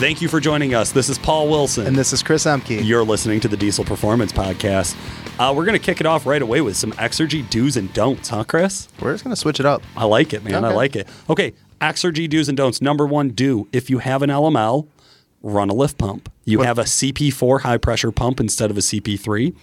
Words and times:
Thank 0.00 0.22
you 0.22 0.28
for 0.28 0.40
joining 0.40 0.74
us. 0.74 0.92
This 0.92 1.10
is 1.10 1.18
Paul 1.18 1.50
Wilson. 1.50 1.86
And 1.86 1.94
this 1.94 2.14
is 2.14 2.22
Chris 2.22 2.46
Ehmke. 2.46 2.82
You're 2.82 3.04
listening 3.04 3.38
to 3.40 3.48
the 3.48 3.56
Diesel 3.58 3.84
Performance 3.84 4.32
Podcast. 4.32 4.96
Uh, 5.38 5.52
we're 5.54 5.66
going 5.66 5.78
to 5.78 5.84
kick 5.84 6.00
it 6.00 6.06
off 6.06 6.24
right 6.24 6.40
away 6.40 6.62
with 6.62 6.74
some 6.74 6.92
Exergy 6.92 7.48
do's 7.50 7.76
and 7.76 7.92
don'ts, 7.92 8.30
huh, 8.30 8.44
Chris? 8.44 8.88
We're 8.98 9.12
just 9.12 9.24
going 9.24 9.36
to 9.36 9.38
switch 9.38 9.60
it 9.60 9.66
up. 9.66 9.82
I 9.98 10.06
like 10.06 10.32
it, 10.32 10.42
man. 10.42 10.64
I 10.64 10.72
like 10.72 10.96
it. 10.96 11.06
Okay, 11.28 11.52
Exergy 11.82 12.30
do's 12.30 12.48
and 12.48 12.56
don'ts. 12.56 12.80
Number 12.80 13.06
one, 13.06 13.28
do 13.28 13.68
if 13.72 13.90
you 13.90 13.98
have 13.98 14.22
an 14.22 14.30
LML, 14.30 14.88
run 15.42 15.68
a 15.68 15.74
lift 15.74 15.98
pump. 15.98 16.32
You 16.50 16.60
have 16.62 16.78
a 16.78 16.84
CP4 16.84 17.60
high 17.60 17.76
pressure 17.78 18.12
pump 18.12 18.40
instead 18.40 18.70
of 18.70 18.76
a 18.76 18.80
CP3. 18.80 19.54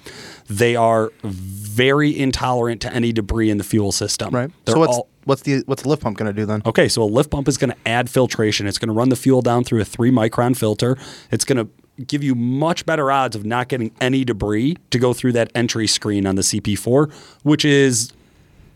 They 0.49 0.75
are 0.75 1.11
very 1.23 2.17
intolerant 2.17 2.81
to 2.81 2.93
any 2.93 3.11
debris 3.11 3.49
in 3.49 3.57
the 3.57 3.63
fuel 3.63 3.91
system. 3.91 4.33
Right. 4.33 4.49
They're 4.65 4.73
so 4.75 4.79
what's 4.79 4.97
all- 4.97 5.09
what's 5.25 5.41
the 5.41 5.63
what's 5.65 5.83
the 5.83 5.89
lift 5.89 6.01
pump 6.01 6.17
going 6.17 6.33
to 6.33 6.39
do 6.41 6.45
then? 6.45 6.61
Okay, 6.65 6.87
so 6.87 7.03
a 7.03 7.05
lift 7.05 7.29
pump 7.29 7.47
is 7.47 7.57
going 7.57 7.71
to 7.71 7.77
add 7.85 8.09
filtration. 8.09 8.65
It's 8.67 8.77
going 8.77 8.87
to 8.87 8.93
run 8.93 9.09
the 9.09 9.15
fuel 9.15 9.41
down 9.41 9.63
through 9.63 9.81
a 9.81 9.85
three 9.85 10.11
micron 10.11 10.55
filter. 10.57 10.97
It's 11.31 11.45
going 11.45 11.57
to 11.65 12.03
give 12.03 12.23
you 12.23 12.35
much 12.35 12.85
better 12.85 13.11
odds 13.11 13.35
of 13.35 13.45
not 13.45 13.67
getting 13.67 13.91
any 13.99 14.23
debris 14.23 14.77
to 14.91 14.99
go 14.99 15.13
through 15.13 15.31
that 15.33 15.51
entry 15.55 15.87
screen 15.87 16.25
on 16.27 16.35
the 16.35 16.43
CP4, 16.43 17.11
which 17.43 17.65
is 17.65 18.11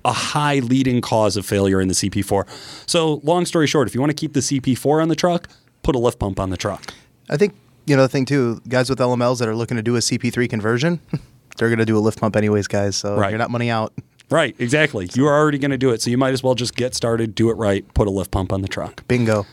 a 0.04 0.12
high 0.12 0.58
leading 0.60 1.02
cause 1.02 1.38
of 1.38 1.46
failure 1.46 1.80
in 1.80 1.88
the 1.88 1.94
CP4. 1.94 2.48
So, 2.88 3.22
long 3.24 3.46
story 3.46 3.68
short, 3.68 3.88
if 3.88 3.94
you 3.94 4.02
want 4.02 4.10
to 4.10 4.16
keep 4.16 4.34
the 4.34 4.40
CP4 4.40 5.02
on 5.02 5.10
the 5.10 5.16
truck, 5.16 5.48
put 5.84 5.96
a 5.96 6.00
lift 6.00 6.18
pump 6.18 6.40
on 6.40 6.50
the 6.50 6.58
truck. 6.58 6.94
I 7.30 7.38
think 7.38 7.54
you 7.92 7.98
know 7.98 8.04
the 8.04 8.10
thing 8.10 8.26
too. 8.26 8.62
Guys 8.68 8.90
with 8.90 8.98
LMLs 9.00 9.40
that 9.40 9.48
are 9.48 9.56
looking 9.56 9.78
to 9.78 9.84
do 9.84 9.96
a 9.98 10.00
CP3 10.00 10.50
conversion, 10.50 11.00
they're 11.58 11.68
going 11.70 11.78
to 11.80 11.86
do 11.86 11.98
a 11.98 12.00
lift 12.00 12.20
pump 12.20 12.36
anyways, 12.36 12.68
guys. 12.68 12.96
So 12.96 13.16
Right. 13.18 13.30
you're 13.30 13.38
not 13.38 13.52
money 13.52 13.70
out. 13.70 13.94
Right, 14.30 14.56
exactly. 14.60 15.10
You 15.14 15.28
are 15.28 15.38
already 15.38 15.58
going 15.58 15.72
to 15.72 15.78
do 15.78 15.90
it, 15.90 16.02
so 16.02 16.10
you 16.10 16.18
might 16.18 16.32
as 16.34 16.42
well 16.42 16.56
just 16.56 16.76
get 16.78 16.96
started, 16.96 17.36
do 17.36 17.50
it 17.50 17.56
right, 17.56 17.86
put 17.94 18.08
a 18.08 18.10
lift 18.12 18.32
pump 18.32 18.54
on 18.54 18.62
the 18.62 18.70
truck. 18.70 19.06
Bingo. 19.10 19.46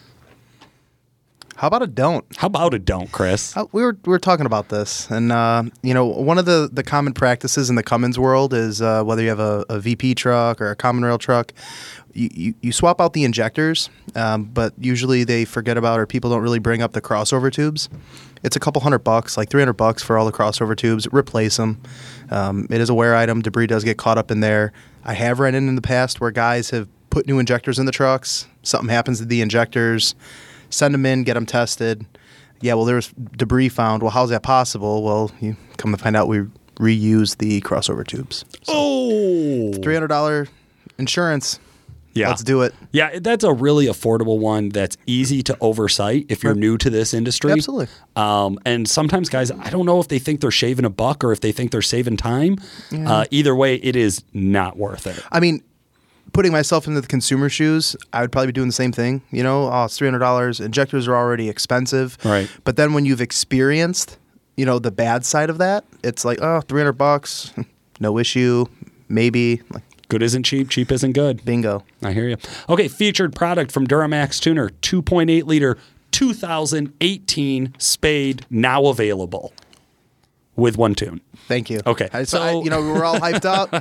How 1.59 1.67
about 1.67 1.83
a 1.83 1.89
don't? 1.89 2.25
How 2.37 2.47
about 2.47 2.73
a 2.73 2.79
don't, 2.79 3.11
Chris? 3.11 3.57
Uh, 3.57 3.65
we 3.73 3.83
were 3.83 3.99
we 4.05 4.11
were 4.11 4.21
talking 4.21 4.47
about 4.47 4.69
this, 4.69 5.11
and 5.11 5.33
uh, 5.33 5.65
you 5.83 5.93
know, 5.93 6.07
one 6.07 6.39
of 6.39 6.45
the 6.45 6.71
the 6.73 6.85
common 6.85 7.13
practices 7.13 7.69
in 7.69 7.75
the 7.75 7.83
Cummins 7.83 8.17
world 8.17 8.55
is 8.55 8.81
uh, 8.81 9.03
whether 9.03 9.23
you 9.23 9.29
have 9.29 9.41
a, 9.41 9.65
a 9.69 9.81
VP 9.81 10.15
truck 10.15 10.61
or 10.61 10.71
a 10.71 10.77
common 10.77 11.05
rail 11.05 11.19
truck, 11.19 11.53
you, 12.13 12.29
you, 12.33 12.55
you 12.63 12.71
swap 12.71 13.01
out 13.01 13.13
the 13.13 13.25
injectors, 13.25 13.91
um, 14.15 14.45
but 14.45 14.73
usually 14.79 15.25
they 15.25 15.45
forget 15.45 15.77
about 15.77 15.99
or 15.99 16.07
people 16.07 16.31
don't 16.31 16.43
really 16.43 16.61
bring 16.61 16.81
up 16.81 16.93
the 16.93 17.01
crossover 17.01 17.53
tubes. 17.53 17.89
It's 18.45 18.55
a 18.55 18.61
couple 18.61 18.81
hundred 18.81 19.01
bucks, 19.01 19.37
like 19.37 19.51
three 19.51 19.61
hundred 19.61 19.73
bucks 19.79 20.01
for 20.01 20.17
all 20.17 20.27
the 20.27 20.33
crossover 20.33 20.77
tubes. 20.77 21.09
Replace 21.11 21.57
them. 21.57 21.83
Um, 22.31 22.69
it 22.71 22.81
is 22.81 22.89
a 22.89 22.95
wear 22.95 23.17
item. 23.17 23.43
Debris 23.43 23.67
does 23.67 23.83
get 23.83 23.99
caught 23.99 24.17
up 24.17 24.31
in 24.31 24.39
there. 24.39 24.73
I 25.05 25.15
have 25.15 25.41
ran 25.41 25.57
in 25.57 25.69
in 25.69 25.75
the 25.75 25.83
past 25.83 26.21
where 26.21 26.31
guys 26.31 26.71
have 26.71 26.87
put 27.11 27.27
new 27.27 27.41
injectors 27.41 27.81
in 27.81 27.87
the 27.87 27.91
trucks. 27.91 28.47
Something 28.63 28.91
happens 28.91 29.19
to 29.19 29.25
the 29.25 29.41
injectors. 29.41 30.15
Send 30.71 30.95
them 30.95 31.07
in, 31.07 31.25
get 31.25 31.35
them 31.35 31.47
tested. 31.47 32.05
Yeah, 32.61 32.75
well, 32.75 32.85
there's 32.85 33.09
debris 33.37 33.69
found. 33.69 34.03
Well, 34.03 34.11
how's 34.11 34.31
that 34.31 34.43
possible? 34.43 35.03
Well, 35.03 35.31
you 35.41 35.57
come 35.77 35.93
to 35.93 35.99
find 35.99 36.17
out 36.17 36.29
we 36.29 36.41
reuse 36.77 37.39
the 37.39 37.61
crossover 37.63 38.07
tubes. 38.07 38.45
Oh, 38.67 39.73
Three 39.83 39.95
hundred 39.95 40.09
dollar 40.09 40.49
insurance. 40.99 41.61
yeah. 42.15 42.29
Let's 42.29 42.43
do 42.43 42.63
it. 42.63 42.75
Yeah, 42.93 43.19
that's 43.21 43.45
a 43.45 43.53
really 43.53 43.87
affordable 43.87 44.39
one 44.39 44.71
that's 44.71 44.97
easy 45.07 45.43
to 45.45 45.57
oversight 45.61 46.27
if 46.29 46.43
you're 46.43 46.55
new 46.55 46.77
to 46.79 46.91
this 46.91 47.15
industry. 47.15 47.53
Absolutely. 47.53 47.87
Um, 48.17 48.59
and 48.65 48.89
sometimes 48.89 49.29
guys, 49.29 49.51
I 49.53 49.71
don't 49.71 49.87
know 49.87 50.01
if 50.01 50.09
they 50.09 50.19
think 50.19 50.41
they're 50.41 50.51
shaving 50.51 50.85
a 50.85 50.91
buck 50.91 51.23
or 51.23 51.31
if 51.33 51.41
they 51.41 51.53
think 51.53 51.71
they're 51.71 51.81
saving 51.83 52.17
time. 52.17 52.57
Uh, 52.93 53.25
either 53.31 53.55
way, 53.55 53.77
it 53.77 53.95
is 53.95 54.25
not 54.33 54.77
worth 54.77 55.07
it. 55.07 55.23
I 55.31 55.39
mean, 55.39 55.63
putting 56.33 56.53
myself 56.53 56.87
into 56.87 57.01
the 57.01 57.07
consumer 57.07 57.49
shoes, 57.49 57.97
I 58.13 58.21
would 58.21 58.33
probably 58.33 58.49
be 58.49 58.53
doing 58.53 58.69
the 58.69 58.73
same 58.73 58.93
thing. 58.93 59.23
You 59.31 59.43
know, 59.43 59.71
oh, 59.73 59.85
it's 59.85 59.97
three 59.99 60.07
hundred 60.07 60.21
dollars. 60.21 60.61
Injectors 60.61 61.09
are 61.09 61.17
already 61.17 61.49
expensive. 61.49 62.17
Right. 62.25 62.49
But 62.65 62.77
then 62.77 62.93
when 62.93 63.05
you've 63.07 63.21
experienced, 63.21 64.19
you 64.57 64.65
know, 64.67 64.79
the 64.79 64.91
bad 64.91 65.25
side 65.25 65.51
of 65.51 65.59
that, 65.59 65.85
it's 66.03 66.25
like, 66.25 66.41
oh, 66.43 66.61
300 66.63 66.93
bucks, 66.95 67.53
no 68.01 68.19
issue, 68.19 68.67
maybe. 69.09 69.63
Like, 69.71 69.85
Good 70.09 70.23
isn't 70.23 70.45
cheap, 70.45 70.71
cheap 70.71 70.91
isn't 70.91 71.13
good. 71.13 71.45
bingo. 71.45 71.85
I 72.03 72.13
hear 72.13 72.29
you. 72.29 72.39
Okay, 72.69 72.89
featured 72.89 73.37
product 73.37 73.71
from 73.71 73.87
Duramax 73.87 74.41
Tuner, 74.41 74.71
2.8 74.81 75.45
liter 75.45 75.77
2018 76.13 77.75
Spade, 77.79 78.47
now 78.51 78.87
available 78.87 79.53
with 80.59 80.77
one 80.77 80.95
tune. 80.95 81.21
Thank 81.47 81.71
you. 81.71 81.81
Okay, 81.87 82.09
I, 82.13 82.25
so, 82.25 82.43
I- 82.43 82.53
you 82.63 82.69
know, 82.69 82.83
we 82.83 82.91
were 82.91 83.05
all 83.05 83.19
hyped 83.19 83.45
up. 83.47 83.73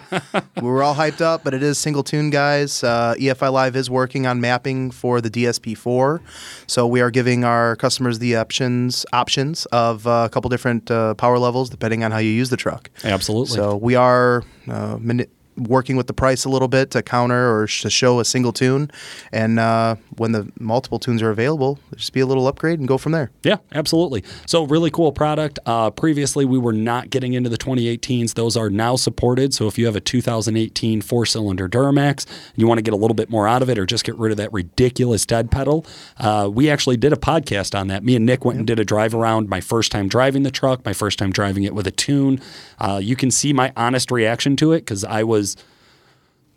we 0.55 0.61
were 0.61 0.83
all 0.83 0.95
hyped 0.95 1.19
up, 1.19 1.43
but 1.43 1.53
it 1.53 1.61
is 1.63 1.77
single 1.77 2.03
tune, 2.03 2.29
guys. 2.29 2.83
Uh, 2.83 3.15
EFI 3.19 3.51
Live 3.51 3.75
is 3.75 3.89
working 3.89 4.25
on 4.25 4.39
mapping 4.39 4.91
for 4.91 5.19
the 5.19 5.29
DSP4, 5.29 6.21
so 6.67 6.87
we 6.87 7.01
are 7.01 7.11
giving 7.11 7.43
our 7.43 7.75
customers 7.75 8.19
the 8.19 8.35
options 8.37 9.05
options 9.11 9.65
of 9.67 10.05
uh, 10.07 10.23
a 10.25 10.29
couple 10.29 10.49
different 10.49 10.89
uh, 10.91 11.13
power 11.15 11.39
levels 11.39 11.69
depending 11.69 12.03
on 12.03 12.11
how 12.11 12.19
you 12.19 12.29
use 12.31 12.49
the 12.51 12.57
truck. 12.57 12.89
Absolutely. 13.03 13.55
So 13.55 13.75
we 13.75 13.95
are 13.95 14.43
uh, 14.69 14.97
mani- 14.99 15.25
working 15.57 15.95
with 15.95 16.07
the 16.07 16.13
price 16.13 16.45
a 16.45 16.49
little 16.49 16.67
bit 16.67 16.91
to 16.91 17.01
counter 17.01 17.55
or 17.55 17.67
to 17.67 17.89
show 17.89 18.19
a 18.19 18.25
single 18.25 18.53
tune, 18.53 18.91
and 19.31 19.59
uh, 19.59 19.95
when 20.17 20.31
the 20.31 20.51
multiple 20.59 20.99
tunes 20.99 21.21
are 21.21 21.29
available, 21.29 21.79
just 21.95 22.13
be 22.13 22.19
a 22.19 22.25
little 22.25 22.47
upgrade 22.47 22.79
and 22.79 22.87
go 22.87 22.97
from 22.97 23.11
there. 23.11 23.31
Yeah, 23.43 23.57
absolutely. 23.73 24.23
So 24.45 24.63
really 24.63 24.91
cool 24.91 25.11
product. 25.11 25.59
Uh, 25.65 25.89
previously, 25.89 26.45
we 26.45 26.57
were 26.57 26.73
not 26.73 27.09
getting 27.09 27.33
into 27.33 27.49
the 27.49 27.57
2018s. 27.57 28.33
Those 28.33 28.57
are 28.57 28.69
now 28.69 28.95
supported. 28.95 29.53
So 29.53 29.67
if 29.67 29.77
you 29.77 29.85
have 29.85 29.95
a 29.95 30.01
2018 30.01 31.01
four-cylinder 31.01 31.69
Duramax 31.69 32.25
and 32.25 32.57
you 32.57 32.67
want 32.67 32.77
to 32.77 32.81
get 32.83 32.93
a 32.93 32.97
little 32.97 33.15
bit 33.15 33.29
more 33.29 33.47
out 33.47 33.61
of 33.61 33.69
it, 33.69 33.77
or 33.77 33.85
just 33.85 34.03
get 34.03 34.15
rid 34.17 34.31
of 34.31 34.37
that 34.37 34.51
ridiculous 34.53 35.25
dead 35.25 35.51
pedal, 35.51 35.85
uh, 36.17 36.49
we 36.51 36.69
actually 36.69 36.97
did 36.97 37.13
a 37.13 37.17
podcast 37.17 37.77
on 37.77 37.87
that. 37.87 38.03
Me 38.03 38.15
and 38.15 38.25
Nick 38.25 38.45
went 38.45 38.57
and 38.57 38.67
did 38.67 38.79
a 38.79 38.85
drive 38.85 39.13
around. 39.13 39.49
My 39.49 39.61
first 39.61 39.91
time 39.91 40.07
driving 40.07 40.43
the 40.43 40.51
truck, 40.51 40.85
my 40.85 40.93
first 40.93 41.19
time 41.19 41.31
driving 41.31 41.63
it 41.63 41.73
with 41.73 41.87
a 41.87 41.91
tune. 41.91 42.41
Uh, 42.79 42.99
you 43.01 43.15
can 43.15 43.31
see 43.31 43.53
my 43.53 43.71
honest 43.75 44.11
reaction 44.11 44.55
to 44.57 44.71
it 44.71 44.79
because 44.79 45.03
I 45.03 45.23
was 45.23 45.46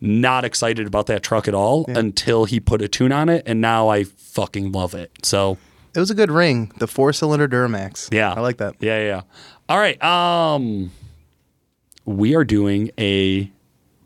not 0.01 0.45
excited 0.45 0.87
about 0.87 1.07
that 1.07 1.23
truck 1.23 1.47
at 1.47 1.55
all 1.55 1.85
until 1.89 2.47
he 2.47 2.59
put 2.59 2.81
a 2.81 2.89
tune 2.89 3.13
on 3.13 3.29
it, 3.29 3.43
and 3.47 3.61
now 3.61 3.89
I 3.89 4.05
fucking 4.05 4.73
love 4.73 4.95
it. 4.95 5.11
So. 5.23 5.59
It 5.95 5.99
was 5.99 6.11
a 6.11 6.15
good 6.15 6.31
ring, 6.31 6.71
the 6.79 6.87
four 6.87 7.13
cylinder 7.13 7.49
Duramax. 7.49 8.15
Yeah. 8.15 8.33
I 8.33 8.41
like 8.41 8.59
that. 8.59 8.77
Yeah, 8.79 8.99
yeah, 9.01 9.07
yeah. 9.07 9.23
All 9.69 9.77
right. 9.79 10.01
Um 10.03 10.93
we 12.05 12.37
are 12.37 12.45
doing 12.45 12.91
a 12.97 13.51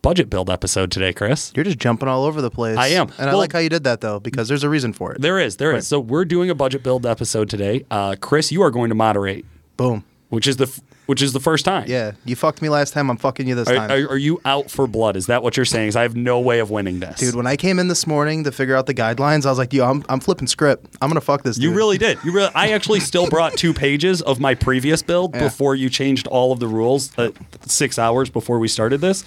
budget 0.01 0.29
build 0.31 0.49
episode 0.49 0.91
today, 0.91 1.13
Chris. 1.13 1.51
You're 1.55 1.63
just 1.63 1.77
jumping 1.77 2.07
all 2.09 2.25
over 2.25 2.41
the 2.41 2.49
place. 2.49 2.77
I 2.77 2.87
am. 2.87 3.11
And 3.19 3.29
I 3.29 3.33
like 3.33 3.53
how 3.53 3.59
you 3.59 3.69
did 3.69 3.83
that 3.83 4.01
though, 4.01 4.19
because 4.19 4.47
there's 4.47 4.63
a 4.63 4.69
reason 4.69 4.93
for 4.93 5.13
it. 5.13 5.21
There 5.21 5.39
is, 5.39 5.57
there 5.57 5.75
is. 5.75 5.85
So 5.87 5.99
we're 5.99 6.25
doing 6.25 6.49
a 6.49 6.55
budget 6.55 6.81
build 6.81 7.05
episode 7.05 7.51
today. 7.51 7.85
Uh 7.91 8.15
Chris, 8.19 8.51
you 8.51 8.63
are 8.63 8.71
going 8.71 8.89
to 8.89 8.95
moderate, 8.95 9.45
Boom. 9.77 10.03
which 10.29 10.47
is 10.47 10.57
the 10.57 10.65
f- 10.65 10.79
which 11.05 11.21
is 11.21 11.33
the 11.33 11.39
first 11.39 11.65
time. 11.65 11.85
Yeah. 11.87 12.11
You 12.25 12.35
fucked 12.35 12.61
me 12.61 12.69
last 12.69 12.93
time, 12.93 13.09
I'm 13.09 13.17
fucking 13.17 13.47
you 13.47 13.55
this 13.55 13.69
Are, 13.69 13.75
time. 13.75 13.91
are, 13.91 14.09
are 14.11 14.17
you 14.17 14.39
out 14.45 14.69
for 14.71 14.87
blood? 14.87 15.15
Is 15.15 15.27
that 15.27 15.43
what 15.43 15.55
you're 15.57 15.65
saying? 15.65 15.89
'Cause 15.89 15.95
I 15.95 16.01
have 16.03 16.15
no 16.15 16.39
way 16.39 16.59
of 16.59 16.69
winning 16.71 16.99
this. 16.99 17.19
Dude, 17.19 17.35
when 17.35 17.47
I 17.47 17.55
came 17.55 17.79
in 17.79 17.87
this 17.87 18.05
morning 18.07 18.43
to 18.45 18.51
figure 18.51 18.75
out 18.75 18.85
the 18.85 18.93
guidelines, 18.93 19.45
I 19.45 19.49
was 19.49 19.57
like, 19.57 19.73
yo, 19.73 19.85
I'm, 19.89 20.03
I'm 20.09 20.19
flipping 20.19 20.47
script. 20.47 20.85
I'm 21.01 21.09
gonna 21.09 21.21
fuck 21.21 21.43
this 21.43 21.55
Dude. 21.57 21.63
You 21.65 21.73
really 21.75 21.97
did. 21.97 22.17
You 22.23 22.31
really. 22.31 22.51
I 22.55 22.69
actually 22.69 22.99
still 22.99 23.27
brought 23.29 23.53
two 23.53 23.73
pages 23.85 24.21
of 24.21 24.39
my 24.39 24.55
previous 24.55 25.01
build 25.01 25.33
Yeah. 25.35 25.43
before 25.43 25.75
you 25.75 25.89
changed 25.89 26.27
all 26.27 26.51
of 26.51 26.59
the 26.59 26.67
rules. 26.67 27.11
Uh, 27.17 27.31
six 27.65 27.97
hours 27.99 28.29
before 28.29 28.59
we 28.59 28.67
started 28.67 29.01
this. 29.01 29.23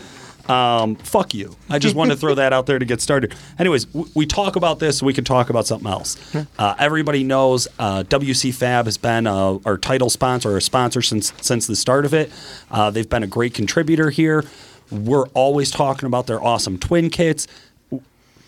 Um, 0.49 0.97
fuck 0.97 1.35
you. 1.35 1.57
I 1.69 1.79
just 1.79 1.95
wanted 1.95 2.15
to 2.15 2.21
throw 2.21 2.35
that 2.37 2.53
out 2.53 2.67
there 2.67 2.79
to 2.79 2.85
get 2.85 3.01
started. 3.01 3.35
Anyways, 3.59 3.85
w- 3.87 4.11
we 4.15 4.27
talk 4.27 4.57
about 4.57 4.79
this. 4.79 4.99
so 4.99 5.07
we 5.07 5.13
can 5.13 5.25
talk 5.25 5.51
about 5.51 5.67
something 5.67 5.91
else. 5.91 6.17
Uh, 6.59 6.75
everybody 6.79 7.23
knows 7.25 7.69
uh, 7.79 8.03
WC 8.05 8.55
Fab 8.55 8.87
has 8.87 8.97
been 8.97 9.27
uh, 9.27 9.59
our 9.65 9.77
title 9.77 10.11
sponsor, 10.11 10.51
or 10.53 10.57
a 10.57 10.63
sponsor 10.63 11.03
since 11.03 11.33
since 11.41 11.67
the 11.67 11.77
start 11.77 12.05
of 12.05 12.15
it. 12.15 12.31
Uh, 12.71 12.91
they've 12.91 13.09
been 13.09 13.23
a 13.23 13.27
great 13.29 13.55
contributor 13.55 14.11
here. 14.11 14.45
We're 14.91 15.27
always 15.29 15.71
talking 15.71 16.07
about 16.07 16.27
their 16.27 16.43
awesome 16.43 16.79
twin 16.79 17.11
kits 17.11 17.47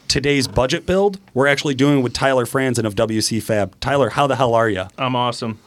today's 0.09 0.49
budget 0.49 0.87
build, 0.87 1.21
we're 1.35 1.47
actually 1.47 1.75
doing 1.75 2.03
with 2.03 2.13
Tyler 2.13 2.45
Franzen 2.45 2.85
of 2.85 2.97
WC 2.97 3.41
Fab. 3.41 3.79
Tyler, 3.79 4.11
how 4.11 4.27
the 4.27 4.35
hell 4.35 4.55
are 4.55 4.69
you? 4.69 4.87
I'm 4.99 5.15
awesome. 5.15 5.61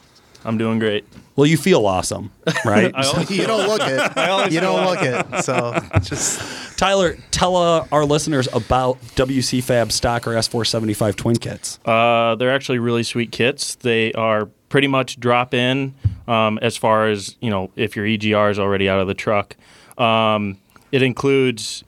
I'm 0.44 0.58
doing 0.58 0.78
great. 0.78 1.04
Well, 1.36 1.46
you 1.46 1.56
feel 1.56 1.86
awesome, 1.86 2.30
right? 2.64 2.92
I 2.94 3.04
always, 3.06 3.30
you 3.30 3.46
don't 3.46 3.66
look 3.66 3.80
it. 3.82 4.52
You 4.52 4.60
don't 4.60 4.84
look 4.84 5.02
it. 5.02 5.42
So 5.44 5.74
just 6.00 6.78
Tyler, 6.78 7.16
tell 7.30 7.56
uh, 7.56 7.86
our 7.90 8.04
listeners 8.04 8.48
about 8.52 9.00
WC 9.16 9.62
Fab 9.62 9.88
Stocker 9.88 10.36
S475 10.36 11.16
twin 11.16 11.36
kits. 11.36 11.78
uh, 11.84 12.34
they're 12.36 12.54
actually 12.54 12.78
really 12.78 13.02
sweet 13.02 13.32
kits. 13.32 13.74
They 13.76 14.12
are 14.12 14.46
pretty 14.68 14.86
much 14.88 15.18
drop 15.20 15.54
in 15.54 15.94
um, 16.28 16.58
as 16.62 16.76
far 16.76 17.08
as 17.08 17.36
you 17.40 17.50
know 17.50 17.70
if 17.76 17.96
your 17.96 18.06
EGR 18.06 18.50
is 18.50 18.58
already 18.58 18.88
out 18.88 19.00
of 19.00 19.06
the 19.08 19.14
truck. 19.14 19.56
Um, 19.98 20.58
it 20.92 21.02
includes 21.02 21.82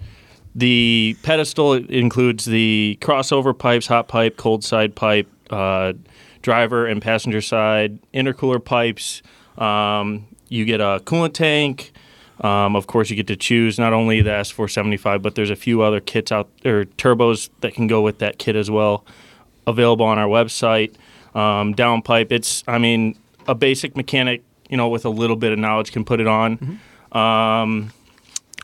the 0.54 1.16
pedestal. 1.22 1.74
It 1.74 1.90
includes 1.90 2.44
the 2.46 2.98
crossover 3.00 3.56
pipes, 3.56 3.86
hot 3.86 4.08
pipe, 4.08 4.36
cold 4.36 4.64
side 4.64 4.94
pipe, 4.96 5.28
uh, 5.50 5.92
driver 6.46 6.86
and 6.86 7.02
passenger 7.02 7.40
side 7.40 7.98
intercooler 8.14 8.64
pipes. 8.64 9.20
Um, 9.58 10.28
you 10.48 10.64
get 10.64 10.80
a 10.80 11.02
coolant 11.04 11.32
tank. 11.32 11.90
Um, 12.40 12.76
of 12.76 12.86
course, 12.86 13.10
you 13.10 13.16
get 13.16 13.26
to 13.26 13.36
choose 13.36 13.80
not 13.80 13.92
only 13.92 14.22
the 14.22 14.30
S475, 14.30 15.22
but 15.22 15.34
there's 15.34 15.50
a 15.50 15.56
few 15.56 15.82
other 15.82 15.98
kits 15.98 16.30
out 16.30 16.48
or 16.64 16.84
turbos 16.84 17.50
that 17.62 17.74
can 17.74 17.88
go 17.88 18.00
with 18.00 18.20
that 18.20 18.38
kit 18.38 18.54
as 18.54 18.70
well, 18.70 19.04
available 19.66 20.06
on 20.06 20.18
our 20.20 20.28
website. 20.28 20.94
um, 21.34 21.74
downpipe. 21.74 22.30
It's, 22.30 22.62
I 22.68 22.78
mean, 22.78 23.18
a 23.48 23.54
basic 23.56 23.96
mechanic, 23.96 24.44
you 24.70 24.76
know, 24.76 24.88
with 24.88 25.04
a 25.04 25.10
little 25.10 25.34
bit 25.36 25.50
of 25.52 25.58
knowledge 25.58 25.90
can 25.90 26.04
put 26.04 26.20
it 26.20 26.28
on. 26.28 26.58
Mm-hmm. 26.58 27.18
Um, 27.18 27.92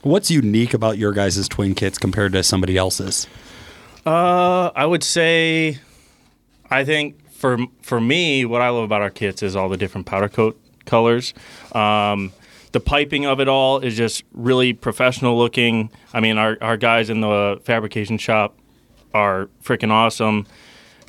What's 0.02 0.30
unique 0.30 0.72
about 0.72 0.98
your 0.98 1.12
guys' 1.12 1.48
twin 1.48 1.74
kits 1.74 1.98
compared 1.98 2.32
to 2.32 2.44
somebody 2.44 2.76
else's? 2.76 3.26
uh, 4.06 4.70
I 4.74 4.86
would 4.86 5.02
say, 5.02 5.78
I 6.70 6.84
think 6.84 7.16
for 7.42 7.58
for 7.82 8.00
me, 8.00 8.44
what 8.44 8.62
I 8.62 8.68
love 8.68 8.84
about 8.84 9.02
our 9.02 9.10
kits 9.10 9.42
is 9.42 9.56
all 9.56 9.68
the 9.68 9.76
different 9.76 10.06
powder 10.06 10.28
coat 10.28 10.58
colors. 10.86 11.34
Um, 11.72 12.32
the 12.70 12.78
piping 12.78 13.26
of 13.26 13.40
it 13.40 13.48
all 13.48 13.80
is 13.80 13.96
just 13.96 14.22
really 14.32 14.72
professional 14.72 15.36
looking. 15.36 15.90
I 16.14 16.20
mean, 16.20 16.38
our, 16.38 16.56
our 16.60 16.76
guys 16.76 17.10
in 17.10 17.20
the 17.20 17.60
fabrication 17.64 18.16
shop 18.16 18.56
are 19.12 19.50
freaking 19.60 19.90
awesome. 19.90 20.46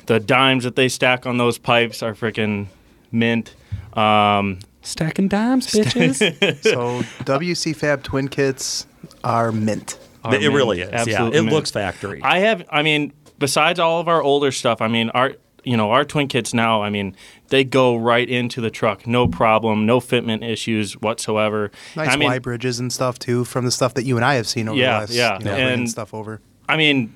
The 0.06 0.18
dimes 0.18 0.64
that 0.64 0.74
they 0.74 0.88
stack 0.88 1.24
on 1.24 1.36
those 1.38 1.56
pipes 1.56 2.02
are 2.02 2.14
freaking 2.14 2.66
mint. 3.12 3.54
Um, 3.96 4.58
Stacking 4.82 5.28
dimes, 5.28 5.68
bitches. 5.68 6.18
So 6.64 7.02
WC 7.24 7.76
Fab 7.76 8.02
twin 8.02 8.26
kits 8.26 8.88
are 9.22 9.52
mint. 9.52 10.00
are 10.24 10.34
it 10.34 10.40
mint. 10.40 10.52
really 10.52 10.80
is. 10.80 10.90
Absolute 10.90 11.32
yeah, 11.32 11.38
it 11.38 11.42
mint. 11.44 11.52
looks 11.54 11.70
factory. 11.70 12.20
I 12.24 12.40
have. 12.40 12.64
I 12.70 12.82
mean, 12.82 13.12
besides 13.38 13.78
all 13.78 14.00
of 14.00 14.08
our 14.08 14.20
older 14.20 14.50
stuff, 14.50 14.82
I 14.82 14.88
mean, 14.88 15.10
our 15.10 15.36
you 15.64 15.76
know 15.76 15.90
our 15.90 16.04
twin 16.04 16.28
kits 16.28 16.54
now. 16.54 16.82
I 16.82 16.90
mean, 16.90 17.16
they 17.48 17.64
go 17.64 17.96
right 17.96 18.28
into 18.28 18.60
the 18.60 18.70
truck, 18.70 19.06
no 19.06 19.26
problem, 19.26 19.86
no 19.86 20.00
fitment 20.00 20.48
issues 20.48 20.94
whatsoever. 20.94 21.70
Nice 21.96 22.10
I 22.10 22.16
mean, 22.16 22.28
Y 22.28 22.38
bridges 22.38 22.78
and 22.80 22.92
stuff 22.92 23.18
too, 23.18 23.44
from 23.44 23.64
the 23.64 23.70
stuff 23.70 23.94
that 23.94 24.04
you 24.04 24.16
and 24.16 24.24
I 24.24 24.34
have 24.34 24.46
seen 24.46 24.68
over 24.68 24.78
Yeah, 24.78 24.92
the 24.92 24.98
last, 25.00 25.10
yeah. 25.12 25.38
you 25.38 25.44
know, 25.46 25.52
And- 25.54 25.90
stuff 25.90 26.14
over. 26.14 26.40
I 26.68 26.76
mean, 26.76 27.12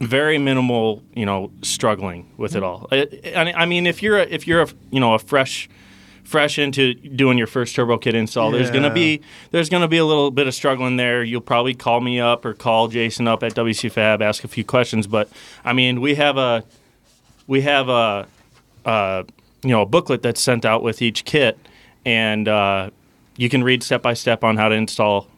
very 0.00 0.38
minimal, 0.38 1.02
you 1.14 1.24
know, 1.24 1.52
struggling 1.62 2.28
with 2.36 2.56
it 2.56 2.62
all. 2.62 2.88
I, 2.90 3.06
I 3.56 3.66
mean, 3.66 3.86
if 3.86 4.02
you're 4.02 4.18
a, 4.18 4.22
if 4.24 4.46
you're 4.46 4.62
a 4.62 4.68
you 4.90 5.00
know 5.00 5.14
a 5.14 5.18
fresh 5.18 5.68
fresh 6.24 6.58
into 6.58 6.94
doing 6.94 7.36
your 7.36 7.46
first 7.46 7.74
turbo 7.74 7.98
kit 7.98 8.14
install, 8.14 8.50
there's 8.50 8.70
gonna 8.70 8.92
be 8.92 9.20
there's 9.52 9.68
gonna 9.68 9.88
be 9.88 9.98
a 9.98 10.04
little 10.04 10.30
bit 10.30 10.46
of 10.46 10.54
struggling 10.54 10.96
there. 10.96 11.22
You'll 11.22 11.40
probably 11.40 11.74
call 11.74 12.00
me 12.00 12.18
up 12.20 12.44
or 12.44 12.54
call 12.54 12.88
Jason 12.88 13.28
up 13.28 13.42
at 13.42 13.54
WC 13.54 13.90
Fab, 13.90 14.20
ask 14.22 14.42
a 14.44 14.48
few 14.48 14.64
questions. 14.64 15.06
But 15.06 15.28
I 15.64 15.72
mean, 15.72 16.00
we 16.00 16.14
have 16.16 16.36
a 16.36 16.64
we 17.46 17.62
have 17.62 17.88
a, 17.88 18.26
a 18.84 19.24
you 19.62 19.70
know 19.70 19.82
a 19.82 19.86
booklet 19.86 20.22
that's 20.22 20.40
sent 20.40 20.64
out 20.64 20.82
with 20.82 21.02
each 21.02 21.24
kit, 21.24 21.58
and 22.04 22.48
uh, 22.48 22.90
you 23.36 23.48
can 23.48 23.62
read 23.64 23.82
step 23.82 24.02
by 24.02 24.14
step 24.14 24.44
on 24.44 24.56
how 24.56 24.68
to 24.68 24.74
install 24.74 25.28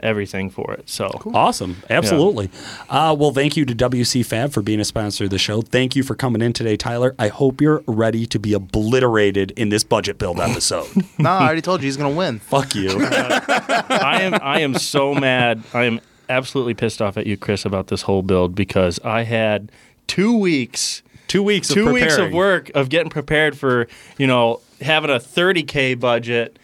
everything 0.00 0.50
for 0.50 0.72
it. 0.74 0.88
So. 0.88 1.08
Awesome. 1.34 1.82
Absolutely. 1.90 2.50
Uh, 2.88 3.14
well, 3.18 3.32
thank 3.32 3.56
you 3.56 3.64
to 3.64 3.74
WC 3.74 4.24
Fab 4.24 4.52
for 4.52 4.62
being 4.62 4.80
a 4.80 4.84
sponsor 4.84 5.24
of 5.24 5.30
the 5.30 5.38
show. 5.38 5.62
Thank 5.62 5.96
you 5.96 6.02
for 6.02 6.14
coming 6.14 6.42
in 6.42 6.52
today, 6.52 6.76
Tyler. 6.76 7.14
I 7.18 7.28
hope 7.28 7.60
you're 7.60 7.82
ready 7.86 8.26
to 8.26 8.38
be 8.38 8.52
obliterated 8.52 9.50
in 9.52 9.68
this 9.68 9.84
budget 9.84 10.18
build 10.18 10.40
episode. 10.40 10.88
No, 11.18 11.30
I 11.30 11.44
already 11.44 11.62
told 11.62 11.80
you 11.80 11.86
he's 11.86 11.96
gonna 11.96 12.14
win. 12.14 12.38
Fuck 12.38 12.74
you. 12.74 12.90
I 13.00 14.18
am 14.22 14.34
I 14.40 14.60
am 14.60 14.74
so 14.74 15.14
mad. 15.14 15.62
I 15.74 15.84
am 15.84 16.00
absolutely 16.28 16.74
pissed 16.74 17.02
off 17.02 17.16
at 17.16 17.26
you, 17.26 17.36
Chris, 17.36 17.64
about 17.64 17.88
this 17.88 18.02
whole 18.02 18.22
build 18.22 18.54
because 18.54 19.00
I 19.00 19.24
had 19.24 19.72
two 20.06 20.36
weeks, 20.36 21.02
Two 21.30 21.44
weeks 21.44 21.70
of 21.70 21.74
two 21.76 21.92
weeks 21.92 22.18
of 22.18 22.32
work 22.32 22.70
of 22.74 22.88
getting 22.88 23.08
prepared 23.08 23.56
for 23.56 23.86
you 24.18 24.26
know 24.26 24.60
having 24.80 25.10
a 25.10 25.20
30k 25.20 25.98
budget 26.00 26.58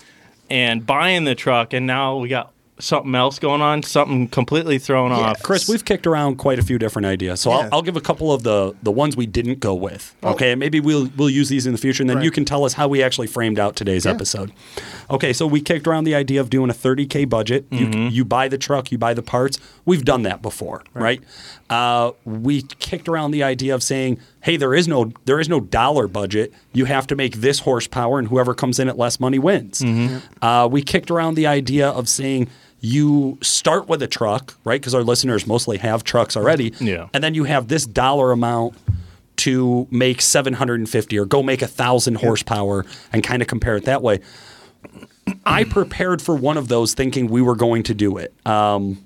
and 0.51 0.85
buying 0.85 1.23
the 1.23 1.37
truck, 1.37 1.73
and 1.73 1.87
now 1.87 2.17
we 2.17 2.29
got 2.29 2.53
something 2.79 3.15
else 3.15 3.39
going 3.39 3.63
on, 3.63 3.83
something 3.83 4.29
completely 4.29 4.79
thrown 4.79 5.13
off. 5.13 5.43
Chris, 5.43 5.69
we've 5.69 5.85
kicked 5.85 6.07
around 6.07 6.37
quite 6.37 6.59
a 6.59 6.63
few 6.63 6.79
different 6.79 7.07
ideas, 7.07 7.41
so 7.41 7.51
Yeah. 7.51 7.57
I'll, 7.57 7.69
I'll 7.75 7.83
give 7.83 7.97
a 7.97 8.01
couple 8.01 8.33
of 8.33 8.43
the 8.43 8.75
the 8.83 8.91
ones 8.91 9.17
we 9.17 9.27
didn't 9.27 9.61
go 9.61 9.75
with. 9.75 10.15
Oh. 10.23 10.33
Okay, 10.33 10.53
and 10.53 10.61
maybe 10.61 10.81
we'll 10.81 11.11
we'll 11.17 11.31
use 11.31 11.49
these 11.49 11.67
in 11.67 11.73
the 11.73 11.79
future, 11.79 12.03
and 12.03 12.11
then 12.11 12.19
Right. 12.19 12.25
you 12.25 12.31
can 12.31 12.45
tell 12.45 12.65
us 12.65 12.75
how 12.75 12.89
we 12.89 13.03
actually 13.03 13.27
framed 13.29 13.59
out 13.59 13.77
today's 13.77 14.07
episode. 14.07 14.53
Okay, 15.11 15.33
so 15.33 15.47
we 15.47 15.61
kicked 15.61 15.87
around 15.87 16.05
the 16.05 16.15
idea 16.15 16.41
of 16.41 16.51
doing 16.51 16.71
a 16.71 16.75
30k 16.75 17.29
budget. 17.29 17.67
You 17.71 17.87
mm-hmm. 17.87 18.09
you 18.09 18.25
buy 18.25 18.49
the 18.49 18.59
truck, 18.59 18.93
you 18.93 18.99
buy 18.99 19.15
the 19.15 19.23
parts. 19.23 19.59
We've 19.85 20.05
done 20.05 20.23
that 20.23 20.43
before, 20.43 20.83
right? 20.95 21.23
Uh, 21.69 22.13
we 22.25 22.63
kicked 22.63 23.09
around 23.09 23.33
the 23.33 23.43
idea 23.43 23.75
of 23.75 23.83
saying, 23.83 24.21
hey, 24.43 24.57
there 24.57 24.75
is 24.75 24.87
no 24.87 25.13
there 25.25 25.41
is 25.41 25.49
no 25.49 25.61
dollar 25.61 26.07
budget. 26.07 26.53
You 26.73 26.85
have 26.85 27.07
to 27.09 27.17
make 27.17 27.37
this 27.37 27.61
horsepower, 27.61 28.19
and 28.19 28.29
whoever 28.29 28.55
comes 28.55 28.79
in 28.79 28.89
at 28.89 28.97
less 28.97 29.19
money 29.19 29.39
wins. 29.39 29.85
Uh, 30.43 30.69
we 30.71 30.83
kicked 30.83 31.11
around 31.11 31.35
the 31.35 31.47
idea 31.47 31.89
of 31.89 32.09
saying 32.09 32.49
you 32.81 33.39
start 33.43 33.89
with 33.89 34.03
a 34.03 34.07
truck, 34.07 34.55
right? 34.65 34.81
Because 34.81 34.95
our 34.95 35.03
listeners 35.03 35.47
mostly 35.47 35.79
have 35.79 36.05
trucks 36.05 36.37
already. 36.37 36.73
Yeah. 36.79 37.09
And 37.13 37.25
then 37.25 37.35
you 37.35 37.45
have 37.45 37.69
this 37.69 37.87
dollar 37.87 38.33
amount 38.33 38.77
to 39.39 39.87
make 39.91 40.23
750 40.23 41.19
or 41.19 41.25
go 41.25 41.43
make 41.43 41.63
a 41.63 41.67
thousand 41.67 42.17
horsepower 42.17 42.85
and 43.13 43.23
kind 43.25 43.43
of 43.43 43.49
compare 43.49 43.77
it 43.77 43.85
that 43.85 44.03
way. 44.03 44.21
I 45.45 45.65
prepared 45.65 46.23
for 46.23 46.37
one 46.37 46.57
of 46.57 46.69
those 46.69 46.95
thinking 46.95 47.27
we 47.29 47.43
were 47.43 47.57
going 47.57 47.83
to 47.85 47.95
do 47.95 48.17
it. 48.19 48.33
Um, 48.47 49.05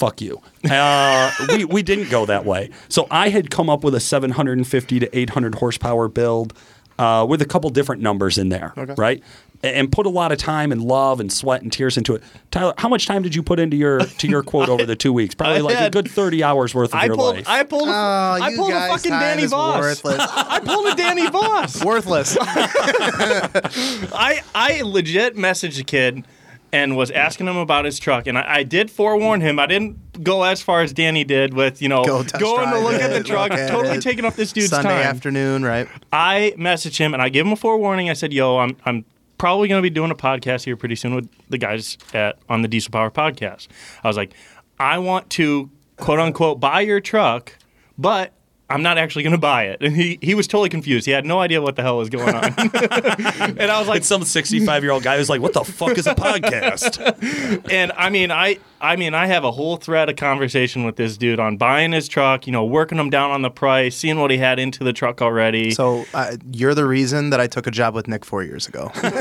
fuck 0.00 0.20
you. 0.22 0.40
Uh, 0.68 1.30
we, 1.50 1.64
we 1.66 1.82
didn't 1.82 2.08
go 2.10 2.24
that 2.26 2.44
way. 2.46 2.70
So 2.88 3.06
I 3.10 3.28
had 3.28 3.50
come 3.50 3.68
up 3.68 3.84
with 3.84 3.94
a 3.94 4.00
750 4.00 4.98
to 5.00 5.18
800 5.18 5.56
horsepower 5.56 6.08
build 6.08 6.54
uh, 6.98 7.26
with 7.28 7.42
a 7.42 7.46
couple 7.46 7.68
different 7.70 8.00
numbers 8.02 8.38
in 8.38 8.48
there, 8.48 8.72
right? 8.96 9.22
And 9.62 9.92
put 9.92 10.06
a 10.06 10.08
lot 10.08 10.32
of 10.32 10.38
time 10.38 10.72
and 10.72 10.82
love 10.82 11.20
and 11.20 11.30
sweat 11.30 11.60
and 11.60 11.70
tears 11.70 11.98
into 11.98 12.14
it. 12.14 12.22
Tyler, 12.50 12.72
how 12.78 12.88
much 12.88 13.06
time 13.06 13.20
did 13.22 13.34
you 13.34 13.42
put 13.42 13.60
into 13.60 13.76
your 13.76 14.00
to 14.00 14.26
your 14.26 14.42
quote 14.42 14.70
over 14.70 14.86
the 14.86 14.96
two 14.96 15.12
weeks? 15.12 15.34
Probably 15.34 15.58
I 15.58 15.60
like 15.60 15.80
a 15.80 15.90
good 15.90 16.10
30 16.10 16.42
hours 16.42 16.74
worth 16.74 16.94
of 16.94 17.00
I 17.00 17.04
your 17.04 17.16
pulled, 17.16 17.36
life. 17.36 17.44
I 17.46 17.62
pulled, 17.64 17.88
a, 17.88 17.92
Oh, 17.92 18.38
I 18.40 18.48
you 18.48 18.56
pulled 18.56 18.72
a 18.72 18.88
fucking 18.88 19.10
time 19.10 19.20
Danny 19.20 19.42
is 19.42 19.50
Voss. 19.50 19.80
worthless. 19.80 20.18
I 20.30 20.60
pulled 20.60 20.86
a 20.86 20.94
Danny 20.94 21.28
Voss. 21.28 21.84
Worthless. 21.84 22.38
I 22.40 24.40
I 24.54 24.80
legit 24.82 25.36
messaged 25.36 25.76
the 25.76 25.84
kid 25.84 26.24
and 26.72 26.96
was 26.96 27.10
asking 27.10 27.48
him 27.48 27.56
about 27.56 27.84
his 27.84 27.98
truck, 27.98 28.26
and 28.26 28.38
I, 28.38 28.56
I 28.58 28.62
did 28.62 28.90
forewarn 28.90 29.40
him. 29.40 29.58
I 29.58 29.66
didn't 29.66 30.22
go 30.22 30.42
as 30.44 30.62
far 30.62 30.82
as 30.82 30.92
Danny 30.92 31.24
did 31.24 31.54
with 31.54 31.82
you 31.82 31.88
know 31.88 32.04
Go 32.04 32.22
going 32.38 32.70
to 32.70 32.78
look 32.78 33.00
at 33.00 33.10
the 33.10 33.24
truck, 33.24 33.50
at 33.50 33.68
totally 33.70 33.96
it. 33.96 34.02
taking 34.02 34.24
up 34.24 34.34
this 34.34 34.52
dude's 34.52 34.70
Sunday 34.70 34.90
time. 34.90 35.06
afternoon, 35.06 35.64
right? 35.64 35.88
I 36.12 36.54
messaged 36.56 36.98
him 36.98 37.14
and 37.14 37.22
I 37.22 37.28
gave 37.28 37.46
him 37.46 37.52
a 37.52 37.56
forewarning. 37.56 38.10
I 38.10 38.14
said, 38.14 38.32
"Yo, 38.32 38.58
I'm 38.58 38.76
I'm 38.84 39.04
probably 39.38 39.68
going 39.68 39.78
to 39.78 39.82
be 39.82 39.90
doing 39.90 40.10
a 40.10 40.14
podcast 40.14 40.64
here 40.64 40.76
pretty 40.76 40.96
soon 40.96 41.14
with 41.14 41.28
the 41.48 41.58
guys 41.58 41.98
at 42.14 42.38
on 42.48 42.62
the 42.62 42.68
Diesel 42.68 42.92
Power 42.92 43.10
podcast." 43.10 43.68
I 44.04 44.08
was 44.08 44.16
like, 44.16 44.32
"I 44.78 44.98
want 44.98 45.30
to 45.30 45.70
quote 45.96 46.20
unquote 46.20 46.60
buy 46.60 46.80
your 46.82 47.00
truck, 47.00 47.56
but." 47.98 48.32
I'm 48.70 48.82
not 48.82 48.98
actually 48.98 49.24
going 49.24 49.32
to 49.32 49.38
buy 49.38 49.64
it. 49.64 49.82
And 49.82 49.96
he, 49.96 50.18
he 50.22 50.34
was 50.34 50.46
totally 50.46 50.68
confused. 50.68 51.04
He 51.04 51.12
had 51.12 51.26
no 51.26 51.40
idea 51.40 51.60
what 51.60 51.74
the 51.74 51.82
hell 51.82 51.98
was 51.98 52.08
going 52.08 52.34
on. 52.34 52.44
and 52.44 53.62
I 53.62 53.80
was 53.80 53.88
like, 53.88 53.98
it's 53.98 54.06
some 54.06 54.22
65 54.22 54.84
year 54.84 54.92
old 54.92 55.02
guy 55.02 55.18
who's 55.18 55.28
like, 55.28 55.40
what 55.40 55.52
the 55.52 55.64
fuck 55.64 55.98
is 55.98 56.06
a 56.06 56.14
podcast? 56.14 57.66
and 57.72 57.90
I 57.96 58.10
mean, 58.10 58.30
I 58.30 58.58
I 58.80 58.96
mean, 58.96 59.12
I 59.12 59.26
have 59.26 59.44
a 59.44 59.50
whole 59.50 59.76
thread 59.76 60.08
of 60.08 60.16
conversation 60.16 60.84
with 60.84 60.96
this 60.96 61.18
dude 61.18 61.40
on 61.40 61.56
buying 61.56 61.92
his 61.92 62.08
truck, 62.08 62.46
you 62.46 62.52
know, 62.52 62.64
working 62.64 62.98
him 62.98 63.10
down 63.10 63.30
on 63.30 63.42
the 63.42 63.50
price, 63.50 63.96
seeing 63.96 64.20
what 64.20 64.30
he 64.30 64.38
had 64.38 64.58
into 64.58 64.84
the 64.84 64.92
truck 64.92 65.20
already. 65.20 65.72
So 65.72 66.04
uh, 66.14 66.36
you're 66.52 66.74
the 66.74 66.86
reason 66.86 67.30
that 67.30 67.40
I 67.40 67.48
took 67.48 67.66
a 67.66 67.70
job 67.70 67.94
with 67.94 68.08
Nick 68.08 68.24
four 68.24 68.42
years 68.42 68.68
ago, 68.68 68.90
because 68.94 69.12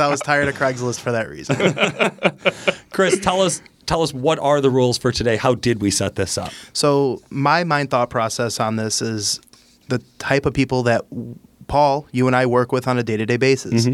I 0.00 0.08
was 0.08 0.20
tired 0.20 0.48
of 0.48 0.56
Craigslist 0.56 1.00
for 1.00 1.12
that 1.12 1.28
reason. 1.28 1.56
Chris, 2.90 3.20
tell 3.20 3.42
us 3.42 3.62
tell 3.88 4.02
us 4.02 4.12
what 4.14 4.38
are 4.38 4.60
the 4.60 4.70
rules 4.70 4.98
for 4.98 5.10
today? 5.10 5.36
How 5.36 5.54
did 5.54 5.80
we 5.80 5.90
set 5.90 6.14
this 6.14 6.38
up? 6.38 6.52
So 6.72 7.20
my 7.30 7.64
mind 7.64 7.90
thought 7.90 8.10
process 8.10 8.60
on 8.60 8.76
this 8.76 9.02
is 9.02 9.40
the 9.88 9.98
type 10.18 10.46
of 10.46 10.54
people 10.54 10.84
that 10.84 11.04
Paul, 11.68 12.06
you 12.12 12.26
and 12.26 12.34
I 12.34 12.46
work 12.46 12.72
with 12.72 12.88
on 12.88 12.98
a 12.98 13.02
day 13.02 13.16
to 13.16 13.24
day 13.26 13.36
basis. 13.36 13.86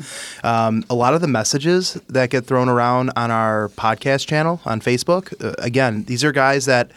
Um, 0.44 0.84
a 0.88 0.94
lot 0.94 1.12
of 1.14 1.20
the 1.20 1.26
messages 1.28 1.94
that 2.08 2.30
get 2.30 2.46
thrown 2.46 2.68
around 2.68 3.10
on 3.16 3.30
our 3.30 3.68
podcast 3.76 4.26
channel 4.26 4.60
on 4.64 4.80
Facebook, 4.80 5.34
uh, 5.44 5.54
again, 5.58 6.04
these 6.04 6.24
are 6.24 6.32
guys 6.32 6.64
that 6.66 6.90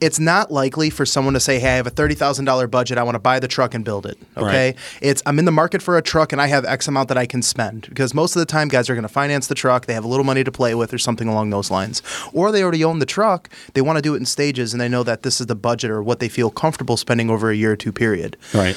it's 0.00 0.18
not 0.18 0.50
likely 0.50 0.90
for 0.90 1.06
someone 1.06 1.34
to 1.34 1.40
say, 1.40 1.58
"Hey, 1.58 1.72
I 1.72 1.76
have 1.76 1.86
a 1.86 1.90
thirty 1.90 2.14
thousand 2.14 2.44
dollar 2.44 2.66
budget. 2.66 2.98
I 2.98 3.02
want 3.02 3.14
to 3.14 3.20
buy 3.20 3.38
the 3.38 3.48
truck 3.48 3.72
and 3.74 3.84
build 3.84 4.04
it." 4.06 4.18
Okay, 4.36 4.66
Right. 4.70 4.76
it's 5.00 5.22
I'm 5.26 5.38
in 5.38 5.44
the 5.44 5.52
market 5.52 5.80
for 5.82 5.96
a 5.96 6.02
truck 6.02 6.32
and 6.32 6.40
I 6.42 6.46
have 6.48 6.64
X 6.64 6.88
amount 6.88 7.08
that 7.08 7.18
I 7.18 7.26
can 7.26 7.40
spend 7.42 7.86
because 7.88 8.12
most 8.14 8.34
of 8.36 8.40
the 8.40 8.46
time 8.46 8.68
guys 8.68 8.90
are 8.90 8.94
going 8.94 9.02
to 9.02 9.08
finance 9.08 9.46
the 9.46 9.54
truck. 9.54 9.86
They 9.86 9.94
have 9.94 10.04
a 10.04 10.08
little 10.08 10.24
money 10.24 10.42
to 10.44 10.52
play 10.52 10.74
with 10.74 10.92
or 10.92 10.98
something 10.98 11.28
along 11.28 11.50
those 11.50 11.70
lines, 11.70 12.02
or 12.32 12.50
they 12.52 12.62
already 12.62 12.82
own 12.84 12.98
the 12.98 13.06
truck. 13.06 13.48
They 13.74 13.80
want 13.80 13.96
to 13.96 14.02
do 14.02 14.14
it 14.14 14.18
in 14.18 14.26
stages 14.26 14.72
and 14.74 14.80
they 14.80 14.88
know 14.88 15.02
that 15.04 15.22
this 15.22 15.40
is 15.40 15.46
the 15.46 15.54
budget 15.54 15.90
or 15.90 16.02
what 16.02 16.18
they 16.18 16.28
feel 16.28 16.50
comfortable 16.50 16.96
spending 16.96 17.30
over 17.30 17.50
a 17.50 17.54
year 17.56 17.72
or 17.72 17.76
two 17.76 17.92
period 17.92 18.36
Right. 18.54 18.76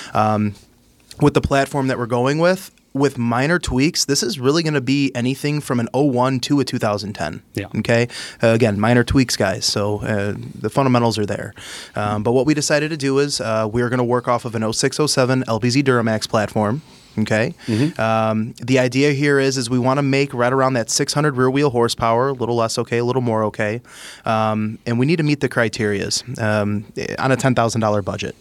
With 1.22 1.34
the 1.34 1.42
platform 1.42 1.88
that 1.88 1.98
we're 1.98 2.06
going 2.06 2.40
with, 2.40 2.72
with 2.94 3.18
minor 3.18 3.60
tweaks, 3.60 4.06
this 4.06 4.22
is 4.22 4.40
really 4.40 4.62
going 4.64 4.76
to 4.76 4.82
be 4.82 5.12
anything 5.16 5.60
from 5.60 5.80
an 5.80 5.90
01 5.94 6.40
to 6.42 6.60
a 6.60 6.66
2010. 6.66 7.42
Yeah. 7.56 7.68
Okay. 7.80 8.08
Uh, 8.42 8.50
again, 8.50 8.80
minor 8.80 9.04
tweaks, 9.04 9.36
guys. 9.36 9.66
So 9.66 10.02
uh, 10.02 10.36
the 10.56 10.70
fundamentals 10.70 11.18
are 11.18 11.26
there. 11.26 11.54
Um, 11.96 12.24
but 12.24 12.34
what 12.34 12.46
we 12.46 12.54
decided 12.54 12.90
to 12.90 12.98
do 12.98 13.20
is 13.20 13.42
uh, 13.42 13.68
we 13.72 13.82
are 13.82 13.90
going 13.90 13.98
to 13.98 14.04
work 14.04 14.28
off 14.28 14.46
of 14.46 14.56
an 14.56 14.62
0607 14.72 15.44
LBZ 15.44 15.84
Duramax 15.84 16.30
platform. 16.30 16.82
Okay. 17.18 17.54
Um, 18.00 18.54
the 18.54 18.80
idea 18.80 19.14
here 19.14 19.40
is 19.40 19.56
is 19.56 19.70
we 19.70 19.78
want 19.78 20.00
to 20.00 20.02
make 20.02 20.34
right 20.34 20.52
around 20.52 20.74
that 20.74 20.90
600 20.90 21.38
rear 21.38 21.50
wheel 21.50 21.70
horsepower, 21.70 22.30
a 22.30 22.34
little 22.34 22.56
less 22.56 22.80
okay, 22.80 22.98
a 22.98 23.06
little 23.06 23.22
more 23.22 23.44
okay, 23.44 23.82
um, 24.26 24.80
and 24.88 24.98
we 24.98 25.06
need 25.06 25.18
to 25.18 25.24
meet 25.24 25.40
the 25.40 25.48
criterias 25.48 26.24
um, 26.42 26.86
on 27.20 27.32
a 27.32 27.38
$10,000 27.38 28.04
budget. 28.04 28.36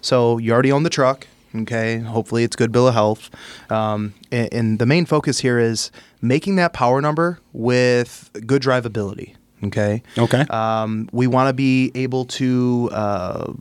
So 0.00 0.38
you 0.38 0.52
already 0.52 0.72
own 0.72 0.82
the 0.82 0.90
truck. 0.90 1.28
Okay. 1.62 1.98
Hopefully 1.98 2.44
it's 2.44 2.56
good 2.56 2.72
bill 2.72 2.88
of 2.88 2.94
health, 2.94 3.30
um, 3.70 4.14
and, 4.30 4.52
and 4.52 4.78
the 4.78 4.86
main 4.86 5.06
focus 5.06 5.40
here 5.40 5.58
is 5.58 5.90
making 6.20 6.56
that 6.56 6.72
power 6.72 7.00
number 7.00 7.38
with 7.52 8.30
good 8.46 8.62
drivability. 8.62 9.34
Okay. 9.64 10.02
Okay. 10.18 10.42
Um, 10.50 11.08
we 11.12 11.26
want 11.26 11.48
to 11.48 11.52
be 11.52 11.90
able 11.94 12.24
to. 12.26 12.90
Uh, 12.92 13.52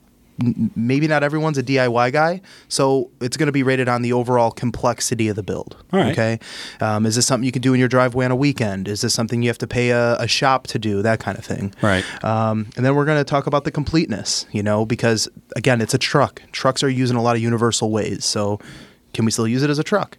maybe 0.76 1.08
not 1.08 1.24
everyone's 1.24 1.58
a 1.58 1.64
DIY 1.64 2.12
guy, 2.12 2.42
so 2.68 3.10
it's 3.22 3.38
going 3.38 3.48
to 3.48 3.54
be 3.54 3.64
rated 3.64 3.88
on 3.88 4.02
the 4.02 4.14
overall 4.14 4.52
complexity 4.52 5.28
of 5.28 5.36
the 5.36 5.44
build. 5.44 5.78
Right. 5.92 6.12
Okay. 6.12 6.40
Um, 6.82 7.06
is 7.06 7.16
this 7.16 7.26
something 7.26 7.46
you 7.46 7.52
can 7.52 7.62
do 7.62 7.74
in 7.74 7.80
your 7.80 7.88
driveway 7.88 8.26
on 8.26 8.32
a 8.32 8.36
weekend? 8.36 8.88
Is 8.88 9.02
this 9.02 9.14
something 9.14 9.42
you 9.42 9.50
have 9.50 9.58
to 9.60 9.68
pay 9.68 9.92
a, 9.92 10.16
a 10.18 10.28
shop 10.28 10.68
to 10.68 10.80
do? 10.80 11.02
That 11.02 11.20
kind 11.20 11.38
of 11.38 11.46
thing. 11.46 11.74
Right. 11.82 12.04
Um, 12.24 12.68
and 12.76 12.86
then 12.86 12.96
we're 12.96 13.06
going 13.06 13.20
to 13.20 13.24
talk 13.24 13.48
about 13.48 13.64
the 13.64 13.72
completeness, 13.72 14.46
you 14.52 14.64
know, 14.64 14.86
because 14.86 15.28
again, 15.56 15.82
it's 15.82 15.94
a 15.94 16.00
truck. 16.00 16.42
Trucks 16.52 16.84
are 16.84 16.90
used 16.90 17.12
in 17.12 17.18
a 17.18 17.22
lot 17.22 17.36
of 17.36 17.42
universal 17.42 17.92
ways. 17.92 18.26
So, 18.26 18.60
can 19.14 19.24
we 19.24 19.32
still 19.32 19.48
use 19.48 19.64
it 19.64 19.70
as 19.70 19.80
a 19.80 19.84
truck? 19.84 20.18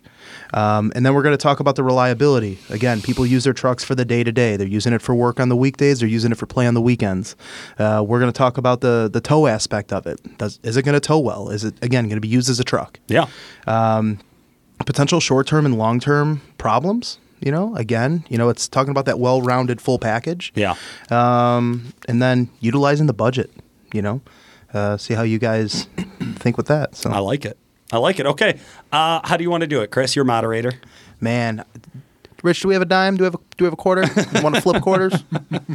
Um, 0.55 0.93
and 0.95 1.05
then 1.05 1.15
we're 1.15 1.23
going 1.23 1.37
to 1.37 1.43
talk 1.43 1.61
about 1.61 1.77
the 1.77 1.83
reliability. 1.83 2.59
Again, 2.71 3.01
people 3.01 3.27
use 3.27 3.45
their 3.45 3.53
trucks 3.53 3.85
for 3.85 3.95
the 3.95 4.05
day 4.05 4.25
to 4.25 4.33
day. 4.33 4.57
They're 4.57 4.67
using 4.67 4.93
it 4.93 5.03
for 5.03 5.15
work 5.15 5.41
on 5.41 5.49
the 5.49 5.57
weekdays. 5.57 6.01
They're 6.01 6.09
using 6.09 6.33
it 6.33 6.39
for 6.39 6.47
play 6.47 6.67
on 6.67 6.75
the 6.75 6.81
weekends. 6.81 7.37
Uh, 7.79 8.05
we're 8.07 8.21
going 8.21 8.33
to 8.33 8.37
talk 8.37 8.59
about 8.59 8.81
the 8.81 9.09
the 9.13 9.21
tow 9.21 9.47
aspect 9.47 9.93
of 9.93 10.07
it. 10.07 10.39
Does, 10.39 10.61
is 10.63 10.77
it 10.77 10.83
going 10.83 10.95
to 10.95 11.01
tow 11.01 11.19
well? 11.19 11.49
Is 11.49 11.65
it 11.65 11.75
again 11.83 12.05
going 12.05 12.17
to 12.17 12.21
be 12.21 12.29
used 12.29 12.49
as 12.49 12.61
a 12.61 12.65
truck? 12.65 12.99
yeah. 13.09 13.27
potential 14.85 15.21
short 15.21 15.47
term 15.47 15.65
and 15.67 15.79
long 15.79 16.01
term 16.01 16.43
problems. 16.59 17.19
You 17.41 17.53
know, 17.53 17.77
again, 17.77 18.25
you 18.31 18.39
know, 18.39 18.49
it's 18.49 18.67
talking 18.67 18.91
about 18.91 19.05
that 19.05 19.19
well 19.19 19.43
rounded 19.43 19.81
full 19.81 19.99
package. 19.99 20.53
Yeah. 20.55 20.75
Um, 21.11 21.93
and 22.09 22.23
then 22.23 22.49
utilizing 22.61 23.07
the 23.07 23.13
budget. 23.13 23.51
You 23.93 24.03
know, 24.03 24.21
uh, 24.73 24.97
see 24.97 25.15
how 25.15 25.23
you 25.23 25.39
guys 25.39 25.87
think 26.37 26.57
with 26.57 26.67
that. 26.67 26.97
So, 26.97 27.11
I 27.11 27.19
like 27.19 27.45
it. 27.45 27.59
I 27.93 27.99
like 27.99 28.19
it. 28.19 28.27
Okay. 28.27 28.59
Uh, 28.93 29.21
how 29.25 29.37
do 29.37 29.45
you 29.45 29.51
want 29.51 29.61
to 29.63 29.67
do 29.67 29.81
it, 29.83 29.91
Chris? 29.91 30.17
You're 30.17 30.25
moderator. 30.25 30.73
man, 31.21 31.65
Rich, 32.43 32.61
do 32.61 32.69
we 32.69 32.75
have 32.75 32.83
a 32.83 32.87
dime? 32.87 33.17
Do 33.17 33.23
we 33.23 33.27
have 33.27 33.35
a, 33.35 33.39
do 33.57 33.65
we 33.65 33.67
have 33.67 33.73
a 33.73 33.77
quarter? 33.77 34.03
Want 34.43 34.55
to 34.55 34.61
flip 34.61 34.83
quarters? 34.83 35.25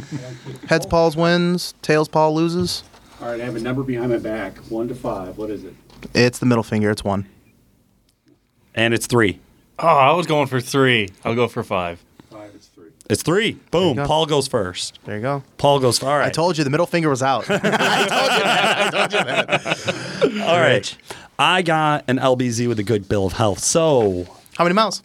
Heads, 0.68 0.86
Paul's 0.86 1.16
wins. 1.16 1.74
Tails, 1.82 2.08
Paul 2.08 2.34
loses. 2.34 2.84
All 3.20 3.28
right, 3.28 3.40
I 3.40 3.44
have 3.44 3.56
a 3.56 3.60
number 3.60 3.82
behind 3.82 4.10
my 4.10 4.18
back, 4.18 4.56
one 4.70 4.88
to 4.88 4.94
five. 4.94 5.36
What 5.38 5.50
is 5.50 5.64
it? 5.64 5.74
It's 6.14 6.38
the 6.38 6.46
middle 6.46 6.62
finger. 6.62 6.90
It's 6.90 7.04
one. 7.04 7.26
And 8.74 8.94
it's 8.94 9.06
three. 9.06 9.40
Oh, 9.78 9.86
I 9.86 10.12
was 10.12 10.26
going 10.26 10.46
for 10.46 10.60
three. 10.60 11.08
I'll 11.24 11.34
go 11.34 11.46
for 11.48 11.62
five. 11.62 12.02
Five 12.30 12.54
is 12.54 12.66
three. 12.66 12.90
It's 13.10 13.22
three. 13.22 13.52
Boom. 13.70 13.96
go. 13.96 14.06
Paul 14.06 14.26
goes 14.26 14.48
first. 14.48 14.98
There 15.04 15.16
you 15.16 15.22
go. 15.22 15.42
Paul 15.58 15.78
goes 15.80 15.98
first. 15.98 16.08
All 16.08 16.18
right. 16.18 16.26
I 16.26 16.30
told 16.30 16.56
you 16.56 16.64
the 16.64 16.70
middle 16.70 16.86
finger 16.86 17.10
was 17.10 17.22
out. 17.22 17.44
I 17.50 18.88
told 18.92 19.12
you. 19.12 19.18
that. 19.18 20.48
All 20.48 20.58
right. 20.60 20.96
I 21.38 21.62
got 21.62 22.04
an 22.08 22.18
LBZ 22.18 22.68
with 22.68 22.78
a 22.78 22.82
good 22.84 23.08
bill 23.08 23.26
of 23.26 23.32
health. 23.34 23.58
So, 23.60 24.26
How 24.56 24.64
many 24.64 24.74
miles? 24.74 25.02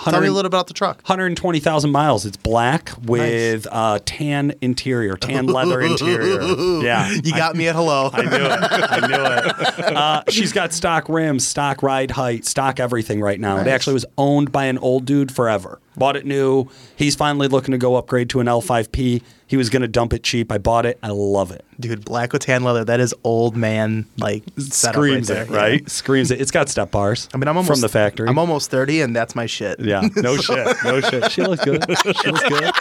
Tell 0.00 0.22
me 0.22 0.26
a 0.28 0.32
little 0.32 0.46
about 0.46 0.68
the 0.68 0.74
truck. 0.74 0.96
120,000 1.02 1.90
miles. 1.90 2.24
It's 2.24 2.38
black 2.38 2.92
with 3.02 3.66
uh, 3.70 3.98
tan 4.06 4.54
interior, 4.62 5.16
tan 5.18 5.46
leather 5.46 5.80
interior. 5.82 6.40
Yeah. 6.82 7.10
You 7.10 7.32
got 7.32 7.56
me 7.56 7.68
at 7.68 7.74
hello. 7.74 8.08
I 8.10 8.22
knew 8.22 8.28
it. 8.30 8.58
I 8.62 9.06
knew 9.06 9.84
it. 9.86 9.94
Uh, 9.94 10.22
she's 10.30 10.50
got 10.50 10.72
stock 10.72 11.10
rims, 11.10 11.46
stock 11.46 11.82
ride 11.82 12.12
height, 12.12 12.46
stock 12.46 12.80
everything 12.80 13.20
right 13.20 13.38
now. 13.38 13.58
It 13.58 13.66
actually 13.66 13.92
was 13.92 14.06
owned 14.16 14.50
by 14.50 14.64
an 14.64 14.78
old 14.78 15.04
dude 15.04 15.30
forever. 15.30 15.78
Bought 15.96 16.16
it 16.16 16.24
new. 16.24 16.68
He's 16.96 17.14
finally 17.14 17.48
looking 17.48 17.72
to 17.72 17.78
go 17.78 17.96
upgrade 17.96 18.30
to 18.30 18.40
an 18.40 18.46
L5P. 18.46 19.22
He 19.46 19.56
was 19.58 19.68
going 19.68 19.82
to 19.82 19.88
dump 19.88 20.14
it 20.14 20.22
cheap. 20.22 20.50
I 20.50 20.56
bought 20.56 20.86
it. 20.86 20.98
I 21.02 21.08
love 21.10 21.50
it. 21.52 21.66
Dude, 21.78 22.04
black 22.06 22.32
with 22.32 22.40
tan 22.42 22.64
leather. 22.64 22.82
That 22.84 22.98
is 23.00 23.14
old 23.24 23.54
man 23.56 24.06
like 24.16 24.42
setup 24.58 24.94
Screams 24.94 25.28
right 25.30 25.42
it, 25.42 25.48
there. 25.48 25.56
right? 25.58 25.90
Screams 25.90 26.30
it. 26.30 26.40
It's 26.40 26.50
got 26.50 26.70
step 26.70 26.90
bars. 26.90 27.28
I 27.34 27.36
mean, 27.36 27.46
I'm 27.48 27.56
almost 27.58 27.70
from 27.70 27.80
the 27.82 27.90
factory. 27.90 28.26
I'm 28.26 28.38
almost 28.38 28.70
thirty, 28.70 29.02
and 29.02 29.14
that's 29.14 29.34
my 29.34 29.44
shit. 29.44 29.78
yeah, 29.80 30.08
no 30.16 30.36
shit, 30.38 30.76
no 30.84 31.00
shit. 31.02 31.30
She 31.30 31.42
looks 31.42 31.62
good. 31.64 31.84
She 32.22 32.30
looks 32.30 32.48
good. 32.48 32.72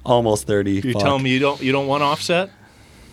almost 0.04 0.46
thirty. 0.46 0.74
You 0.74 0.92
Fuck. 0.92 1.02
telling 1.02 1.22
me 1.24 1.30
you 1.30 1.40
don't 1.40 1.60
you 1.60 1.72
don't 1.72 1.88
want 1.88 2.04
offset? 2.04 2.50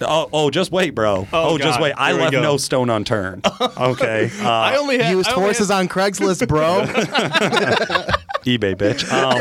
Oh, 0.02 0.30
oh, 0.34 0.50
just 0.50 0.72
wait, 0.72 0.96
bro. 0.96 1.28
Oh, 1.32 1.58
just 1.58 1.78
God. 1.80 1.82
wait. 1.84 1.94
I 1.98 2.10
Here 2.10 2.16
we 2.18 2.22
left 2.24 2.32
go. 2.34 2.42
no 2.42 2.58
stone 2.58 2.90
unturned. 2.90 3.46
Okay. 3.78 4.30
Uh, 4.42 4.50
I 4.50 4.76
only 4.78 4.98
had 5.00 5.12
Used 5.12 5.30
I 5.30 5.34
only 5.34 5.46
horses 5.46 5.70
had- 5.70 5.80
on 5.80 5.88
Craigslist, 5.88 6.48
bro. 6.48 6.86
eBay, 8.46 8.76
bitch. 8.76 9.10
Um, 9.12 9.38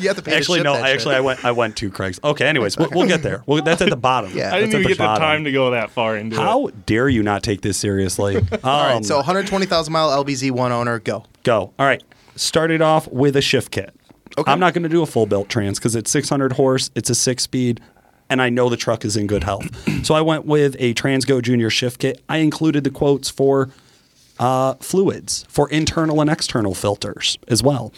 you 0.00 0.08
have 0.08 0.16
to 0.16 0.22
pay 0.22 0.36
actually, 0.36 0.58
to 0.58 0.60
ship 0.60 0.64
no. 0.64 0.72
that 0.74 0.82
I 0.84 0.86
shit. 0.88 0.94
actually, 0.96 1.14
I 1.16 1.20
went. 1.20 1.44
I 1.44 1.52
went 1.52 1.76
to 1.76 1.90
Craigslist. 1.90 2.24
Okay. 2.24 2.46
Anyways, 2.46 2.76
we'll, 2.76 2.90
we'll 2.92 3.06
get 3.08 3.22
there. 3.22 3.42
We'll, 3.46 3.62
that's 3.62 3.80
at 3.82 3.90
the 3.90 3.96
bottom. 3.96 4.32
Yeah. 4.34 4.48
I 4.54 4.60
That's 4.60 4.72
didn't 4.72 4.74
at 4.74 4.78
even 4.80 4.88
get 4.88 4.98
the 4.98 5.04
bottom. 5.04 5.22
time 5.22 5.44
to 5.44 5.52
go 5.52 5.70
that 5.70 5.90
far 5.90 6.16
into 6.16 6.36
it. 6.36 6.40
How 6.40 6.66
it. 6.66 6.86
dare 6.86 7.08
you 7.08 7.22
not 7.22 7.42
take 7.42 7.60
this 7.62 7.76
seriously? 7.76 8.36
Um, 8.36 8.48
All 8.64 8.94
right, 8.94 9.04
so 9.04 9.16
120,000 9.16 9.92
mile 9.92 10.24
LBZ 10.24 10.50
one 10.50 10.72
owner, 10.72 10.98
go. 10.98 11.24
go. 11.42 11.72
All 11.78 11.86
right. 11.86 12.02
Started 12.36 12.82
off 12.82 13.06
with 13.08 13.36
a 13.36 13.42
shift 13.42 13.70
kit. 13.70 13.94
Okay. 14.38 14.50
I'm 14.50 14.58
not 14.60 14.72
going 14.74 14.82
to 14.84 14.88
do 14.88 15.02
a 15.02 15.06
full 15.06 15.26
built 15.26 15.48
trans 15.48 15.78
because 15.78 15.94
it's 15.94 16.10
600 16.10 16.54
horse. 16.54 16.90
It's 16.94 17.10
a 17.10 17.14
six 17.14 17.42
speed, 17.42 17.80
and 18.30 18.40
I 18.40 18.48
know 18.48 18.68
the 18.68 18.76
truck 18.76 19.04
is 19.04 19.16
in 19.16 19.26
good 19.26 19.44
health. 19.44 19.66
so 20.04 20.14
I 20.14 20.20
went 20.20 20.46
with 20.46 20.76
a 20.78 20.94
Transgo 20.94 21.42
Junior 21.42 21.70
shift 21.70 22.00
kit. 22.00 22.22
I 22.28 22.38
included 22.38 22.84
the 22.84 22.90
quotes 22.90 23.28
for 23.28 23.70
uh, 24.38 24.74
fluids 24.74 25.44
for 25.48 25.70
internal 25.70 26.20
and 26.20 26.30
external 26.30 26.74
filters 26.74 27.38
as 27.48 27.62
well. 27.62 27.92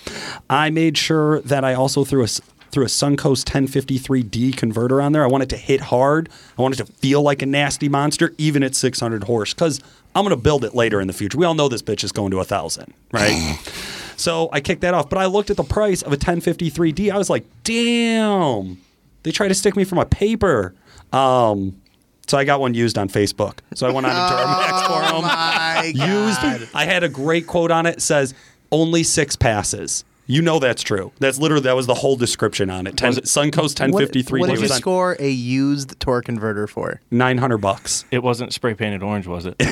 I 0.50 0.70
made 0.70 0.98
sure 0.98 1.40
that 1.40 1.64
I 1.64 1.74
also 1.74 2.04
threw 2.04 2.24
a 2.24 2.28
threw 2.74 2.84
a 2.84 2.88
Suncoast 2.88 3.44
1053D 3.44 4.56
converter 4.56 5.00
on 5.00 5.12
there. 5.12 5.22
I 5.22 5.28
want 5.28 5.44
it 5.44 5.48
to 5.50 5.56
hit 5.56 5.80
hard. 5.80 6.28
I 6.58 6.62
want 6.62 6.74
it 6.74 6.84
to 6.84 6.92
feel 6.92 7.22
like 7.22 7.40
a 7.40 7.46
nasty 7.46 7.88
monster, 7.88 8.34
even 8.36 8.64
at 8.64 8.74
600 8.74 9.24
horse, 9.24 9.54
because 9.54 9.80
I'm 10.14 10.24
going 10.24 10.36
to 10.36 10.42
build 10.42 10.64
it 10.64 10.74
later 10.74 11.00
in 11.00 11.06
the 11.06 11.12
future. 11.12 11.38
We 11.38 11.46
all 11.46 11.54
know 11.54 11.68
this 11.68 11.82
bitch 11.82 12.02
is 12.02 12.10
going 12.10 12.32
to 12.32 12.40
a 12.40 12.44
thousand, 12.44 12.92
right? 13.12 13.58
so 14.16 14.48
I 14.52 14.60
kicked 14.60 14.80
that 14.80 14.92
off. 14.92 15.08
But 15.08 15.20
I 15.20 15.26
looked 15.26 15.50
at 15.50 15.56
the 15.56 15.62
price 15.62 16.02
of 16.02 16.12
a 16.12 16.16
1053D. 16.16 17.12
I 17.12 17.16
was 17.16 17.30
like, 17.30 17.44
damn, 17.62 18.80
they 19.24 19.32
tried 19.32 19.48
to 19.48 19.54
stick 19.54 19.74
me 19.76 19.82
for 19.84 19.96
my 19.96 20.04
paper. 20.04 20.74
Um, 21.12 21.80
so 22.26 22.38
I 22.38 22.44
got 22.44 22.60
one 22.60 22.72
used 22.74 22.96
on 22.96 23.08
Facebook. 23.08 23.58
So 23.74 23.86
I 23.86 23.90
went 23.92 24.06
on 24.06 24.12
to 24.14 24.34
Duramax 24.34 24.86
for 24.86 25.02
'em 25.04 25.14
Oh 25.16 25.22
my 25.22 25.84
used. 25.84 26.40
God. 26.40 26.68
I 26.72 26.84
had 26.86 27.02
a 27.02 27.08
great 27.08 27.46
quote 27.46 27.70
on 27.70 27.84
it. 27.86 27.96
it 27.96 28.02
Says 28.02 28.32
only 28.72 29.02
six 29.02 29.36
passes. 29.36 30.04
You 30.26 30.40
know 30.40 30.58
that's 30.58 30.82
true. 30.82 31.12
That's 31.18 31.38
literally 31.38 31.64
that 31.64 31.76
was 31.76 31.86
the 31.86 31.92
whole 31.92 32.16
description 32.16 32.70
on 32.70 32.86
it. 32.86 32.96
10, 32.96 33.12
Suncoast 33.12 33.78
What, 33.78 33.92
1053 33.92 34.40
what 34.40 34.48
did 34.48 34.58
you 34.60 34.64
on 34.72 34.78
score 34.80 35.16
a 35.18 35.28
used 35.28 36.00
torque 36.00 36.24
converter 36.24 36.66
for? 36.66 37.02
900 37.10 37.58
bucks. 37.58 38.06
It 38.10 38.22
wasn't 38.22 38.54
spray 38.54 38.72
painted 38.72 39.02
orange, 39.02 39.26
was 39.26 39.44
it? 39.46 39.56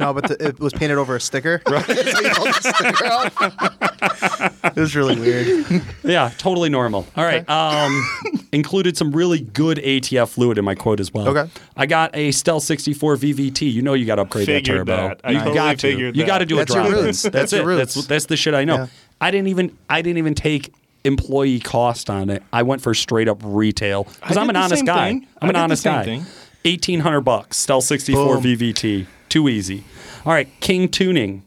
No, 0.00 0.14
but 0.14 0.28
the, 0.28 0.36
it 0.48 0.58
was 0.58 0.72
painted 0.72 0.96
over 0.96 1.14
a 1.16 1.20
sticker. 1.20 1.60
Right. 1.68 1.84
so 1.86 1.92
you 1.94 2.52
sticker 2.54 3.06
off. 3.06 4.29
it 4.64 4.76
was 4.76 4.94
really 4.96 5.18
weird. 5.18 5.66
Yeah, 6.04 6.32
totally 6.38 6.70
normal. 6.70 7.06
All 7.16 7.24
right. 7.24 7.48
Um, 7.48 8.02
included 8.52 8.96
some 8.96 9.12
really 9.12 9.38
good 9.40 9.78
ATF 9.78 10.28
fluid 10.30 10.58
in 10.58 10.64
my 10.64 10.74
quote 10.74 10.98
as 10.98 11.12
well. 11.14 11.28
Okay. 11.28 11.48
I 11.76 11.86
got 11.86 12.14
a 12.16 12.32
Stealth 12.32 12.64
64 12.64 13.16
VVT. 13.16 13.72
You 13.72 13.82
know 13.82 13.92
you 13.94 14.06
got 14.06 14.16
to 14.16 14.22
upgrade 14.22 14.46
Figured 14.46 14.86
that 14.88 14.96
turbo. 14.96 15.08
that. 15.08 15.20
I 15.22 15.30
you 15.32 15.38
totally 15.38 15.54
got 15.54 15.78
to. 15.78 15.88
figured 15.92 16.16
you 16.16 16.22
that. 16.22 16.26
got 16.26 16.38
to 16.38 16.46
do 16.46 16.56
That's 16.56 16.70
a 16.72 16.74
your 16.74 16.82
drop. 16.84 16.98
in. 16.98 17.04
roots. 17.04 17.22
That's, 17.22 17.32
That's 17.32 17.52
it. 17.52 17.62
your 17.62 17.76
That's 17.76 17.96
roots. 17.96 18.08
that's 18.08 18.26
the 18.26 18.36
shit 18.36 18.54
I 18.54 18.64
know. 18.64 18.74
Yeah. 18.76 18.86
I 19.20 19.30
didn't 19.30 19.48
even 19.48 19.76
I 19.88 20.02
didn't 20.02 20.18
even 20.18 20.34
take 20.34 20.72
employee 21.04 21.60
cost 21.60 22.10
on 22.10 22.28
it. 22.30 22.42
I 22.52 22.62
went 22.62 22.82
for 22.82 22.92
straight 22.94 23.28
up 23.28 23.40
retail 23.44 24.04
because 24.04 24.36
I 24.36 24.40
I'm 24.40 24.46
did 24.48 24.56
an 24.56 24.60
the 24.60 24.64
honest 24.64 24.76
same 24.80 24.84
guy. 24.86 25.08
thing. 25.10 25.26
I'm 25.40 25.46
I 25.46 25.48
an 25.50 25.54
did 25.54 25.54
the 25.58 25.62
honest 25.64 25.82
same 25.82 25.92
guy. 25.92 26.04
thing. 26.04 26.20
1800 26.64 27.20
bucks. 27.20 27.56
Stealth 27.58 27.84
64 27.84 28.34
Boom. 28.36 28.42
VVT. 28.42 29.06
Too 29.28 29.48
easy. 29.48 29.84
All 30.26 30.32
right, 30.32 30.48
King 30.60 30.88
Tuning. 30.88 31.42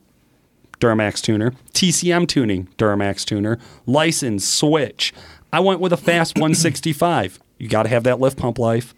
Duramax 0.84 1.22
tuner, 1.22 1.52
TCM 1.74 2.28
tuning, 2.28 2.68
Duramax 2.78 3.24
tuner, 3.24 3.58
license, 3.86 4.46
switch. 4.46 5.14
I 5.54 5.62
went 5.62 5.80
with 5.80 5.94
a 5.94 5.98
FASS 5.98 6.34
165. 6.34 7.40
You 7.58 7.70
got 7.70 7.84
to 7.84 7.90
have 7.90 8.04
that 8.04 8.20
lift 8.20 8.38
pump 8.38 8.60
life. 8.60 8.94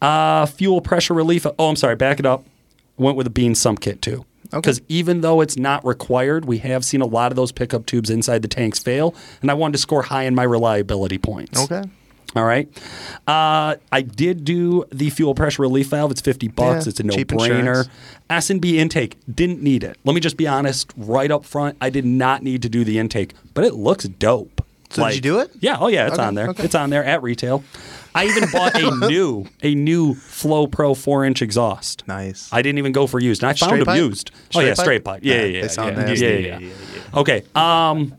Uh, 0.00 0.46
fuel 0.46 0.80
pressure 0.80 1.14
relief. 1.14 1.46
Oh, 1.46 1.68
I'm 1.68 1.76
sorry, 1.76 1.94
back 1.94 2.18
it 2.18 2.26
up. 2.26 2.44
Went 2.96 3.16
with 3.16 3.28
a 3.28 3.30
bean 3.30 3.54
sump 3.54 3.80
kit 3.80 4.02
too. 4.02 4.24
Because 4.50 4.82
even 4.88 5.20
though 5.20 5.40
it's 5.40 5.56
not 5.56 5.86
required, 5.86 6.44
we 6.44 6.58
have 6.58 6.84
seen 6.84 7.00
a 7.00 7.06
lot 7.06 7.30
of 7.30 7.36
those 7.36 7.52
pickup 7.52 7.86
tubes 7.86 8.10
inside 8.10 8.42
the 8.42 8.48
tanks 8.48 8.80
fail, 8.80 9.14
and 9.40 9.50
I 9.50 9.54
wanted 9.54 9.72
to 9.72 9.78
score 9.78 10.02
high 10.02 10.24
in 10.24 10.34
my 10.34 10.42
reliability 10.42 11.18
points. 11.18 11.58
Okay. 11.58 11.88
All 12.34 12.44
right. 12.44 12.66
Uh, 13.26 13.76
I 13.92 14.00
did 14.02 14.44
do 14.44 14.84
the 14.90 15.10
fuel 15.10 15.34
pressure 15.34 15.62
relief 15.62 15.88
valve. 15.88 16.10
It's 16.10 16.20
50 16.22 16.48
bucks. 16.48 16.86
Yeah, 16.86 16.90
it's 16.90 17.00
a 17.00 17.02
no 17.02 17.14
brainer. 17.14 17.88
S&B 18.30 18.78
intake 18.78 19.18
didn't 19.32 19.62
need 19.62 19.84
it. 19.84 19.98
Let 20.04 20.14
me 20.14 20.20
just 20.20 20.36
be 20.38 20.46
honest 20.48 20.90
right 20.96 21.30
up 21.30 21.44
front. 21.44 21.76
I 21.80 21.90
did 21.90 22.06
not 22.06 22.42
need 22.42 22.62
to 22.62 22.68
do 22.70 22.84
the 22.84 22.98
intake, 22.98 23.34
but 23.52 23.64
it 23.64 23.74
looks 23.74 24.04
dope. 24.04 24.64
So 24.90 25.06
did 25.06 25.14
you 25.16 25.20
do 25.22 25.38
it? 25.40 25.50
Yeah. 25.60 25.76
Oh 25.80 25.88
yeah, 25.88 26.06
it's 26.06 26.14
Okay, 26.18 26.22
on 26.26 26.34
there. 26.34 26.48
okay. 26.50 26.64
It's 26.64 26.74
on 26.74 26.90
there 26.90 27.02
at 27.04 27.22
retail. 27.22 27.64
I 28.14 28.26
even 28.26 28.50
bought 28.50 28.74
a 28.74 28.90
new 29.08 29.46
a 29.62 29.74
new 29.74 30.12
Flo-Pro 30.14 30.92
four 30.94 31.24
inch 31.24 31.40
exhaust. 31.40 32.06
Nice. 32.06 32.50
I 32.52 32.60
didn't 32.60 32.78
even 32.78 32.92
go 32.92 33.06
for 33.06 33.18
used. 33.18 33.42
And 33.42 33.48
I 33.48 33.52
found 33.54 33.70
Straight 33.70 33.78
them 33.78 33.86
pipe? 33.86 33.96
used. 33.96 34.30
oh 34.54 34.60
yeah, 34.60 34.68
pipe? 34.70 34.76
straight 34.76 35.04
pipe. 35.04 35.20
Yeah, 35.22 35.34
Yeah, 35.36 35.40
yeah, 35.40 35.46
they 35.52 35.58
yeah. 35.60 35.66
sound 35.68 35.96
yeah, 35.96 36.06
yeah, 36.12 36.28
yeah, 36.36 36.58
yeah. 36.58 36.72
Okay. 37.20 37.42
Um 37.54 38.14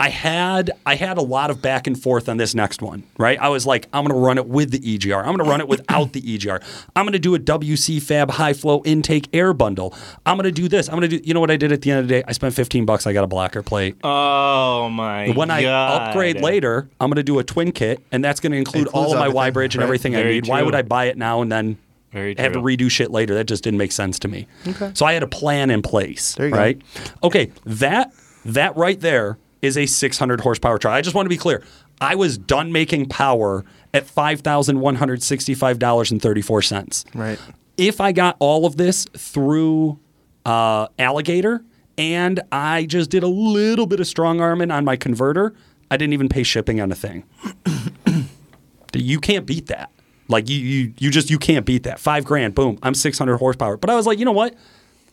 I 0.00 0.10
had 0.10 0.70
I 0.86 0.94
had 0.94 1.18
a 1.18 1.22
lot 1.22 1.50
of 1.50 1.60
back 1.60 1.86
and 1.86 2.00
forth 2.00 2.28
on 2.28 2.36
this 2.36 2.54
next 2.54 2.82
one, 2.82 3.04
right? 3.18 3.38
I 3.40 3.48
was 3.48 3.66
like, 3.66 3.88
I'm 3.92 4.04
gonna 4.04 4.18
run 4.18 4.38
it 4.38 4.46
with 4.46 4.70
the 4.70 4.78
EGR. 4.80 5.18
I'm 5.18 5.36
gonna 5.36 5.48
run 5.48 5.60
it 5.60 5.68
without 5.68 6.12
the 6.12 6.20
EGR. 6.20 6.62
I'm 6.94 7.04
gonna 7.04 7.18
do 7.18 7.34
a 7.34 7.38
WC 7.38 8.00
Fab 8.02 8.30
high 8.32 8.52
flow 8.52 8.82
intake 8.84 9.28
air 9.32 9.52
bundle. 9.52 9.94
I'm 10.24 10.36
gonna 10.36 10.52
do 10.52 10.68
this. 10.68 10.88
I'm 10.88 10.94
gonna 10.94 11.08
do 11.08 11.20
you 11.22 11.34
know 11.34 11.40
what 11.40 11.50
I 11.50 11.56
did 11.56 11.72
at 11.72 11.82
the 11.82 11.90
end 11.90 12.00
of 12.00 12.08
the 12.08 12.14
day? 12.14 12.24
I 12.26 12.32
spent 12.32 12.54
15 12.54 12.84
bucks. 12.84 13.06
I 13.06 13.12
got 13.12 13.24
a 13.24 13.26
blocker 13.26 13.62
plate. 13.62 13.96
Oh 14.04 14.88
my! 14.88 15.30
When 15.30 15.50
I 15.50 15.64
upgrade 15.64 16.40
later, 16.40 16.88
I'm 17.00 17.08
going 17.08 17.16
to 17.16 17.22
do 17.22 17.38
a 17.38 17.44
twin 17.44 17.72
kit, 17.72 18.00
and 18.12 18.24
that's 18.24 18.40
going 18.40 18.52
to 18.52 18.58
include 18.58 18.88
all 18.88 19.12
of 19.12 19.18
my 19.18 19.28
Y 19.28 19.50
bridge 19.50 19.74
and 19.74 19.80
right. 19.80 19.86
everything 19.86 20.14
I 20.14 20.22
Very 20.22 20.34
need. 20.34 20.48
Why 20.48 20.62
would 20.62 20.74
I 20.74 20.82
buy 20.82 21.06
it 21.06 21.16
now 21.16 21.42
and 21.42 21.50
then 21.50 21.78
Very 22.12 22.34
have 22.38 22.52
to 22.52 22.60
redo 22.60 22.90
shit 22.90 23.10
later? 23.10 23.34
That 23.34 23.44
just 23.44 23.64
didn't 23.64 23.78
make 23.78 23.92
sense 23.92 24.18
to 24.20 24.28
me. 24.28 24.46
Okay. 24.66 24.92
So 24.94 25.06
I 25.06 25.12
had 25.12 25.22
a 25.22 25.28
plan 25.28 25.70
in 25.70 25.82
place. 25.82 26.34
There 26.34 26.46
you 26.46 26.52
go. 26.52 26.58
right? 26.58 26.80
Okay, 27.22 27.52
that 27.64 28.12
that 28.44 28.76
right 28.76 29.00
there 29.00 29.38
is 29.62 29.76
a 29.76 29.86
600 29.86 30.40
horsepower 30.40 30.78
truck. 30.78 30.92
I 30.92 31.00
just 31.00 31.14
want 31.14 31.26
to 31.26 31.30
be 31.30 31.36
clear. 31.36 31.62
I 32.00 32.14
was 32.14 32.38
done 32.38 32.70
making 32.72 33.06
power 33.06 33.64
at 33.92 34.06
five 34.06 34.40
thousand 34.40 34.80
one 34.80 34.94
hundred 34.94 35.22
sixty-five 35.22 35.78
dollars 35.78 36.12
and 36.12 36.22
thirty-four 36.22 36.62
cents. 36.62 37.04
Right. 37.14 37.38
If 37.76 38.00
I 38.00 38.12
got 38.12 38.36
all 38.38 38.66
of 38.66 38.76
this 38.76 39.04
through 39.16 39.98
uh, 40.46 40.88
Alligator 40.98 41.64
and 41.96 42.40
I 42.52 42.86
just 42.86 43.10
did 43.10 43.22
a 43.22 43.28
little 43.28 43.86
bit 43.86 43.98
of 44.00 44.06
strong 44.06 44.40
arming 44.40 44.70
on 44.70 44.84
my 44.84 44.96
converter, 44.96 45.54
I 45.90 45.96
didn't 45.96 46.12
even 46.12 46.28
pay 46.28 46.42
shipping 46.44 46.80
on 46.80 46.92
a 46.92 46.94
thing. 46.94 47.24
you 48.94 49.20
can't 49.20 49.46
beat 49.46 49.66
that. 49.66 49.90
Like 50.28 50.48
you, 50.48 50.58
you, 50.58 50.94
you 50.98 51.10
just 51.10 51.30
you 51.30 51.38
can't 51.38 51.64
beat 51.64 51.84
that. 51.84 51.98
Five 51.98 52.24
grand, 52.24 52.54
boom. 52.54 52.78
I'm 52.82 52.94
600 52.94 53.38
horsepower. 53.38 53.76
But 53.76 53.90
I 53.90 53.96
was 53.96 54.06
like, 54.06 54.18
you 54.18 54.24
know 54.24 54.32
what? 54.32 54.54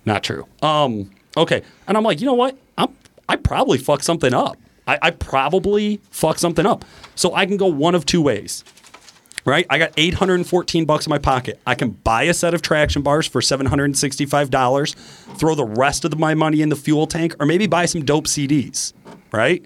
Not 0.04 0.22
true. 0.22 0.46
Um, 0.62 1.10
okay. 1.36 1.62
And 1.86 1.96
I'm 1.96 2.04
like, 2.04 2.20
you 2.20 2.26
know 2.26 2.34
what? 2.34 2.56
I'm, 2.76 2.94
I 3.28 3.36
probably 3.36 3.78
fucked 3.78 4.04
something 4.04 4.32
up. 4.32 4.56
I, 4.86 4.98
I 5.02 5.10
probably 5.10 6.00
fucked 6.10 6.40
something 6.40 6.66
up. 6.66 6.84
So 7.14 7.34
I 7.34 7.46
can 7.46 7.56
go 7.56 7.66
one 7.66 7.94
of 7.94 8.06
two 8.06 8.22
ways. 8.22 8.64
Right? 9.44 9.66
I 9.70 9.78
got 9.78 9.92
814 9.96 10.84
bucks 10.84 11.06
in 11.06 11.10
my 11.10 11.18
pocket. 11.18 11.60
I 11.66 11.74
can 11.74 11.90
buy 11.90 12.24
a 12.24 12.34
set 12.34 12.52
of 12.52 12.60
traction 12.60 13.00
bars 13.00 13.26
for 13.26 13.40
$765, 13.40 14.94
throw 15.38 15.54
the 15.54 15.64
rest 15.64 16.04
of 16.04 16.18
my 16.18 16.34
money 16.34 16.60
in 16.60 16.68
the 16.68 16.76
fuel 16.76 17.06
tank, 17.06 17.34
or 17.40 17.46
maybe 17.46 17.66
buy 17.66 17.86
some 17.86 18.04
dope 18.04 18.26
CDs. 18.26 18.92
Right? 19.32 19.64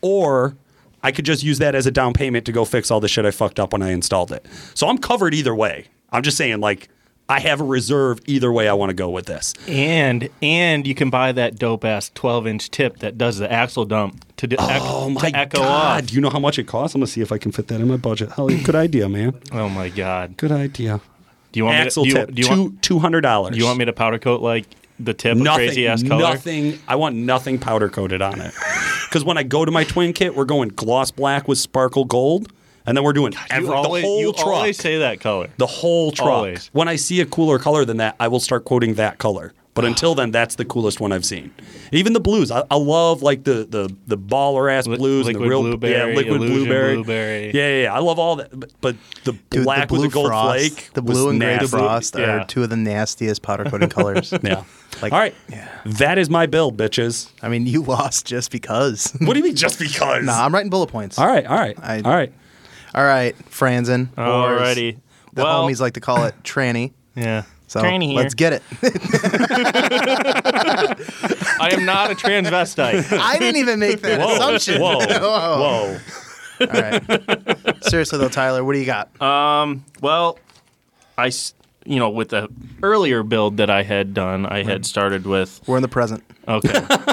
Or 0.00 0.56
I 1.02 1.12
could 1.12 1.24
just 1.24 1.42
use 1.42 1.58
that 1.58 1.74
as 1.74 1.86
a 1.86 1.90
down 1.90 2.12
payment 2.12 2.44
to 2.46 2.52
go 2.52 2.64
fix 2.64 2.90
all 2.90 3.00
the 3.00 3.08
shit 3.08 3.24
I 3.24 3.30
fucked 3.30 3.60
up 3.60 3.72
when 3.72 3.82
I 3.82 3.90
installed 3.90 4.32
it. 4.32 4.46
So 4.74 4.88
I'm 4.88 4.98
covered 4.98 5.34
either 5.34 5.54
way. 5.54 5.86
I'm 6.10 6.22
just 6.22 6.36
saying, 6.36 6.60
like, 6.60 6.88
I 7.30 7.38
have 7.38 7.60
a 7.60 7.64
reserve 7.64 8.20
either 8.26 8.50
way 8.50 8.68
I 8.68 8.72
want 8.72 8.90
to 8.90 8.94
go 8.94 9.08
with 9.08 9.26
this. 9.26 9.54
And 9.68 10.28
and 10.42 10.84
you 10.84 10.96
can 10.96 11.10
buy 11.10 11.30
that 11.30 11.60
dope 11.60 11.84
ass 11.84 12.10
12 12.14 12.46
inch 12.48 12.70
tip 12.70 12.98
that 12.98 13.16
does 13.16 13.38
the 13.38 13.50
axle 13.50 13.84
dump 13.84 14.24
to, 14.38 14.48
do, 14.48 14.56
Oh 14.58 15.10
my 15.10 15.30
to 15.30 15.36
echo 15.36 15.58
god! 15.58 16.02
off. 16.02 16.06
Do 16.08 16.14
you 16.16 16.20
know 16.20 16.30
how 16.30 16.40
much 16.40 16.58
it 16.58 16.64
costs? 16.64 16.94
I'm 16.94 17.00
gonna 17.00 17.06
see 17.06 17.20
if 17.20 17.30
I 17.30 17.38
can 17.38 17.52
fit 17.52 17.68
that 17.68 17.80
in 17.80 17.86
my 17.86 17.96
budget. 17.96 18.32
Hell, 18.32 18.48
good 18.48 18.74
idea, 18.74 19.08
man. 19.08 19.38
Oh 19.52 19.68
my 19.68 19.90
god! 19.90 20.36
Good 20.36 20.50
idea. 20.50 21.00
Do 21.52 21.58
you 21.58 21.64
want 21.64 21.76
Axle 21.76 22.04
me 22.04 22.10
to, 22.12 22.26
do 22.26 22.30
you, 22.30 22.34
do 22.34 22.42
you 22.42 22.48
two 22.48 22.62
want 22.62 22.82
two 22.82 22.98
hundred 22.98 23.20
dollars. 23.20 23.52
do 23.52 23.58
you 23.58 23.64
want 23.64 23.78
me 23.78 23.84
to 23.84 23.92
powder 23.92 24.18
coat 24.18 24.40
like 24.42 24.66
the 24.98 25.14
tip 25.14 25.36
nothing? 25.36 25.66
crazy 25.66 25.86
ass 25.86 26.02
color? 26.02 26.20
Nothing. 26.22 26.80
I 26.88 26.96
want 26.96 27.14
nothing 27.14 27.58
powder 27.58 27.88
coated 27.88 28.22
on 28.22 28.40
it. 28.40 28.52
Because 29.08 29.24
when 29.24 29.38
I 29.38 29.44
go 29.44 29.64
to 29.64 29.70
my 29.70 29.84
twin 29.84 30.12
kit, 30.12 30.34
we're 30.34 30.44
going 30.44 30.68
gloss 30.70 31.10
black 31.12 31.46
with 31.46 31.58
sparkle 31.58 32.04
gold, 32.04 32.52
and 32.90 32.96
then 32.96 33.04
we're 33.04 33.12
doing 33.14 33.32
every, 33.48 33.66
You 33.68 33.72
always, 33.72 34.02
the 34.02 34.08
whole 34.08 34.20
you 34.20 34.32
truck. 34.32 34.46
always 34.48 34.76
say 34.76 34.98
that 34.98 35.20
color. 35.20 35.48
the 35.56 35.66
whole 35.66 36.10
truck. 36.12 36.28
Always. 36.28 36.68
When 36.72 36.88
I 36.88 36.96
see 36.96 37.20
a 37.20 37.26
cooler 37.26 37.58
color 37.58 37.84
than 37.84 37.96
that, 37.98 38.16
I 38.20 38.28
will 38.28 38.40
start 38.40 38.64
quoting 38.64 38.94
that 38.94 39.18
color. 39.18 39.52
But 39.72 39.84
until 39.84 40.16
then, 40.16 40.32
that's 40.32 40.56
the 40.56 40.64
coolest 40.64 41.00
one 41.00 41.12
I've 41.12 41.24
seen. 41.24 41.52
Even 41.92 42.12
the 42.12 42.20
blues, 42.20 42.50
I, 42.50 42.64
I 42.70 42.74
love 42.76 43.22
like 43.22 43.44
the 43.44 43.64
the 43.70 43.94
the 44.08 44.18
baller 44.18 44.70
ass 44.70 44.86
Li- 44.88 44.96
blues, 44.98 45.28
and 45.28 45.36
the 45.36 45.40
real 45.48 45.62
blueberry, 45.62 45.94
yeah, 46.10 46.14
liquid 46.16 46.38
blueberry. 46.40 46.94
blueberry. 46.96 47.46
Yeah, 47.54 47.68
yeah, 47.68 47.82
yeah, 47.84 47.94
I 47.94 48.00
love 48.00 48.18
all 48.18 48.36
that. 48.36 48.50
But, 48.58 48.72
but 48.80 48.96
the 49.24 49.32
Dude, 49.48 49.62
black 49.64 49.82
the 49.88 49.94
blue 49.94 50.00
with 50.02 50.10
the 50.10 50.14
gold 50.14 50.26
frost, 50.26 50.58
flake, 50.58 50.90
the 50.94 51.02
was 51.02 51.16
blue 51.16 51.30
and 51.30 51.38
gray 51.40 51.52
nasty. 51.52 51.68
frost 51.68 52.14
Yeah. 52.18 52.42
are 52.42 52.44
two 52.46 52.64
of 52.64 52.68
the 52.68 52.76
nastiest 52.76 53.42
powder 53.42 53.64
coating 53.64 53.88
colors. 53.88 54.34
Yeah. 54.42 54.64
Like- 55.00 55.12
all 55.12 55.18
right, 55.20 55.34
yeah. 55.48 55.68
that 55.86 56.18
is 56.18 56.28
my 56.28 56.46
build, 56.46 56.76
bitches. 56.76 57.30
I 57.40 57.48
mean, 57.48 57.64
you 57.66 57.82
lost 57.82 58.26
just 58.26 58.50
because. 58.50 59.12
What 59.20 59.34
do 59.34 59.38
you 59.38 59.44
mean, 59.44 59.54
just 59.66 59.78
because? 59.78 60.24
nah, 60.24 60.44
I'm 60.44 60.52
writing 60.52 60.68
bullet 60.68 60.88
points. 60.88 61.16
all 61.16 61.28
right, 61.28 61.46
all 61.46 61.56
right, 61.56 61.78
I- 61.80 62.00
all 62.00 62.10
right. 62.12 62.32
All 62.94 63.04
right, 63.04 63.36
Franzen. 63.50 64.08
Alrighty. 64.14 64.98
The 65.32 65.44
well, 65.44 65.64
homies 65.68 65.80
like 65.80 65.94
to 65.94 66.00
call 66.00 66.24
it 66.24 66.34
tranny. 66.42 66.92
yeah. 67.14 67.44
So 67.68 67.80
Tranny 67.80 68.06
here. 68.08 68.16
let's 68.16 68.34
get 68.34 68.52
it. 68.54 68.62
I 71.60 71.68
am 71.72 71.84
not 71.84 72.10
a 72.10 72.14
transvestite. 72.16 73.16
I 73.16 73.38
didn't 73.38 73.60
even 73.60 73.78
make 73.78 74.00
that 74.00 74.18
Whoa, 74.18 74.34
assumption. 74.34 74.80
whoa, 74.82 74.98
Whoa. 74.98 75.18
whoa. 75.20 75.98
All 76.62 76.66
right. 76.66 77.84
Seriously 77.84 78.18
though, 78.18 78.28
Tyler, 78.28 78.64
what 78.64 78.72
do 78.72 78.80
you 78.80 78.86
got? 78.86 79.22
Um, 79.22 79.84
well, 80.00 80.38
I 81.16 81.30
you 81.86 81.98
know, 82.00 82.10
with 82.10 82.30
the 82.30 82.48
earlier 82.82 83.22
build 83.22 83.56
that 83.58 83.70
I 83.70 83.84
had 83.84 84.14
done, 84.14 84.46
I 84.46 84.64
had 84.64 84.84
started 84.84 85.24
with 85.26 85.60
We're 85.66 85.76
in 85.76 85.82
the 85.82 85.88
present. 85.88 86.24
Okay. 86.48 86.72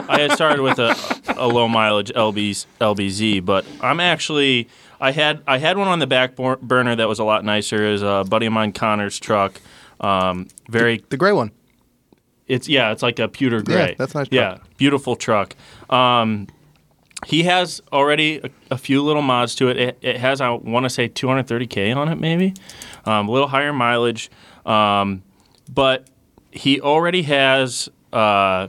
I 0.10 0.22
had 0.22 0.32
started 0.32 0.62
with 0.62 0.80
a, 0.80 0.96
a 1.38 1.48
low 1.48 1.68
mileage 1.68 2.12
LB's, 2.13 2.66
LBZ, 2.82 3.46
but 3.46 3.63
I'm 3.82 4.00
actually 4.00 4.68
I 5.00 5.12
had 5.12 5.42
I 5.48 5.58
had 5.60 5.78
one 5.78 5.88
on 5.88 6.00
the 6.00 6.08
back 6.08 6.36
bor- 6.36 6.58
burner 6.58 6.96
that 6.96 7.08
was 7.08 7.20
a 7.20 7.24
lot 7.24 7.44
nicer. 7.46 7.86
Is 7.86 8.02
a 8.02 8.24
buddy 8.28 8.46
of 8.48 8.54
mine 8.54 8.72
Connor's 8.74 9.20
truck. 9.20 9.60
Um, 10.00 10.48
very 10.70 11.04
The 11.10 11.18
gray 11.18 11.32
one. 11.34 11.52
it's 12.48 12.68
yeah, 12.70 12.92
it's 12.92 13.02
like 13.04 13.20
a 13.20 13.28
pewter 13.28 13.62
gray. 13.62 13.96
that's 13.98 14.14
a 14.16 14.20
nice 14.20 14.28
Yeah, 14.32 14.56
truck. 14.56 14.78
beautiful 14.78 15.16
truck. 15.16 15.56
Um, 15.90 16.48
he 17.26 17.44
has 17.44 17.82
already 17.92 18.38
a, 18.44 18.50
a 18.72 18.78
few 18.78 19.02
little 19.04 19.24
mods 19.24 19.56
to 19.56 19.70
it. 19.70 19.78
It, 19.78 19.98
it 20.02 20.18
has 20.18 20.40
I 20.42 20.50
want 20.52 20.84
to 20.86 20.90
say 20.90 21.10
230k 21.10 21.96
on 21.96 22.10
it, 22.10 22.20
maybe 22.20 22.54
um, 23.06 23.28
a 23.28 23.32
little 23.32 23.48
higher 23.48 23.74
mileage, 23.74 24.30
um, 24.68 25.24
but 25.74 26.08
he 26.52 26.80
already 26.80 27.24
has 27.24 27.90
uh, 28.14 28.68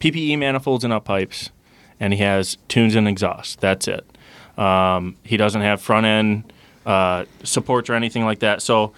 PPE 0.00 0.38
manifolds 0.38 0.84
and 0.84 0.92
up 0.92 1.04
pipes, 1.04 1.50
and 1.98 2.12
he 2.12 2.18
has 2.20 2.58
tunes 2.68 2.94
and 2.94 3.08
exhaust. 3.08 3.60
That's 3.60 3.88
it. 3.88 4.04
Um, 4.58 5.16
he 5.22 5.36
doesn't 5.36 5.62
have 5.62 5.80
front 5.80 6.06
end 6.06 6.52
uh, 6.86 7.24
supports 7.42 7.88
or 7.90 7.94
anything 7.94 8.24
like 8.24 8.40
that. 8.40 8.62
So 8.62 8.92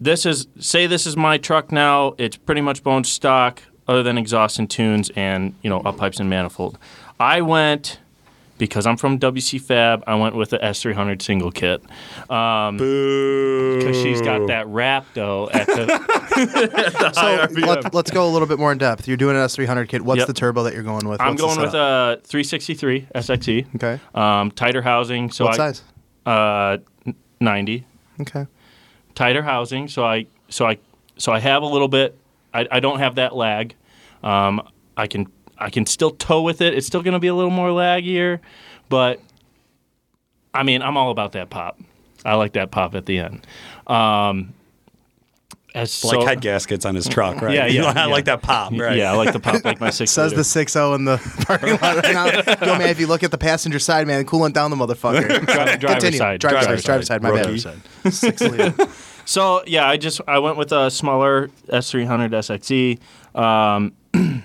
this 0.00 0.26
is 0.26 0.46
say 0.58 0.86
this 0.86 1.06
is 1.06 1.16
my 1.16 1.38
truck 1.38 1.72
now. 1.72 2.14
It's 2.18 2.36
pretty 2.36 2.60
much 2.60 2.82
bone 2.82 3.04
stock, 3.04 3.62
other 3.86 4.02
than 4.02 4.18
exhaust 4.18 4.58
and 4.58 4.70
tunes 4.70 5.10
and 5.16 5.54
you 5.62 5.70
know 5.70 5.80
up 5.80 5.96
pipes 5.96 6.20
and 6.20 6.28
manifold. 6.30 6.78
I 7.18 7.40
went 7.40 7.98
because 8.58 8.86
I'm 8.86 8.96
from 8.96 9.18
WC 9.18 9.60
Fab. 9.60 10.02
I 10.06 10.14
went 10.16 10.34
with 10.34 10.50
the 10.50 10.58
S300 10.58 11.22
single 11.22 11.50
kit 11.50 11.82
Boo! 12.28 13.78
because 13.78 13.96
she's 13.96 14.20
got 14.20 14.46
that 14.48 14.66
wrap 14.68 15.06
though 15.14 15.48
at 15.50 15.66
the. 15.66 15.82
at 16.36 16.92
the 16.92 17.12
So 17.12 17.60
let, 17.66 17.94
let's 17.94 18.10
go 18.10 18.26
a 18.28 18.30
little 18.30 18.48
bit 18.48 18.58
more 18.58 18.72
in 18.72 18.78
depth. 18.78 19.08
You're 19.08 19.16
doing 19.16 19.36
an 19.36 19.42
S300 19.42 19.88
kit. 19.88 20.02
What's 20.02 20.18
Yep. 20.18 20.26
the 20.26 20.32
turbo 20.34 20.62
that 20.64 20.74
you're 20.74 20.82
going 20.82 21.08
with? 21.08 21.20
I'm 21.20 21.30
What's 21.36 21.42
going 21.42 21.60
with 21.60 21.74
a 21.74 22.20
363 22.24 23.08
SXE. 23.14 23.74
Okay. 23.76 24.00
Um, 24.14 24.50
tighter 24.50 24.82
housing, 24.82 25.30
so 25.30 25.44
what 25.44 25.54
I 25.54 25.72
size? 25.72 25.82
uh 26.26 26.78
90 27.40 27.86
Okay. 28.20 28.46
tighter 29.14 29.42
housing, 29.42 29.88
so 29.88 30.04
I 30.04 30.26
so 30.48 30.66
I 30.66 30.78
so 31.16 31.32
I 31.32 31.38
have 31.38 31.62
a 31.62 31.66
little 31.66 31.88
bit. 31.88 32.16
I, 32.52 32.66
I 32.70 32.80
don't 32.80 32.98
have 32.98 33.16
that 33.16 33.34
lag. 33.36 33.74
Um, 34.22 34.66
I 34.96 35.06
can 35.06 35.26
I 35.58 35.70
can 35.70 35.86
still 35.86 36.10
tow 36.12 36.42
with 36.42 36.60
it. 36.60 36.74
It's 36.74 36.86
still 36.86 37.02
going 37.02 37.14
to 37.14 37.18
be 37.20 37.26
a 37.28 37.34
little 37.34 37.50
more 37.50 37.68
laggier, 37.70 38.40
but 38.88 39.20
I 40.54 40.62
mean 40.62 40.82
I'm 40.82 40.96
all 40.96 41.10
about 41.10 41.32
that 41.32 41.50
pop. 41.50 41.78
I 42.24 42.34
like 42.34 42.52
that 42.54 42.70
pop 42.70 42.94
at 42.94 43.06
the 43.06 43.18
end. 43.18 43.46
Um, 43.86 44.54
as 45.74 46.02
like 46.02 46.26
head 46.26 46.40
gaskets 46.40 46.84
on 46.84 46.94
his 46.94 47.06
truck, 47.06 47.40
right? 47.42 47.54
Yeah, 47.54 47.66
You 47.68 47.74
yeah, 47.74 47.92
know, 47.92 48.00
I 48.00 48.06
yeah. 48.06 48.12
like 48.12 48.24
that 48.24 48.42
pop, 48.42 48.72
right? 48.72 48.96
Yeah, 48.96 49.12
I 49.12 49.16
like 49.16 49.32
the 49.32 49.40
pop 49.40 49.64
like 49.64 49.80
my 49.80 49.90
six. 49.98 50.10
Says 50.10 50.32
the 50.32 50.40
6.0 50.42 50.94
in 50.96 51.04
the 51.04 51.18
parking 51.46 51.72
lot 51.72 51.96
right 52.04 52.14
now. 52.14 52.66
Yo, 52.66 52.78
man, 52.78 52.88
if 52.88 52.98
you 52.98 53.06
look 53.06 53.22
at 53.22 53.30
the 53.30 53.38
passenger 53.38 53.78
side, 53.78 54.06
man, 54.06 54.24
cooling 54.24 54.52
down 54.52 54.70
the 54.70 54.76
motherfucker. 54.76 55.26
Dri- 55.28 55.44
driver's 55.46 55.78
Continue. 55.78 56.18
side. 56.18 56.40
Driver's 56.40 56.82
Driver's 56.82 56.82
side. 56.82 56.86
Driver's 56.86 57.06
side. 57.06 57.22
side. 57.22 57.22
My 57.22 57.28
Rookie. 57.30 57.62
bad. 58.02 58.12
Six 58.12 58.40
liter. 58.42 58.74
So 59.26 59.62
yeah, 59.66 59.86
I 59.86 59.98
just 59.98 60.22
I 60.26 60.38
went 60.38 60.56
with 60.56 60.72
a 60.72 60.90
smaller 60.90 61.48
S300 61.68 62.98
SXE. 63.36 63.38
Um, 63.38 63.92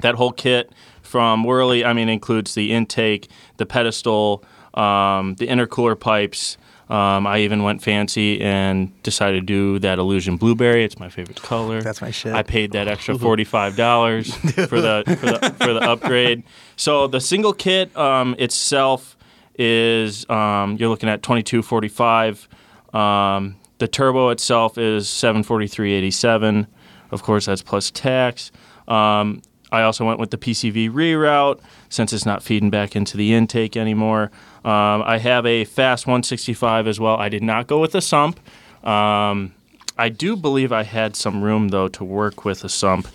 that 0.00 0.14
whole 0.14 0.32
kit 0.32 0.72
from 1.02 1.44
Wehrli, 1.44 1.84
I 1.84 1.92
mean, 1.92 2.08
includes 2.08 2.54
the 2.54 2.72
intake, 2.72 3.28
the 3.56 3.66
pedestal, 3.66 4.44
um, 4.74 5.34
the 5.34 5.46
intercooler 5.46 5.98
pipes. 5.98 6.56
Um, 6.90 7.26
I 7.26 7.38
even 7.38 7.62
went 7.62 7.82
fancy 7.82 8.40
and 8.42 8.92
decided 9.02 9.40
to 9.40 9.46
do 9.46 9.78
that 9.78 9.98
Illusion 9.98 10.36
Blueberry. 10.36 10.84
It's 10.84 10.98
my 10.98 11.08
favorite 11.08 11.40
color. 11.40 11.80
That's 11.80 12.02
my 12.02 12.10
shit. 12.10 12.34
I 12.34 12.42
paid 12.42 12.72
that 12.72 12.88
extra 12.88 13.16
forty-five 13.16 13.74
dollars 13.74 14.34
for 14.34 14.80
the 14.80 15.02
for 15.18 15.26
the 15.26 15.54
for 15.58 15.72
the 15.72 15.80
upgrade. 15.80 16.42
So 16.76 17.06
the 17.06 17.20
single 17.20 17.54
kit 17.54 17.96
um, 17.96 18.36
itself 18.38 19.16
is 19.58 20.28
um, 20.28 20.76
you're 20.78 20.90
looking 20.90 21.08
at 21.08 21.22
twenty-two 21.22 21.62
forty-five. 21.62 22.46
Um, 22.92 23.56
the 23.78 23.88
turbo 23.88 24.28
itself 24.28 24.76
is 24.76 25.08
seven 25.08 25.42
forty-three 25.42 25.92
eighty-seven. 25.94 26.66
Of 27.12 27.22
course, 27.22 27.46
that's 27.46 27.62
plus 27.62 27.90
tax. 27.90 28.52
Um, 28.88 29.40
I 29.74 29.82
also 29.82 30.04
went 30.04 30.20
with 30.20 30.30
the 30.30 30.38
PCV 30.38 30.88
reroute 30.88 31.60
since 31.88 32.12
it's 32.12 32.24
not 32.24 32.44
feeding 32.44 32.70
back 32.70 32.94
into 32.94 33.16
the 33.16 33.34
intake 33.34 33.76
anymore. 33.76 34.30
Um, 34.64 35.02
I 35.02 35.18
have 35.18 35.44
a 35.44 35.64
FASS 35.64 36.06
165 36.06 36.86
as 36.86 37.00
well. 37.00 37.16
I 37.16 37.28
did 37.28 37.42
not 37.42 37.66
go 37.66 37.80
with 37.80 37.94
a 37.96 38.00
sump. 38.00 38.38
Um, 38.86 39.52
I 39.98 40.10
do 40.10 40.36
believe 40.36 40.72
I 40.72 40.84
had 40.84 41.16
some 41.16 41.42
room 41.42 41.68
though 41.68 41.88
to 41.88 42.04
work 42.04 42.44
with 42.44 42.62
a 42.62 42.68
sump, 42.68 43.08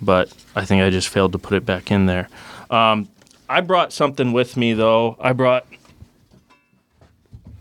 but 0.00 0.32
I 0.54 0.64
think 0.64 0.82
I 0.82 0.88
just 0.88 1.08
failed 1.08 1.32
to 1.32 1.38
put 1.38 1.54
it 1.54 1.66
back 1.66 1.90
in 1.90 2.06
there. 2.06 2.28
Um, 2.70 3.08
I 3.48 3.60
brought 3.60 3.92
something 3.92 4.32
with 4.32 4.56
me 4.56 4.72
though. 4.72 5.16
I 5.20 5.34
brought 5.34 5.66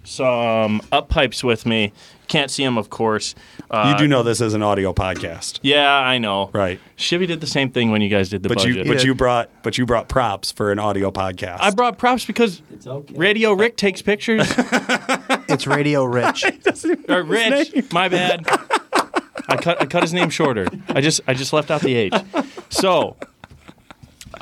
some 0.05 0.81
up 0.91 1.09
pipes 1.09 1.43
with 1.43 1.65
me. 1.65 1.91
Can't 2.27 2.49
see 2.49 2.63
them, 2.63 2.77
of 2.77 2.89
course. 2.89 3.35
Uh, 3.69 3.91
You 3.91 3.97
do 3.99 4.07
know 4.07 4.23
this 4.23 4.41
is 4.41 4.53
an 4.55 4.63
audio 4.63 4.93
podcast, 4.93 5.59
Yeah, 5.61 5.87
I 5.91 6.17
know. 6.17 6.49
right? 6.53 6.79
Chevy 6.95 7.27
did 7.27 7.39
the 7.39 7.45
same 7.47 7.69
thing 7.69 7.91
when 7.91 8.01
you 8.01 8.09
guys 8.09 8.29
did 8.29 8.41
the 8.41 8.49
But 8.49 8.57
budget. 8.59 8.77
you, 8.77 8.83
but 8.85 8.97
Yeah. 9.01 9.05
you 9.05 9.13
brought, 9.15 9.49
but 9.61 9.77
you 9.77 9.85
brought 9.85 10.07
props 10.09 10.51
for 10.51 10.71
an 10.71 10.79
audio 10.79 11.11
podcast. 11.11 11.57
I 11.59 11.69
brought 11.69 11.97
props 11.99 12.25
because 12.25 12.61
Radio 13.11 13.51
Rick 13.53 13.77
takes 13.77 14.01
pictures. 14.01 14.51
It's 15.47 15.67
Radio 15.67 16.03
Rich. 16.05 16.43
or 17.09 17.21
Rich, 17.21 17.91
my 17.93 18.09
bad. 18.09 18.43
I 19.47 19.57
cut 19.57 19.79
I 19.79 19.85
cut 19.85 20.01
his 20.01 20.11
name 20.11 20.31
shorter. 20.31 20.67
I 20.89 21.01
just 21.01 21.21
I 21.27 21.35
just 21.35 21.53
left 21.53 21.69
out 21.69 21.81
the 21.81 21.93
H. 21.95 22.13
So 22.69 23.15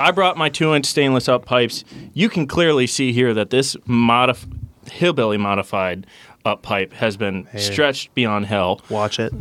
I 0.00 0.10
brought 0.12 0.38
my 0.38 0.48
two 0.48 0.74
inch 0.74 0.86
stainless 0.86 1.28
up 1.28 1.44
pipes. 1.44 1.84
You 2.14 2.30
can 2.30 2.46
clearly 2.46 2.86
see 2.86 3.12
here 3.12 3.34
that 3.34 3.50
this 3.50 3.76
modif- 3.86 4.46
hillbilly 4.88 5.36
modified 5.36 6.06
up 6.44 6.62
pipe 6.62 6.92
has 6.94 7.16
been 7.16 7.48
stretched 7.56 8.14
beyond 8.14 8.46
hell. 8.46 8.80
Watch 8.90 9.18
it. 9.18 9.32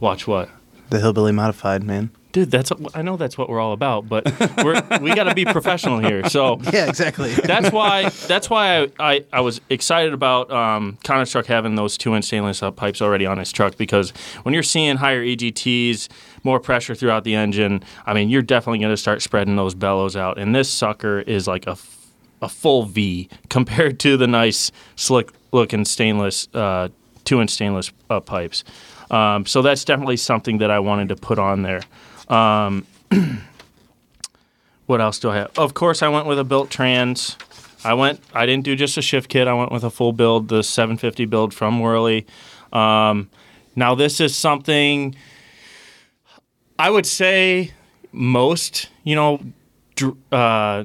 Watch 0.00 0.26
what? 0.26 0.50
The 0.90 1.00
Hillbilly 1.00 1.32
Modified, 1.32 1.82
man. 1.82 2.10
Dude, 2.32 2.50
that's 2.50 2.72
I 2.94 3.02
know 3.02 3.16
that's 3.16 3.38
what 3.38 3.48
we're 3.48 3.60
all 3.60 3.72
about, 3.72 4.08
but 4.08 4.24
we're, 4.64 4.82
we 5.00 5.14
got 5.14 5.24
to 5.24 5.34
be 5.36 5.44
professional 5.44 6.00
here. 6.00 6.28
So 6.28 6.60
Yeah, 6.72 6.88
exactly. 6.88 7.32
that's 7.32 7.70
why 7.70 8.08
that's 8.08 8.50
why 8.50 8.82
I, 8.82 8.88
I, 8.98 9.24
I 9.32 9.40
was 9.40 9.60
excited 9.70 10.12
about 10.12 10.50
um, 10.50 10.98
Connor's 11.04 11.30
truck 11.30 11.46
having 11.46 11.76
those 11.76 11.96
two 11.96 12.14
inch 12.16 12.24
stainless 12.24 12.60
up 12.60 12.74
pipes 12.74 13.00
already 13.00 13.24
on 13.24 13.38
his 13.38 13.52
truck 13.52 13.76
because 13.76 14.10
when 14.42 14.52
you're 14.52 14.64
seeing 14.64 14.96
higher 14.96 15.24
EGTs, 15.24 16.08
more 16.42 16.58
pressure 16.58 16.96
throughout 16.96 17.22
the 17.22 17.36
engine, 17.36 17.84
I 18.04 18.14
mean 18.14 18.28
you're 18.28 18.42
definitely 18.42 18.80
going 18.80 18.92
to 18.92 18.96
start 18.96 19.22
spreading 19.22 19.54
those 19.54 19.76
bellows 19.76 20.16
out, 20.16 20.36
and 20.36 20.52
this 20.54 20.68
sucker 20.68 21.20
is 21.20 21.46
like 21.46 21.68
a 21.68 21.76
a 22.42 22.48
full 22.48 22.84
V 22.84 23.28
compared 23.48 23.98
to 24.00 24.16
the 24.16 24.26
nice 24.26 24.70
slick 24.96 25.30
looking 25.52 25.84
stainless 25.84 26.48
uh, 26.54 26.88
two 27.24 27.40
inch 27.40 27.50
stainless 27.50 27.92
up 28.10 28.26
pipes. 28.26 28.64
Um, 29.10 29.46
so 29.46 29.62
that's 29.62 29.84
definitely 29.84 30.16
something 30.16 30.58
that 30.58 30.70
I 30.70 30.78
wanted 30.78 31.08
to 31.10 31.16
put 31.16 31.38
on 31.38 31.62
there. 31.62 31.82
Um, 32.28 32.86
what 34.86 35.00
else 35.00 35.18
do 35.18 35.30
I 35.30 35.36
have? 35.36 35.58
Of 35.58 35.74
course, 35.74 36.02
I 36.02 36.08
went 36.08 36.26
with 36.26 36.38
a 36.38 36.44
built 36.44 36.70
trans. 36.70 37.36
I 37.84 37.94
went. 37.94 38.20
I 38.32 38.46
didn't 38.46 38.64
do 38.64 38.76
just 38.76 38.96
a 38.96 39.02
shift 39.02 39.28
kit. 39.28 39.46
I 39.46 39.54
went 39.54 39.70
with 39.70 39.84
a 39.84 39.90
full 39.90 40.12
build, 40.12 40.48
the 40.48 40.62
750 40.62 41.26
build 41.26 41.52
from 41.52 41.80
Wehrli. 41.80 42.24
Um, 42.72 43.30
now 43.76 43.94
this 43.94 44.20
is 44.20 44.34
something 44.34 45.14
I 46.78 46.90
would 46.90 47.06
say 47.06 47.72
most, 48.12 48.88
you 49.04 49.14
know, 49.14 49.40
uh, 50.32 50.84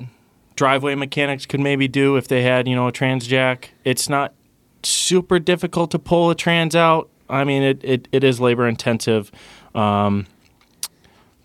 driveway 0.60 0.94
mechanics 0.94 1.46
could 1.46 1.62
maybe 1.62 1.88
do 1.88 2.18
if 2.18 2.28
they 2.28 2.42
had, 2.42 2.68
you 2.68 2.76
know, 2.76 2.90
a 2.90 2.92
trans 2.92 3.26
jack. 3.26 3.72
It's 3.86 4.10
not 4.10 4.34
super 4.84 5.40
difficult 5.40 5.90
to 5.92 6.00
pull 6.00 6.30
a 6.30 6.36
trans 6.36 6.76
out. 6.76 7.08
I 7.30 7.46
mean, 7.46 7.64
it, 7.64 7.82
it, 7.82 8.10
it 8.12 8.26
is 8.26 8.42
labor 8.42 8.68
intensive. 8.68 9.32
Um, 9.74 10.28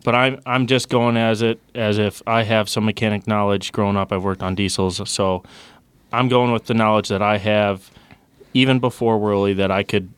but 0.03 0.17
I'm 0.17 0.41
I'm 0.45 0.67
just 0.67 0.89
going 0.89 1.17
as 1.17 1.43
it 1.43 1.61
as 1.77 1.97
if 1.97 2.23
I 2.27 2.43
have 2.43 2.69
some 2.69 2.85
mechanic 2.85 3.29
knowledge. 3.29 3.71
Growing 3.71 3.97
up, 3.97 4.13
I've 4.13 4.25
worked 4.25 4.43
on 4.43 4.57
diesels, 4.57 5.01
so 5.09 5.45
I'm 6.13 6.29
going 6.29 6.53
with 6.53 6.65
the 6.67 6.75
knowledge 6.75 7.09
that 7.09 7.23
I 7.23 7.39
have, 7.39 7.93
even 8.53 8.81
before 8.81 9.19
Wehrli, 9.21 9.57
that 9.57 9.71
I 9.71 9.85
could 9.85 10.11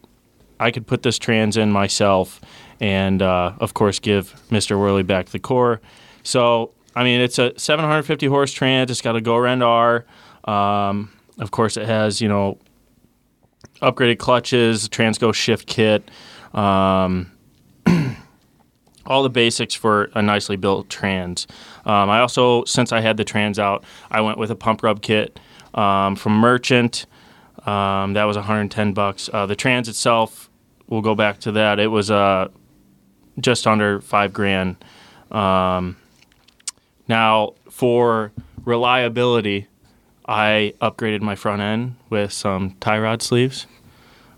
I 0.58 0.70
could 0.70 0.86
put 0.86 1.02
this 1.02 1.18
trans 1.18 1.58
in 1.58 1.70
myself, 1.70 2.40
and 2.80 3.20
uh, 3.20 3.52
of 3.60 3.74
course 3.74 3.98
give 3.98 4.34
Mr. 4.50 4.76
Wehrli 4.76 5.06
back 5.06 5.26
the 5.26 5.38
core. 5.38 5.82
So 6.22 6.72
I 6.96 7.04
mean, 7.04 7.20
it's 7.20 7.38
a 7.38 7.52
750 7.58 8.26
horse 8.26 8.52
trans. 8.52 8.90
It's 8.90 9.02
got 9.02 9.14
a 9.16 9.20
go 9.20 9.36
around 9.36 9.62
R. 9.62 10.06
Um, 10.44 11.12
of 11.38 11.50
course, 11.50 11.76
it 11.76 11.86
has 11.86 12.22
you 12.22 12.28
know 12.28 12.58
upgraded 13.82 14.18
clutches, 14.18 14.88
Transgo 14.88 15.34
shift 15.34 15.66
kit. 15.66 16.10
Um, 16.54 17.30
all 19.06 19.22
the 19.22 19.30
basics 19.30 19.74
for 19.74 20.10
a 20.14 20.22
nicely 20.22 20.56
built 20.56 20.88
trans. 20.88 21.46
Um, 21.84 22.08
I 22.08 22.20
also, 22.20 22.64
since 22.64 22.92
I 22.92 23.00
had 23.00 23.18
the 23.18 23.24
trans 23.24 23.58
out, 23.58 23.84
I 24.10 24.22
went 24.22 24.38
with 24.38 24.50
a 24.50 24.56
pump 24.56 24.82
rub 24.82 25.02
kit 25.02 25.38
um, 25.74 26.16
from 26.16 26.32
Merchant. 26.38 27.04
Um, 27.66 28.14
that 28.14 28.24
was 28.24 28.36
110 28.36 28.94
bucks. 28.94 29.28
Uh, 29.32 29.44
the 29.44 29.56
trans 29.56 29.88
itself, 29.88 30.48
we'll 30.88 31.02
go 31.02 31.14
back 31.14 31.40
to 31.40 31.52
that. 31.52 31.78
It 31.78 31.88
was 31.88 32.10
uh, 32.10 32.48
just 33.38 33.66
under 33.66 34.00
five 34.00 34.32
grand. 34.32 34.76
Um, 35.30 35.96
now, 37.08 37.54
for 37.70 38.32
reliability, 38.64 39.68
I 40.26 40.74
upgraded 40.80 41.20
my 41.22 41.34
front 41.34 41.62
end 41.62 41.96
with 42.10 42.32
some 42.32 42.76
tie 42.80 42.98
rod 42.98 43.22
sleeves. 43.22 43.66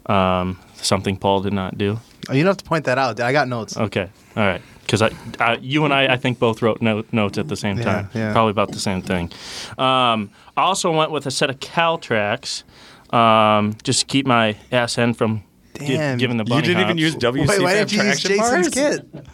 Um, 0.07 0.59
something 0.74 1.16
Paul 1.16 1.40
did 1.40 1.52
not 1.52 1.78
do. 1.78 1.98
Oh, 2.28 2.35
you 2.35 2.42
don't 2.42 2.50
have 2.50 2.57
to 2.59 2.64
point 2.64 2.85
that 2.85 2.98
out. 2.98 3.20
I 3.20 3.33
got 3.33 3.48
notes. 3.48 3.76
Okay, 3.76 4.09
all 4.37 4.46
right. 4.46 4.61
Because 4.83 5.02
I, 5.02 5.11
I, 5.38 5.57
you 5.57 5.85
and 5.85 5.92
I, 5.92 6.14
I 6.14 6.16
think 6.16 6.38
both 6.38 6.62
wrote 6.62 6.81
note, 6.81 7.07
notes 7.12 7.37
at 7.37 7.48
the 7.48 7.57
same 7.57 7.76
time. 7.76 8.09
yeah. 8.14 8.28
yeah. 8.28 8.33
Probably 8.33 8.52
about 8.52 8.72
the 8.72 8.78
same 8.81 9.02
thing. 9.02 9.31
Um, 9.76 10.31
I 10.57 10.62
also 10.62 10.90
went 10.90 11.11
with 11.11 11.26
a 11.26 11.31
set 11.31 11.50
of 11.50 11.61
CalTracs, 11.61 12.64
um, 13.12 13.76
just 13.83 14.00
to 14.00 14.07
keep 14.07 14.26
my 14.26 14.57
ass 14.72 14.96
end 14.96 15.18
from 15.18 15.44
gi- 15.78 16.16
giving 16.16 16.38
the 16.38 16.44
you 16.44 16.50
bunny 16.50 16.66
didn't 16.66 16.83
even 16.83 16.98
use 16.98 17.16
WC 17.16 17.48
Wait, 17.48 17.61
why 17.61 17.74
Fab 17.74 17.88
didn't 17.88 17.92
you 18.02 18.09
use 18.09 18.20
traction 18.20 18.62
Jason's 18.62 18.74
bars? 18.74 18.98
kit? 19.14 19.26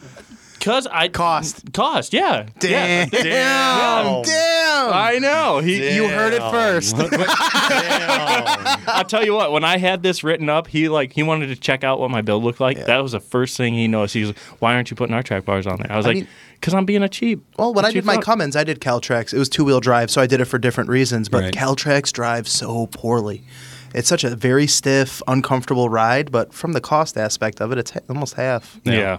Because 0.64 0.87
I 0.87 1.09
Cost. 1.09 1.74
cost, 1.74 2.14
yeah. 2.14 2.46
Damn. 2.59 3.11
Yeah. 3.12 4.22
Damn. 4.24 4.92
I 4.94 5.18
know. 5.20 5.59
He, 5.59 5.94
You 5.94 6.09
heard 6.09 6.33
it 6.33 6.40
first. 6.50 6.96
I'll 8.88 9.05
tell 9.05 9.22
you 9.22 9.35
what. 9.35 9.53
When 9.53 9.62
I 9.62 9.77
had 9.77 10.03
this 10.03 10.24
written 10.24 10.48
up, 10.48 10.66
he 10.66 10.88
like 10.88 11.12
he 11.12 11.22
wanted 11.22 11.48
to 11.48 11.57
check 11.57 11.85
out 11.85 12.00
what 12.00 12.11
my 12.11 12.22
build 12.22 12.44
looked 12.44 12.61
like. 12.61 12.79
That 12.87 13.03
was 13.03 13.12
the 13.12 13.20
first 13.20 13.59
thing 13.59 13.74
he 13.74 13.88
noticed. 13.88 14.14
He 14.14 14.20
was, 14.20 14.31
like, 14.31 14.38
"Why 14.61 14.74
aren't 14.74 14.90
you 14.90 14.96
putting 14.96 15.14
our 15.14 15.22
track 15.22 15.44
bars 15.44 15.66
on 15.66 15.77
there?" 15.77 15.92
I 15.92 15.98
was 15.98 16.07
I 16.07 16.12
like, 16.12 16.27
"Cause 16.62 16.72
I'm 16.72 16.87
being 16.87 17.03
a 17.03 17.11
cheap." 17.11 17.44
Well, 17.59 17.74
when 17.74 17.85
I 17.85 17.90
did 17.90 18.07
my 18.07 18.14
fuck." 18.14 18.24
Cummins, 18.24 18.57
I 18.57 18.64
did 18.64 18.81
CalTracs. 18.81 19.35
It 19.35 19.38
was 19.38 19.50
two 19.50 19.64
wheel 19.66 19.81
drive, 19.81 20.11
so 20.11 20.22
I 20.22 20.27
did 20.27 20.40
it 20.40 20.46
for 20.46 20.59
different 20.59 20.88
reasons. 20.88 21.29
But 21.29 21.42
Right. 21.42 21.53
CalTracs 21.55 22.11
drives 22.11 22.50
so 22.50 22.87
poorly. 22.87 23.42
It's 23.94 24.09
such 24.09 24.24
a 24.24 24.35
very 24.35 24.66
stiff, 24.66 25.20
uncomfortable 25.29 25.90
ride. 25.90 26.33
But 26.33 26.55
from 26.55 26.72
the 26.72 26.81
cost 26.81 27.18
aspect 27.18 27.61
of 27.61 27.70
it, 27.70 27.77
it's 27.77 27.90
ha- 27.90 28.00
almost 28.09 28.35
half. 28.35 28.81
Yeah. 28.85 28.92
Yeah. 28.92 29.18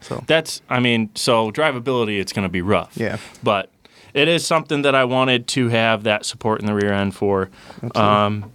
So- 0.00 0.22
That's 0.26 0.62
I 0.68 0.80
mean, 0.80 1.10
so 1.14 1.50
drivability 1.50 2.20
it's 2.20 2.32
going 2.32 2.44
to 2.44 2.48
be 2.52 2.62
rough. 2.62 2.96
Yeah. 2.96 3.18
But 3.42 3.70
it 4.12 4.28
is 4.28 4.46
something 4.46 4.82
that 4.82 4.94
I 4.94 5.04
wanted 5.04 5.48
to 5.48 5.68
have 5.68 6.04
that 6.04 6.24
support 6.24 6.60
in 6.60 6.66
the 6.66 6.74
rear 6.74 6.92
end 6.92 7.14
for. 7.14 7.50
Um, 7.96 8.50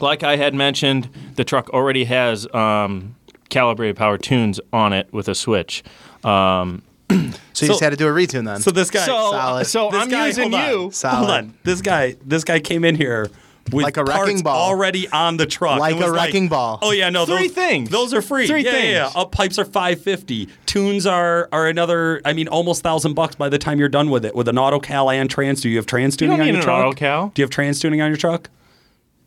like 0.00 0.22
I 0.22 0.36
had 0.36 0.54
mentioned, 0.54 1.08
the 1.36 1.44
truck 1.44 1.70
already 1.70 2.04
has 2.04 2.46
um, 2.54 3.14
calibrated 3.48 3.96
power 3.96 4.18
tunes 4.18 4.60
on 4.72 4.92
it 4.92 5.10
with 5.12 5.28
a 5.28 5.34
switch. 5.34 5.82
Um, 6.22 6.82
So 7.10 7.16
you 7.16 7.32
So- 7.52 7.66
just 7.68 7.80
had 7.80 7.90
to 7.90 7.96
do 7.96 8.08
a 8.08 8.10
retune 8.10 8.44
then. 8.44 8.60
So 8.60 8.70
this 8.72 8.90
guy, 8.90 9.04
so 9.06 9.30
solid. 9.30 9.66
so 9.66 9.90
this 9.90 10.02
I'm 10.02 10.08
guy, 10.10 10.26
using 10.26 10.50
hold 10.50 10.54
on. 10.54 10.70
you. 10.70 10.76
Hold 10.78 10.94
Solid. 10.94 11.30
on. 11.30 11.54
This 11.62 11.80
guy, 11.80 12.16
this 12.24 12.42
guy 12.44 12.58
came 12.60 12.84
in 12.84 12.96
here 12.96 13.30
with 13.72 13.82
Like 13.84 13.96
a 13.96 14.04
wrecking 14.04 14.42
ball. 14.42 14.68
already 14.68 15.08
on 15.08 15.36
the 15.38 15.46
truck. 15.46 15.78
Like 15.80 15.98
a 15.98 16.12
wrecking 16.12 16.48
ball. 16.48 16.78
Oh 16.82 16.90
yeah, 16.90 17.08
no, 17.10 17.24
Three 17.24 17.46
those, 17.48 17.52
things. 17.54 17.88
Those 17.90 18.12
are 18.12 18.20
free. 18.22 18.46
Three 18.46 18.64
yeah, 18.64 18.72
yeah, 18.76 18.82
yeah. 18.82 19.04
things. 19.04 19.16
Up 19.16 19.32
pipes 19.32 19.58
are 19.58 19.64
five 19.64 20.00
fifty. 20.02 20.48
Tunes 20.66 21.06
are 21.06 21.48
are 21.52 21.66
another. 21.66 22.20
I 22.24 22.32
mean, 22.34 22.48
almost 22.48 22.82
thousand 22.82 23.14
bucks 23.14 23.34
by 23.36 23.48
the 23.48 23.58
time 23.58 23.78
you're 23.78 23.88
done 23.88 24.10
with 24.10 24.24
it. 24.24 24.34
With 24.34 24.48
an 24.48 24.58
auto 24.58 24.80
cal 24.80 25.10
and 25.10 25.30
trans, 25.30 25.60
do 25.62 25.68
you 25.70 25.76
have 25.76 25.86
trans 25.86 26.16
tuning 26.16 26.32
don't 26.36 26.40
on 26.40 26.46
need 26.46 26.52
your 26.52 26.60
an 26.60 26.64
truck? 26.64 26.86
auto 26.86 26.96
cal. 26.96 27.28
Do 27.34 27.40
you 27.40 27.44
have 27.44 27.50
trans 27.50 27.80
tuning 27.80 28.02
on 28.02 28.10
your 28.10 28.18
truck? 28.18 28.50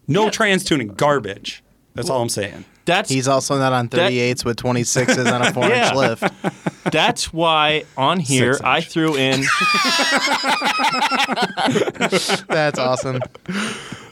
No 0.08 0.26
Yeah. 0.26 0.30
trans 0.32 0.64
tuning. 0.64 0.90
Garbage. 0.90 1.64
That's 1.96 2.10
all 2.12 2.22
I'm 2.22 2.30
saying. 2.30 2.66
That's 2.86 3.10
He's 3.10 3.28
also 3.28 3.58
not 3.58 3.74
on 3.74 3.88
That- 3.88 4.12
38s 4.12 4.46
with 4.46 4.58
26s 4.58 5.32
on 5.34 5.42
a 5.42 5.52
four 5.54 5.68
Yeah. 5.68 5.88
inch 5.88 5.96
lift. 5.96 6.24
That's 6.92 7.34
why 7.34 7.84
on 7.98 8.20
here 8.20 8.58
I 8.64 8.82
threw 8.82 9.16
in. 9.18 9.42
That's 12.48 12.80
awesome. 12.80 13.20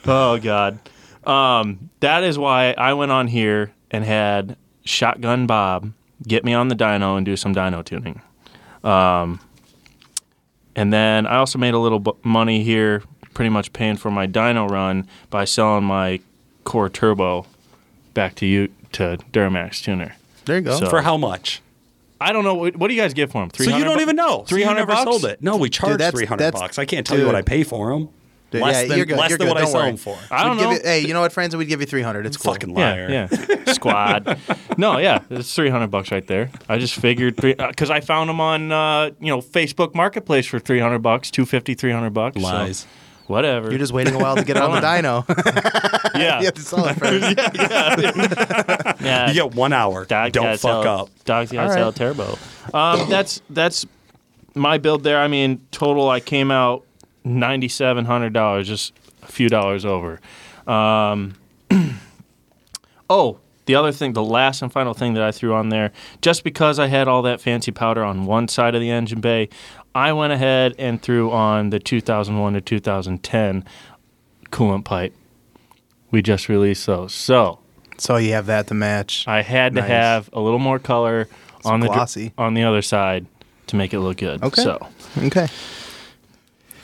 Oh 0.07 0.37
God, 0.39 0.79
um, 1.25 1.89
that 1.99 2.23
is 2.23 2.37
why 2.37 2.73
I 2.77 2.93
went 2.93 3.11
on 3.11 3.27
here 3.27 3.71
and 3.91 4.03
had 4.03 4.57
Shotgun 4.83 5.47
Bob 5.47 5.91
get 6.27 6.43
me 6.45 6.53
on 6.53 6.67
the 6.69 6.75
dyno 6.75 7.17
and 7.17 7.25
do 7.25 7.35
some 7.35 7.53
dyno 7.53 7.83
tuning. 7.83 8.21
Um, 8.83 9.39
and 10.75 10.91
then 10.91 11.25
I 11.25 11.37
also 11.37 11.57
made 11.57 11.73
a 11.73 11.79
little 11.79 11.99
bu- 11.99 12.17
money 12.23 12.63
here, 12.63 13.03
pretty 13.33 13.49
much 13.49 13.73
paying 13.73 13.97
for 13.97 14.11
my 14.11 14.27
dyno 14.27 14.69
run 14.69 15.07
by 15.29 15.45
selling 15.45 15.83
my 15.85 16.19
core 16.63 16.89
turbo 16.89 17.45
back 18.13 18.35
to 18.35 18.45
you 18.45 18.69
to 18.93 19.17
Duramax 19.31 19.81
tuner. 19.83 20.15
There 20.45 20.57
you 20.57 20.61
go. 20.61 20.79
So- 20.79 20.89
For 20.89 21.01
how 21.01 21.17
much? 21.17 21.61
I 22.21 22.31
don't 22.31 22.45
know 22.45 22.55
what, 22.55 22.77
what 22.77 22.87
do 22.87 22.93
you 22.93 23.01
guys 23.01 23.13
get 23.13 23.29
for 23.29 23.41
them. 23.41 23.51
So 23.53 23.75
you 23.77 23.83
don't 23.83 23.99
even 23.99 24.15
know. 24.15 24.45
Three 24.47 24.63
hundred 24.63 24.81
never 24.87 24.93
bucks. 24.93 25.03
sold 25.03 25.25
it. 25.25 25.41
No, 25.43 25.57
we 25.57 25.69
charge 25.69 26.01
three 26.11 26.25
hundred 26.25 26.53
bucks. 26.53 26.79
I 26.79 26.85
can't 26.85 27.05
tell 27.05 27.19
you 27.19 27.25
what. 27.25 27.35
I 27.35 27.41
pay 27.41 27.63
for 27.63 27.89
them. 27.91 28.07
Dude, 28.55 28.63
less 28.63 28.81
yeah, 28.83 28.87
than 28.89 28.97
you're 28.97 29.05
good. 29.05 29.17
less 29.17 29.29
You're 29.29 29.37
than 29.37 29.47
good. 29.47 29.53
what 29.53 29.57
I 29.57 29.61
Don't 29.61 29.71
sell 29.71 29.81
worry. 29.81 29.89
them 29.91 29.97
for. 29.97 30.17
I 30.31 30.43
don't 30.43 30.51
We'd 30.57 30.61
give 30.61 30.69
know. 30.69 30.75
you- 30.75 30.81
hey, 30.83 30.99
you 31.01 31.13
know 31.13 31.21
what, 31.21 31.31
friends? 31.31 31.55
We'd 31.55 31.65
give 31.65 31.79
you 31.81 31.87
300. 31.87 32.25
It's 32.25 32.37
cool. 32.37 32.53
Fucking 32.53 32.73
liar. 32.73 33.07
Yeah, 33.09 33.27
yeah. 33.31 33.63
Squad. 33.73 34.37
no, 34.77 34.97
yeah, 34.97 35.19
it's 35.29 35.53
three 35.55 35.69
hundred 35.69 35.87
bucks 35.91 36.11
right 36.11 36.25
there. 36.27 36.49
I 36.69 36.77
just 36.77 36.95
figured 36.95 37.35
because 37.35 37.89
I 37.89 37.99
found 38.01 38.29
them 38.29 38.39
on 38.41 38.71
uh, 38.71 39.11
you 39.19 39.27
know 39.27 39.41
Facebook 39.41 39.93
Marketplace 39.95 40.45
for 40.45 40.59
three 40.59 40.79
hundred 40.79 40.99
bucks, 40.99 41.31
250 41.31 41.73
300 41.75 42.09
bucks. 42.11 42.35
so 42.37 42.41
Lies. 42.43 42.85
whatever. 43.27 43.69
You're 43.69 43.79
just 43.79 43.91
waiting 43.93 44.13
a 44.15 44.19
while 44.19 44.35
to 44.35 44.43
get 44.43 44.57
it 44.57 44.63
on 44.63 44.71
the 44.71 44.81
dyno. 44.81 45.25
yeah, 46.15 46.39
you 46.39 46.45
have 46.45 46.53
to 46.53 46.61
sell 46.61 46.85
it 46.87 46.93
first. 46.95 47.37
yeah. 49.01 49.27
You 49.27 49.33
get 49.33 49.53
one 49.55 49.73
hour. 49.73 50.05
Dog 50.05 50.31
Don't 50.31 50.43
gotta 50.45 50.57
fuck 50.57 50.83
sell, 50.83 51.01
up. 51.03 51.09
Dog's 51.25 51.51
gotta 51.51 51.67
All 51.69 51.73
sell 51.73 51.85
right. 51.87 51.95
turbo. 51.95 52.37
Um, 52.73 53.09
that's 53.09 53.41
that's 53.49 53.85
my 54.53 54.77
build 54.77 55.03
there. 55.03 55.19
I 55.19 55.27
mean, 55.27 55.65
total 55.71 56.09
I 56.09 56.19
came 56.19 56.51
out 56.51 56.84
ninety 57.25 57.67
seven 57.67 58.05
hundred 58.05 58.31
dollars, 58.31 58.67
just 58.67 58.93
a 59.23 59.27
few 59.27 59.49
dollars 59.49 59.83
over. 59.83 60.21
Um, 60.67 61.35
oh, 63.09 63.39
the 63.65 63.75
other 63.75 63.91
thing, 63.91 64.13
the 64.13 64.23
last 64.23 64.61
and 64.61 64.71
final 64.71 64.93
thing 64.93 65.15
that 65.15 65.23
I 65.23 65.31
threw 65.31 65.53
on 65.53 65.69
there, 65.69 65.91
just 66.21 66.43
because 66.43 66.79
I 66.79 66.87
had 66.87 67.07
all 67.07 67.23
that 67.23 67.41
fancy 67.41 67.71
powder 67.71 68.03
on 68.03 68.25
one 68.25 68.47
side 68.47 68.75
of 68.75 68.81
the 68.81 68.91
engine 68.91 69.21
bay, 69.21 69.49
I 69.93 70.13
went 70.13 70.33
ahead 70.33 70.75
and 70.77 71.01
threw 71.01 71.31
on 71.31 71.71
the 71.71 71.79
2001 71.79 72.53
to 72.53 72.61
2010 72.61 73.65
coolant 74.51 74.85
pipe. 74.85 75.13
We 76.11 76.21
just 76.21 76.47
released 76.47 76.85
those, 76.85 77.13
so. 77.13 77.59
So 77.97 78.17
you 78.17 78.33
have 78.33 78.45
that 78.47 78.67
to 78.67 78.73
match. 78.73 79.27
I 79.27 79.41
had 79.41 79.75
to 79.75 79.81
have 79.81 80.29
a 80.33 80.39
little 80.39 80.59
more 80.59 80.79
color 80.79 81.27
on 81.63 81.79
the 81.79 81.87
glossy. 81.87 82.33
on 82.37 82.53
the 82.53 82.63
other 82.63 82.81
side 82.81 83.25
to 83.67 83.75
make 83.75 83.93
it 83.93 83.99
look 83.99 84.17
good. 84.17 84.43
Okay. 84.43 84.61
So 84.61 84.87
Okay. 85.17 85.47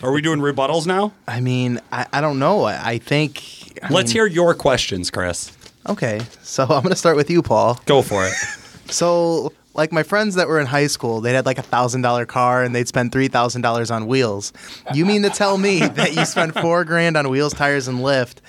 Are 0.04 0.12
we 0.12 0.22
doing 0.22 0.40
rebuttals 0.40 0.88
now? 0.88 1.14
I 1.28 1.42
mean, 1.42 1.80
I, 1.92 2.08
I 2.12 2.22
don't 2.22 2.40
know. 2.40 2.64
I, 2.64 2.92
I 2.94 2.98
think. 2.98 3.80
I 3.84 3.94
Let's 3.94 4.10
mean- 4.10 4.16
hear 4.16 4.26
your 4.26 4.54
questions, 4.56 5.12
Chris. 5.12 5.56
Okay. 5.88 6.22
So 6.42 6.64
I'm 6.64 6.82
going 6.82 6.90
to 6.90 6.96
start 6.96 7.16
with 7.18 7.30
you, 7.30 7.42
Paul. 7.42 7.80
Go 7.86 8.02
for 8.02 8.26
it. 8.26 8.34
So, 8.92 9.54
like 9.74 9.94
my 9.94 10.04
friends 10.04 10.36
that 10.36 10.50
were 10.50 10.60
in 10.60 10.66
high 10.68 10.88
school, 10.88 11.22
they 11.22 11.32
had 11.34 11.46
like 11.46 11.58
a 11.58 11.62
thousand 11.62 12.02
dollar 12.02 12.26
car 12.26 12.62
and 12.62 12.76
they'd 12.76 12.90
spend 12.90 13.14
three 13.14 13.30
thousand 13.30 13.62
dollars 13.62 13.90
on 13.90 14.06
wheels. 14.06 14.52
You 14.94 15.06
mean 15.06 15.22
to 15.22 15.30
tell 15.30 15.58
me 15.58 15.80
that 15.80 16.14
you 16.14 16.26
spent 16.26 16.60
four 16.60 16.84
grand 16.84 17.16
on 17.16 17.30
wheels, 17.30 17.54
tires, 17.54 17.88
and 17.88 18.04
lift, 18.04 18.42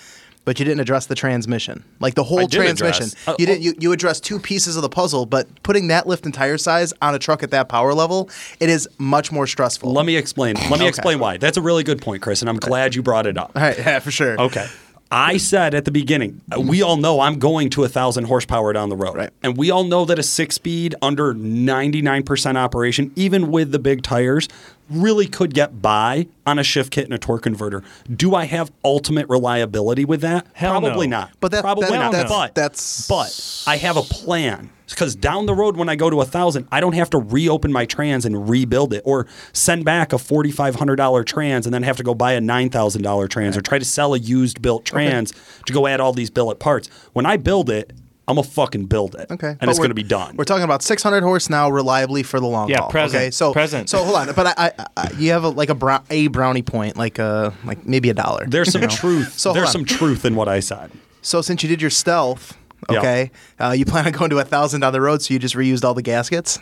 but 0.44 0.58
you 0.58 0.64
didn't 0.64 0.80
address 0.80 1.06
the 1.06 1.14
transmission, 1.14 1.84
like 2.00 2.14
the 2.14 2.24
whole 2.24 2.48
transmission? 2.48 3.06
address. 3.06 3.28
Uh, 3.28 3.34
you 3.38 3.46
didn't. 3.46 3.62
You, 3.62 3.74
you 3.78 3.92
addressed 3.92 4.24
two 4.24 4.38
pieces 4.38 4.76
of 4.76 4.82
the 4.82 4.88
puzzle, 4.88 5.24
but 5.26 5.46
putting 5.62 5.88
that 5.88 6.06
lift 6.06 6.24
and 6.24 6.34
tire 6.34 6.58
size 6.58 6.92
on 7.00 7.14
a 7.14 7.18
truck 7.18 7.42
at 7.42 7.50
that 7.52 7.68
power 7.68 7.94
level, 7.94 8.28
it 8.60 8.68
is 8.68 8.88
much 8.98 9.30
more 9.30 9.46
stressful. 9.46 9.92
Let 9.92 10.06
me 10.06 10.16
explain. 10.16 10.54
Let 10.56 10.70
me 10.70 10.76
Okay. 10.76 10.88
explain 10.88 11.18
why. 11.18 11.36
That's 11.36 11.56
a 11.56 11.62
really 11.62 11.84
good 11.84 12.00
point, 12.02 12.22
Chris, 12.22 12.40
and 12.42 12.48
I'm 12.48 12.56
glad 12.58 12.94
you 12.94 13.02
brought 13.02 13.26
it 13.26 13.38
up. 13.38 13.52
All 13.54 13.62
right, 13.62 13.78
yeah, 13.78 13.98
for 14.00 14.10
sure. 14.10 14.40
Okay. 14.40 14.66
I 15.14 15.36
said 15.36 15.74
at 15.74 15.84
the 15.84 15.90
beginning, 15.90 16.40
uh, 16.56 16.58
we 16.58 16.80
all 16.80 16.96
know 16.96 17.20
I'm 17.20 17.38
going 17.38 17.68
to 17.70 17.84
a 17.84 17.88
thousand 17.88 18.24
horsepower 18.24 18.72
down 18.72 18.88
the 18.88 18.96
road. 18.96 19.14
Right. 19.14 19.28
And 19.42 19.58
we 19.58 19.70
all 19.70 19.84
know 19.84 20.06
that 20.06 20.18
a 20.18 20.22
six 20.22 20.54
speed 20.54 20.94
under 21.02 21.34
99% 21.34 22.56
operation, 22.56 23.12
even 23.14 23.50
with 23.50 23.72
the 23.72 23.78
big 23.78 24.02
tires, 24.02 24.48
really 24.92 25.26
could 25.26 25.54
get 25.54 25.80
by 25.82 26.26
on 26.46 26.58
a 26.58 26.62
shift 26.62 26.90
kit 26.92 27.04
and 27.04 27.14
a 27.14 27.18
torque 27.18 27.42
converter. 27.42 27.82
Do 28.14 28.34
I 28.34 28.44
have 28.44 28.70
ultimate 28.84 29.28
reliability 29.28 30.04
with 30.04 30.20
that? 30.22 30.46
Hell 30.52 30.80
no. 30.80 30.88
Probably 30.88 31.06
not. 31.06 31.30
But 31.40 31.50
that- 31.52 31.62
probably 31.62 31.88
that- 31.88 31.98
not. 31.98 32.12
that's- 32.12 32.30
but 32.30 32.54
that's- 32.54 33.06
but 33.08 33.70
I 33.70 33.76
have 33.76 33.96
a 33.96 34.02
plan 34.02 34.70
because 34.88 35.14
down 35.14 35.46
the 35.46 35.54
road 35.54 35.76
when 35.78 35.88
I 35.88 35.96
go 35.96 36.10
to 36.10 36.20
a 36.20 36.24
thousand, 36.26 36.66
I 36.70 36.80
don't 36.80 36.92
have 36.94 37.08
to 37.10 37.18
reopen 37.18 37.72
my 37.72 37.86
trans 37.86 38.26
and 38.26 38.48
rebuild 38.48 38.92
it 38.92 39.02
or 39.06 39.26
send 39.54 39.84
back 39.86 40.12
a 40.12 40.18
forty 40.18 40.50
five 40.50 40.74
hundred 40.74 40.96
dollar 40.96 41.24
trans 41.24 41.66
and 41.66 41.72
then 41.74 41.82
have 41.82 41.96
to 41.96 42.02
go 42.02 42.14
buy 42.14 42.32
a 42.32 42.40
nine 42.40 42.68
thousand 42.68 43.02
dollar 43.02 43.26
trans 43.26 43.56
or 43.56 43.62
try 43.62 43.78
to 43.78 43.84
sell 43.84 44.12
a 44.14 44.18
used 44.18 44.60
built 44.60 44.84
trans 44.84 45.32
to 45.66 45.72
go 45.72 45.86
add 45.86 46.00
all 46.00 46.12
these 46.12 46.28
billet 46.30 46.58
parts. 46.58 46.88
When 47.14 47.24
I 47.24 47.36
build 47.38 47.70
it, 47.70 47.92
I'm 48.28 48.36
gonna 48.36 48.46
fucking 48.46 48.86
build 48.86 49.14
it. 49.16 49.30
Okay, 49.30 49.48
and 49.48 49.58
But 49.60 49.68
it's 49.70 49.78
gonna 49.78 49.94
be 49.94 50.02
done. 50.04 50.36
We're 50.36 50.44
talking 50.44 50.62
about 50.64 50.82
600 50.82 51.22
horse 51.22 51.50
now, 51.50 51.70
reliably 51.70 52.22
for 52.22 52.38
the 52.38 52.46
long 52.46 52.68
Yeah, 52.68 52.78
haul. 52.80 52.88
present, 52.90 53.20
Okay, 53.20 53.30
so 53.32 53.52
present. 53.52 53.90
So 53.90 54.02
hold 54.04 54.16
on, 54.16 54.32
but 54.34 54.46
I, 54.46 54.72
I, 54.78 54.86
I 54.96 55.10
you 55.18 55.32
have 55.32 55.44
a, 55.44 55.48
like 55.48 55.70
a 55.70 55.74
brown, 55.74 56.04
a 56.08 56.28
brownie 56.28 56.62
point, 56.62 56.96
like 56.96 57.18
a 57.18 57.52
like 57.64 57.84
maybe 57.86 58.10
a 58.10 58.14
dollar. 58.14 58.46
There's 58.46 58.70
some 58.70 58.82
know? 58.82 58.86
truth. 58.88 59.38
So 59.38 59.52
There's 59.52 59.72
some 59.72 59.84
truth 59.84 60.24
in 60.24 60.36
what 60.36 60.48
I 60.48 60.60
said. 60.60 60.90
So 61.20 61.42
since 61.42 61.62
you 61.62 61.68
did 61.68 61.80
your 61.80 61.90
stealth, 61.90 62.56
Yeah. 62.90 62.98
okay, 62.98 63.30
uh, 63.60 63.70
you 63.76 63.84
plan 63.84 64.06
on 64.06 64.12
going 64.12 64.30
to 64.30 64.38
a 64.38 64.44
thousand 64.44 64.80
down 64.82 64.92
the 64.92 65.00
road, 65.00 65.20
so 65.22 65.34
you 65.34 65.40
just 65.40 65.54
reused 65.56 65.84
all 65.84 65.94
the 65.94 66.02
gaskets. 66.02 66.58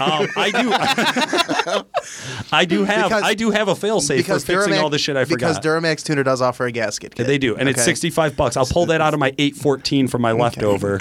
Um, 0.00 0.28
I 0.36 0.50
do. 0.50 0.70
I 2.52 2.64
do 2.64 2.84
have. 2.84 3.04
Because- 3.06 3.22
I 3.22 3.34
do 3.34 3.50
have 3.50 3.68
a 3.68 3.74
failsafe 3.74 4.24
for 4.24 4.38
fixing 4.38 4.74
Duramax- 4.74 4.82
all 4.82 4.90
the 4.90 4.98
shit 4.98 5.16
I 5.16 5.24
forgot. 5.24 5.38
Because 5.38 5.58
Duramax 5.60 6.04
Tuner 6.04 6.22
does 6.22 6.42
offer 6.42 6.66
a 6.66 6.72
gasket. 6.72 7.14
Kit. 7.14 7.26
They 7.26 7.38
do, 7.38 7.56
and 7.56 7.68
it's 7.68 7.82
sixty-five 7.84 8.36
bucks. 8.36 8.56
I'll 8.56 8.66
pull 8.66 8.86
that 8.86 9.00
out 9.00 9.14
of 9.14 9.20
my 9.20 9.34
eight 9.38 9.56
fourteen 9.56 10.08
from 10.08 10.22
my 10.22 10.32
leftover. 10.32 10.98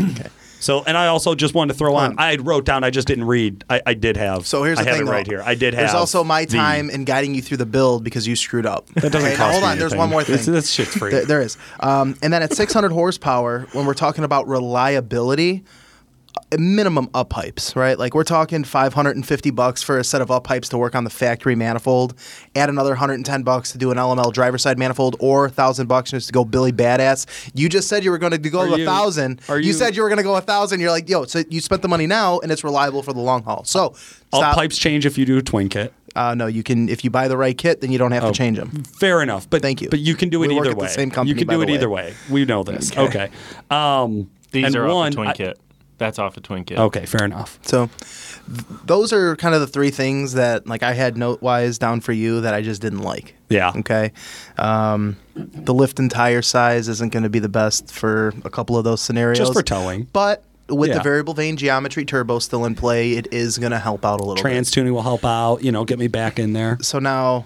So, 0.61 0.83
and 0.85 0.97
I 0.97 1.07
also 1.07 1.35
just 1.35 1.53
wanted 1.53 1.73
to 1.73 1.77
throw 1.77 1.95
on. 1.95 2.11
on. 2.11 2.19
I 2.19 2.37
wrote 2.37 2.65
down. 2.65 2.83
I 2.83 2.89
just 2.89 3.07
didn't 3.07 3.25
read. 3.25 3.63
I, 3.69 3.81
I 3.85 3.93
did 3.93 4.17
have. 4.17 4.47
So 4.47 4.63
here's 4.63 4.79
I 4.79 4.83
the 4.83 4.89
have 4.89 4.97
thing, 4.99 5.07
it 5.07 5.11
right 5.11 5.25
though. 5.25 5.31
here. 5.33 5.43
I 5.45 5.53
did 5.53 5.73
have. 5.75 5.81
There's 5.83 5.93
also 5.93 6.23
my 6.23 6.45
the- 6.45 6.57
time 6.57 6.89
in 6.89 7.03
guiding 7.03 7.35
you 7.35 7.41
through 7.41 7.57
the 7.57 7.65
build 7.67 8.03
because 8.03 8.25
you 8.27 8.35
screwed 8.35 8.65
up. 8.65 8.87
That 8.95 9.11
doesn't 9.11 9.27
Okay, 9.27 9.35
cost 9.35 9.51
Hold 9.51 9.63
on, 9.65 9.77
there's 9.77 9.93
one 9.95 10.09
more 10.09 10.23
thing. 10.23 10.37
This, 10.37 10.45
this 10.47 10.71
shit's 10.71 10.95
free. 10.97 11.11
There, 11.11 11.25
there 11.25 11.41
is. 11.41 11.57
Um, 11.81 12.17
and 12.23 12.33
then 12.33 12.41
at 12.41 12.53
600 12.53 12.91
horsepower, 12.91 13.67
when 13.73 13.85
we're 13.85 13.93
talking 13.93 14.23
about 14.23 14.47
reliability, 14.47 15.63
minimum 16.57 17.09
up 17.13 17.29
pipes, 17.29 17.75
right? 17.75 17.97
Like 17.97 18.13
we're 18.13 18.23
talking 18.23 18.63
550 18.63 19.49
bucks 19.51 19.81
for 19.83 19.97
a 19.97 20.03
set 20.03 20.21
of 20.21 20.29
up 20.31 20.43
pipes 20.43 20.69
to 20.69 20.77
work 20.77 20.95
on 20.95 21.03
the 21.03 21.09
factory 21.09 21.55
manifold. 21.55 22.13
Add 22.55 22.69
another 22.69 22.91
110 22.91 23.43
bucks 23.43 23.71
to 23.71 23.77
do 23.77 23.91
an 23.91 23.97
LML 23.97 24.31
driver 24.33 24.57
side 24.57 24.77
manifold, 24.77 25.15
or 25.19 25.49
thousand 25.49 25.87
bucks 25.87 26.11
just 26.11 26.27
to 26.27 26.33
go 26.33 26.45
Billy 26.45 26.71
Badass. 26.71 27.51
You 27.53 27.69
just 27.69 27.87
said 27.87 28.03
you 28.03 28.11
were 28.11 28.17
going 28.17 28.31
to 28.31 28.37
go 28.37 28.59
Are 28.61 28.67
to 28.77 28.83
a 28.83 28.85
thousand. 28.85 29.41
are 29.49 29.59
You, 29.59 29.67
you- 29.67 29.73
said 29.73 29.95
you 29.95 30.01
were 30.01 30.09
going 30.09 30.17
to 30.17 30.23
go 30.23 30.35
a 30.35 30.41
thousand. 30.41 30.79
You're 30.79 30.91
like, 30.91 31.09
yo, 31.09 31.25
so 31.25 31.43
you 31.49 31.61
spent 31.61 31.81
the 31.81 31.87
money 31.87 32.07
now, 32.07 32.39
and 32.39 32.51
it's 32.51 32.63
reliable 32.63 33.03
for 33.03 33.13
the 33.13 33.19
long 33.21 33.43
haul. 33.43 33.63
So 33.65 33.95
all 34.33 34.41
stop. 34.41 34.55
pipes 34.55 34.77
change 34.77 35.05
if 35.05 35.17
you 35.17 35.25
do 35.25 35.37
a 35.37 35.41
twin 35.41 35.69
kit. 35.69 35.93
Uh, 36.15 36.33
no, 36.33 36.47
you 36.47 36.63
can 36.63 36.87
if 36.87 37.03
you 37.03 37.09
buy 37.09 37.27
the 37.27 37.35
right 37.35 37.57
kit, 37.57 37.81
then 37.81 37.91
you 37.91 37.97
don't 37.97 38.13
have 38.13 38.23
to 38.23 38.31
change 38.31 38.57
them. 38.57 38.83
Fair 38.85 39.21
enough, 39.21 39.49
but 39.49 39.61
Thank 39.61 39.81
you. 39.81 39.89
But 39.89 39.99
you 39.99 40.15
can 40.15 40.29
do 40.29 40.41
it 40.43 40.47
We 40.47 40.55
work 40.55 40.61
either 40.67 40.71
at 40.71 40.77
the 40.77 40.83
way. 40.83 40.87
same 40.89 41.11
company, 41.11 41.31
you 41.31 41.35
can 41.35 41.45
by 41.47 41.55
do 41.55 41.57
the 41.59 41.63
it 41.63 41.67
way. 41.67 41.73
either 41.75 41.89
way. 41.89 42.13
We 42.29 42.45
know 42.45 42.63
this. 42.63 42.95
Okay. 42.97 43.29
Um, 43.69 44.29
These 44.51 44.65
and 44.67 44.75
are 44.77 44.87
one, 44.87 45.07
off 45.07 45.09
the 45.11 45.15
Twin 45.15 45.27
I- 45.27 45.33
Kit. 45.33 45.59
That's 45.97 46.19
off 46.19 46.35
the 46.35 46.41
Twin 46.41 46.65
Kit. 46.65 46.77
Okay, 46.77 47.05
fair 47.05 47.23
enough. 47.23 47.57
So 47.61 47.87
th- 47.87 48.65
those 48.85 49.13
are 49.13 49.35
kind 49.37 49.55
of 49.55 49.61
the 49.61 49.67
three 49.67 49.91
things 49.91 50.33
that 50.33 50.67
like 50.67 50.83
I 50.83 50.93
had 50.93 51.17
note 51.17 51.41
wise 51.41 51.77
down 51.77 52.01
for 52.01 52.11
you 52.11 52.41
that 52.41 52.53
I 52.53 52.61
just 52.61 52.81
didn't 52.81 52.99
like. 53.01 53.35
Yeah. 53.49 53.71
Okay. 53.77 54.11
Um, 54.57 55.15
the 55.35 55.73
lift 55.73 55.99
and 55.99 56.11
tire 56.11 56.41
size 56.41 56.87
isn't 56.89 57.13
going 57.13 57.23
to 57.23 57.29
be 57.29 57.39
the 57.39 57.49
best 57.49 57.91
for 57.91 58.33
a 58.43 58.49
couple 58.49 58.77
of 58.77 58.83
those 58.83 59.01
scenarios. 59.01 59.37
Just 59.37 59.53
for 59.53 59.63
towing. 59.63 60.03
But 60.11 60.43
with 60.67 60.89
Yeah. 60.89 60.97
the 60.97 61.03
variable 61.03 61.33
vane 61.33 61.57
geometry 61.57 62.05
turbo 62.05 62.39
still 62.39 62.65
in 62.65 62.75
play, 62.75 63.13
it 63.13 63.27
is 63.31 63.57
going 63.57 63.71
to 63.71 63.79
help 63.79 64.03
out 64.05 64.19
a 64.19 64.23
little 64.23 64.35
Trans 64.41 64.71
tuning 64.71 64.93
will 64.93 65.01
help 65.03 65.23
out. 65.23 65.63
You 65.63 65.71
know, 65.71 65.85
get 65.85 65.99
me 65.99 66.07
back 66.07 66.39
in 66.39 66.53
there. 66.53 66.77
So 66.81 66.99
now, 66.99 67.45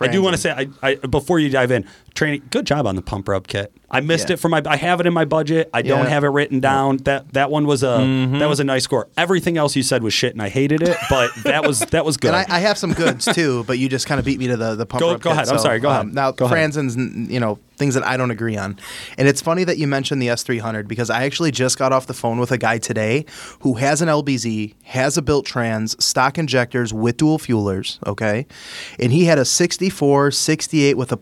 I 0.00 0.08
do 0.08 0.22
want 0.22 0.34
to 0.36 0.40
say, 0.40 0.50
I, 0.52 0.68
I 0.82 0.94
before 0.96 1.38
you 1.38 1.50
dive 1.50 1.70
in, 1.70 1.86
training. 2.14 2.42
Good 2.50 2.66
job 2.66 2.86
on 2.86 2.96
the 2.96 3.02
pump 3.02 3.28
rub 3.28 3.46
kit. 3.48 3.72
I 3.90 4.00
missed 4.00 4.28
Yeah. 4.28 4.34
it 4.34 4.40
for 4.40 4.48
my. 4.48 4.60
I 4.66 4.76
have 4.76 4.98
it 5.00 5.06
in 5.06 5.12
my 5.14 5.24
budget. 5.24 5.70
I 5.72 5.82
don't 5.82 6.04
Yeah. 6.04 6.08
have 6.10 6.24
it 6.24 6.28
written 6.28 6.58
down. 6.58 6.96
That 7.04 7.32
that 7.34 7.50
one 7.50 7.64
was 7.66 7.82
a 7.84 7.98
Mm-hmm. 7.98 8.38
that 8.38 8.48
was 8.48 8.58
a 8.58 8.64
nice 8.64 8.82
score. 8.84 9.08
Everything 9.16 9.56
else 9.56 9.76
you 9.76 9.82
said 9.84 10.02
was 10.02 10.12
shit, 10.12 10.32
and 10.32 10.42
I 10.42 10.48
hated 10.48 10.82
it. 10.82 10.96
But 11.08 11.30
that 11.44 11.64
was 11.66 11.78
that 11.80 12.04
was 12.04 12.16
good. 12.16 12.34
And 12.34 12.50
I, 12.52 12.56
I 12.56 12.60
have 12.60 12.76
some 12.76 12.92
goods 12.92 13.24
too, 13.26 13.62
but 13.68 13.78
you 13.78 13.88
just 13.88 14.06
kind 14.06 14.18
of 14.18 14.24
beat 14.24 14.38
me 14.40 14.48
to 14.48 14.56
the 14.56 14.74
the 14.74 14.86
pump. 14.86 15.00
Go- 15.00 15.12
rub 15.12 15.22
go 15.22 15.30
kit, 15.30 15.36
ahead. 15.38 15.48
I'm 15.48 15.58
sorry. 15.58 15.78
Go 15.78 15.90
um, 15.90 15.94
ahead. 16.08 16.14
Now, 16.14 16.30
Go. 16.32 16.48
Franzen's, 16.48 16.96
you 17.30 17.38
know, 17.38 17.58
things 17.76 17.94
that 17.94 18.04
I 18.04 18.16
don't 18.16 18.30
agree 18.32 18.56
on, 18.56 18.78
and 19.18 19.28
it's 19.28 19.40
funny 19.40 19.62
that 19.64 19.78
you 19.78 19.86
mentioned 19.86 20.20
the 20.20 20.28
S300 20.28 20.88
because 20.88 21.08
I 21.10 21.24
actually 21.24 21.50
just 21.52 21.78
got 21.78 21.92
off 21.92 22.06
the 22.06 22.14
phone 22.14 22.38
with 22.40 22.50
a 22.50 22.58
guy 22.58 22.78
today 22.78 23.26
who 23.60 23.74
has 23.74 24.02
an 24.02 24.08
LBZ, 24.08 24.74
has 24.84 25.16
a 25.16 25.22
built 25.22 25.46
trans, 25.46 26.02
stock 26.04 26.36
injectors 26.38 26.92
with 26.92 27.16
dual 27.16 27.38
fuelers, 27.38 27.98
okay, 28.06 28.46
and 28.98 29.12
he 29.12 29.26
had 29.26 29.38
a 29.38 29.44
64, 29.44 30.30
68 30.32 30.96
with 30.96 31.12
a 31.12 31.16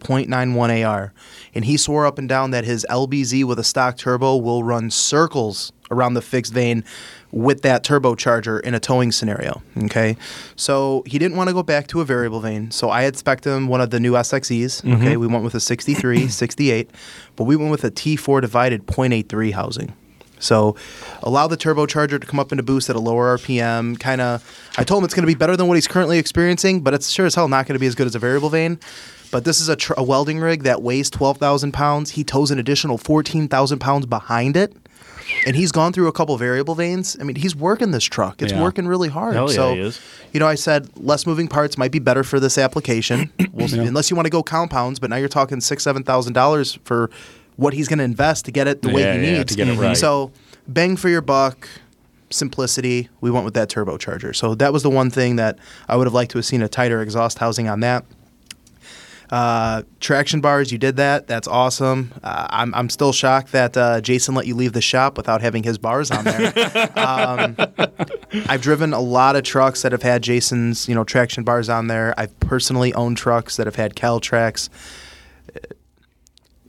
.91 0.83 0.89
AR, 0.89 1.13
and 1.55 1.65
he 1.65 1.77
swore 1.77 2.07
up 2.07 2.19
and 2.19 2.29
down 2.29 2.51
that 2.51 2.65
his 2.65 2.87
LBZ 2.89 3.45
with 3.45 3.59
a 3.59 3.65
stock 3.65 3.97
turbo 3.97 4.37
will 4.37 4.63
run 4.63 4.91
circles 4.91 5.73
around 5.91 6.15
the 6.15 6.23
fixed 6.23 6.53
vane 6.53 6.85
with 7.31 7.63
that 7.63 7.85
turbocharger 7.85 8.61
in 8.61 8.75
a 8.75 8.81
towing 8.81 9.13
scenario. 9.13 9.63
Okay, 9.85 10.17
so 10.57 11.03
he 11.07 11.19
didn't 11.19 11.37
want 11.37 11.49
to 11.49 11.55
go 11.55 11.63
back 11.63 11.87
to 11.89 12.01
a 12.01 12.05
variable 12.05 12.41
vane, 12.41 12.71
so 12.71 12.91
I 12.91 13.03
had 13.03 13.17
spec'd 13.17 13.47
him 13.47 13.69
one 13.69 13.81
of 13.81 13.91
the 13.91 14.01
new 14.01 14.13
SXEs. 14.13 14.81
Okay, 14.81 15.13
mm-hmm. 15.13 15.21
we 15.21 15.27
went 15.27 15.45
with 15.45 15.55
a 15.55 15.61
63, 15.61 16.29
68, 16.29 16.91
but 17.37 17.45
we 17.45 17.57
went 17.57 17.71
with 17.71 17.85
a 17.85 17.91
T4 17.91 18.41
divided 18.41 18.87
0.83 18.87 19.53
housing. 19.53 19.95
So 20.43 20.77
allow 21.23 21.47
the 21.47 21.57
turbocharger 21.57 22.21
to 22.21 22.27
come 22.27 22.41
up 22.41 22.53
into 22.53 22.65
boost 22.65 22.91
at 22.91 22.97
a 22.97 23.01
lower 23.01 23.39
RPM. 23.39 23.99
Kind 24.01 24.21
of, 24.21 24.45
I 24.77 24.83
told 24.83 25.03
him 25.03 25.05
it's 25.05 25.15
going 25.15 25.23
to 25.23 25.29
be 25.29 25.37
better 25.37 25.57
than 25.57 25.69
what 25.69 25.77
he's 25.77 25.87
currently 25.87 26.19
experiencing, 26.19 26.81
but 26.81 26.95
it's 26.95 27.09
sure 27.11 27.27
as 27.27 27.35
hell 27.37 27.49
not 27.49 27.67
going 27.67 27.75
to 27.75 27.79
be 27.79 27.87
as 27.87 27.95
good 27.95 28.09
as 28.09 28.17
a 28.17 28.19
variable 28.19 28.51
vane. 28.51 28.81
But 29.33 29.45
this 29.45 29.61
is 29.61 29.69
a, 29.69 29.75
tr- 29.75 29.95
a 29.97 30.03
welding 30.05 30.39
rig 30.39 30.63
that 30.63 30.83
weighs 30.83 31.11
12,000 31.11 31.73
pounds. 31.73 32.11
He 32.13 32.23
tows 32.23 32.51
an 32.53 32.59
additional 32.61 32.99
14,000 32.99 33.79
pounds 33.81 34.07
behind 34.07 34.57
it. 34.57 34.77
And 35.47 35.57
he's 35.57 35.73
gone 35.73 35.93
through 35.93 36.09
a 36.09 36.13
couple 36.13 36.37
variable 36.37 36.75
vanes. 36.75 37.17
I 37.19 37.25
mean, 37.25 37.37
he's 37.37 37.57
working 37.57 37.91
this 37.93 38.05
truck. 38.05 38.43
It's 38.43 38.53
Yeah. 38.53 38.61
working 38.61 38.87
really 38.87 39.09
hard. 39.09 39.35
Hell 39.35 39.49
yeah, 39.49 39.55
so, 39.57 39.75
he 39.75 39.81
is. 39.81 40.01
you 40.33 40.41
know, 40.41 40.47
I 40.47 40.55
said 40.57 40.89
less 40.97 41.27
moving 41.27 41.49
parts 41.49 41.79
might 41.79 41.91
be 41.93 41.99
better 41.99 42.23
for 42.23 42.39
this 42.39 42.59
application. 42.59 43.33
We'll, 43.53 43.69
see- 43.69 43.79
Unless 43.79 44.11
you 44.11 44.17
want 44.17 44.27
to 44.27 44.31
go 44.31 44.43
compounds, 44.43 44.99
but 44.99 45.11
now 45.11 45.17
you're 45.17 45.29
talking 45.29 45.61
six, 45.61 45.83
seven 45.85 46.03
thousand 46.05 46.33
dollars 46.33 46.79
for 46.85 47.11
what 47.57 47.75
he's 47.75 47.87
going 47.87 47.99
to 47.99 48.05
invest 48.05 48.47
to 48.47 48.51
get 48.51 48.67
it 48.67 48.81
the 48.83 48.89
way 48.89 49.03
Yeah, 49.03 49.17
he 49.19 49.27
yeah, 49.31 49.39
needs 49.39 49.53
to 49.53 49.57
get 49.57 49.69
it 49.69 49.73
mm-hmm. 49.73 49.81
right. 49.83 49.97
So, 49.97 50.33
bang 50.67 50.97
for 50.97 51.09
your 51.11 51.21
buck, 51.21 51.69
simplicity. 52.31 53.09
We 53.21 53.31
went 53.31 53.45
with 53.45 53.55
that 53.55 53.69
turbocharger. 53.69 54.35
So 54.35 54.55
that 54.57 54.73
was 54.73 54.83
the 54.83 54.91
one 54.91 55.11
thing 55.11 55.37
that 55.37 55.59
I 55.89 55.97
would 55.97 56.07
have 56.07 56.15
liked 56.15 56.31
to 56.33 56.39
have 56.39 56.45
seen 56.47 56.63
a 56.63 56.69
tighter 56.69 57.01
exhaust 57.03 57.39
housing 57.39 57.69
on 57.69 57.81
that. 57.81 58.05
Uh, 59.33 59.81
traction 59.99 60.43
bars, 60.43 60.71
you 60.71 60.77
did 60.77 60.97
that. 60.97 61.27
That's 61.27 61.49
awesome. 61.49 62.13
Uh, 62.23 62.49
I'm, 62.51 62.75
I'm 62.75 62.91
still 62.91 63.15
shocked 63.15 63.53
that 63.53 63.75
uh, 63.79 64.03
Jason 64.03 64.35
let 64.35 64.47
you 64.47 64.55
leave 64.55 64.75
the 64.75 64.83
shop 64.83 65.17
without 65.17 65.41
having 65.41 65.63
his 65.63 65.79
bars 65.79 66.11
on 66.11 66.25
there. 66.25 66.53
um, 66.99 67.57
I've 68.47 68.61
driven 68.61 68.93
a 68.93 69.01
lot 69.01 69.35
of 69.35 69.43
trucks 69.43 69.81
that 69.83 69.93
have 69.93 70.03
had 70.03 70.23
Jason's, 70.23 70.87
you 70.87 70.95
know, 70.95 71.03
traction 71.03 71.45
bars 71.45 71.71
on 71.71 71.87
there. 71.87 72.13
I've 72.19 72.39
personally 72.41 72.93
owned 72.93 73.17
trucks 73.17 73.57
that 73.57 73.67
have 73.67 73.77
had 73.77 73.95
CalTracs. 73.95 74.69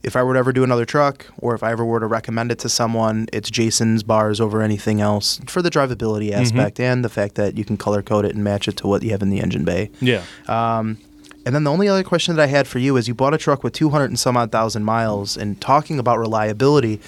If 0.02 0.16
I 0.16 0.24
were 0.24 0.34
to 0.34 0.40
ever 0.40 0.54
do 0.54 0.64
another 0.64 0.86
truck, 0.86 1.28
or 1.40 1.56
if 1.56 1.64
I 1.64 1.72
ever 1.74 1.84
were 1.84 2.00
to 2.00 2.08
recommend 2.08 2.50
it 2.50 2.60
to 2.60 2.70
someone, 2.70 3.28
it's 3.34 3.50
Jason's 3.50 4.04
bars 4.04 4.40
over 4.40 4.62
anything 4.62 5.02
else 5.02 5.42
for 5.48 5.62
the 5.62 5.70
drivability 5.70 6.32
aspect 6.32 6.80
and 6.80 7.04
the 7.04 7.10
fact 7.10 7.36
that 7.36 7.58
you 7.58 7.66
can 7.66 7.76
color 7.76 8.02
code 8.02 8.24
it 8.24 8.36
and 8.36 8.44
match 8.44 8.70
it 8.70 8.78
to 8.78 8.88
what 8.88 9.04
you 9.04 9.12
have 9.12 9.22
in 9.22 9.30
the 9.30 9.42
engine 9.42 9.66
bay. 9.66 9.92
Yeah. 10.00 10.24
Um, 10.48 10.98
and 11.46 11.54
then 11.54 11.64
the 11.64 11.72
only 11.72 11.88
other 11.88 12.04
question 12.04 12.36
that 12.36 12.42
I 12.42 12.48
had 12.48 12.68
for 12.68 12.80
you 12.80 12.98
is 12.98 13.08
you 13.08 13.14
bought 13.14 13.34
a 13.34 13.38
truck 13.38 13.64
with 13.64 13.74
200 13.74 14.06
and 14.06 14.20
some 14.20 14.38
odd 14.38 14.52
thousand 14.52 14.84
miles, 14.84 15.38
and 15.38 15.60
talking 15.60 16.00
about 16.00 16.20
reliability, 16.20 17.00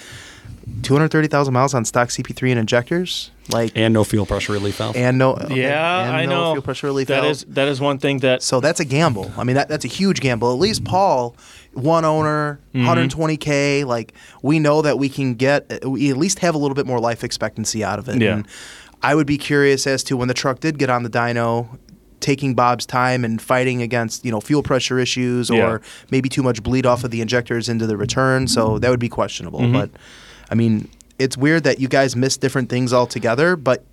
230,000 0.82 1.54
miles 1.54 1.74
on 1.74 1.84
stock 1.84 2.08
CP3 2.08 2.50
and 2.50 2.60
injectors, 2.60 3.30
like, 3.50 3.70
and, 3.74 3.84
and 3.84 3.94
no 3.94 4.04
fuel 4.04 4.26
pressure 4.26 4.52
relief 4.52 4.76
valve. 4.76 4.96
And 4.96 5.16
no, 5.18 5.36
yeah, 5.48 6.06
and 6.06 6.16
I 6.16 6.24
no 6.26 6.30
know. 6.30 6.52
fuel 6.54 6.62
pressure 6.62 6.88
relief 6.88 7.08
That 7.08 7.20
valve. 7.20 7.30
is 7.30 7.44
that 7.48 7.68
is 7.68 7.80
one 7.80 7.98
thing 7.98 8.18
that 8.18 8.42
So 8.42 8.60
that's 8.60 8.80
a 8.80 8.84
gamble. 8.84 9.30
I 9.36 9.44
mean, 9.44 9.56
that, 9.56 9.68
that's 9.68 9.84
a 9.84 9.88
huge 9.88 10.20
gamble. 10.20 10.52
At 10.52 10.58
least 10.58 10.84
Paul, 10.84 11.36
one 11.72 12.04
owner, 12.04 12.58
mm-hmm. 12.74 12.86
120k. 12.86 13.84
Like 13.84 14.12
we 14.42 14.58
know 14.58 14.82
that 14.82 14.98
we 14.98 15.08
can 15.08 15.34
get, 15.34 15.84
we 15.86 16.10
at 16.10 16.16
least 16.16 16.40
have 16.40 16.54
a 16.54 16.58
little 16.58 16.74
bit 16.74 16.86
more 16.86 16.98
life 16.98 17.22
expectancy 17.22 17.84
out 17.84 17.98
of 17.98 18.08
it. 18.08 18.20
Yeah. 18.20 18.34
And 18.34 18.48
I 19.02 19.14
would 19.14 19.26
be 19.26 19.38
curious 19.38 19.86
as 19.86 20.02
to 20.04 20.16
when 20.16 20.28
the 20.28 20.34
truck 20.34 20.60
did 20.60 20.78
get 20.78 20.90
on 20.90 21.02
the 21.04 21.10
dyno, 21.10 21.78
taking 22.20 22.54
Bob's 22.54 22.86
time 22.86 23.24
and 23.24 23.40
fighting 23.40 23.82
against 23.82 24.24
you 24.24 24.30
know 24.30 24.40
fuel 24.40 24.62
pressure 24.62 24.98
issues 24.98 25.50
or 25.50 25.56
Yeah. 25.56 25.78
maybe 26.10 26.28
too 26.28 26.42
much 26.42 26.62
bleed 26.62 26.86
off 26.86 27.04
of 27.04 27.10
the 27.10 27.20
injectors 27.20 27.68
into 27.68 27.86
the 27.86 27.96
return. 27.96 28.48
So 28.48 28.78
that 28.78 28.90
would 28.90 29.00
be 29.00 29.08
questionable. 29.08 29.60
Mm-hmm. 29.60 29.72
But 29.72 29.90
I 30.50 30.54
mean, 30.54 30.88
it's 31.18 31.36
weird 31.36 31.64
that 31.64 31.80
you 31.80 31.88
guys 31.88 32.14
missed 32.16 32.40
different 32.40 32.68
things 32.68 32.92
altogether, 32.92 33.56
but. 33.56 33.84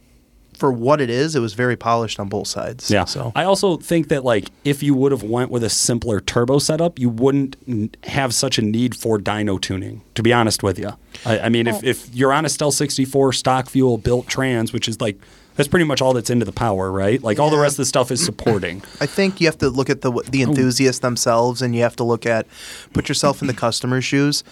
For 0.55 0.71
what 0.71 1.01
it 1.01 1.09
is, 1.09 1.35
it 1.35 1.39
was 1.39 1.55
very 1.55 1.75
polished 1.75 2.19
on 2.19 2.29
both 2.29 2.47
sides. 2.47 2.89
Yeah. 2.91 3.05
So 3.05 3.31
I 3.35 3.43
also 3.43 3.75
think 3.77 4.09
that 4.09 4.23
like 4.23 4.49
if 4.63 4.83
you 4.83 4.93
would 4.93 5.11
have 5.11 5.23
went 5.23 5.49
with 5.49 5.63
a 5.63 5.69
simpler 5.69 6.19
turbo 6.21 6.59
setup, 6.59 6.99
you 6.99 7.09
wouldn't 7.09 7.97
have 8.03 8.35
such 8.35 8.59
a 8.59 8.61
need 8.61 8.95
for 8.95 9.17
dyno 9.17 9.59
tuning. 9.59 10.03
To 10.13 10.21
be 10.21 10.31
honest 10.31 10.61
with 10.61 10.77
you, 10.77 10.91
I, 11.25 11.39
I 11.39 11.49
mean, 11.49 11.65
if, 11.65 11.83
if 11.83 12.13
you're 12.13 12.31
on 12.31 12.45
a 12.45 12.49
Stealth 12.49 12.75
64 12.75 13.33
stock 13.33 13.67
fuel 13.67 13.97
built 13.97 14.27
trans, 14.27 14.71
which 14.71 14.87
is 14.87 15.01
like 15.01 15.19
that's 15.55 15.67
pretty 15.69 15.85
much 15.85 16.01
all 16.01 16.13
that's 16.13 16.29
into 16.29 16.45
the 16.45 16.51
power, 16.51 16.91
right? 16.91 17.21
Like 17.21 17.39
all 17.39 17.49
the 17.49 17.57
rest 17.57 17.73
of 17.73 17.77
the 17.77 17.85
stuff 17.85 18.11
is 18.11 18.23
supporting. 18.25 18.81
I 19.01 19.05
think 19.05 19.39
you 19.41 19.47
have 19.47 19.57
to 19.59 19.69
look 19.69 19.89
at 19.89 20.01
the 20.01 20.11
the 20.29 20.41
enthusiasts 20.41 20.99
themselves, 21.01 21.61
and 21.61 21.75
you 21.75 21.81
have 21.83 21.95
to 21.97 22.03
look 22.03 22.25
at 22.25 22.47
put 22.93 23.09
yourself 23.09 23.41
in 23.41 23.47
the 23.47 23.53
customer's 23.53 24.05
shoes. 24.05 24.43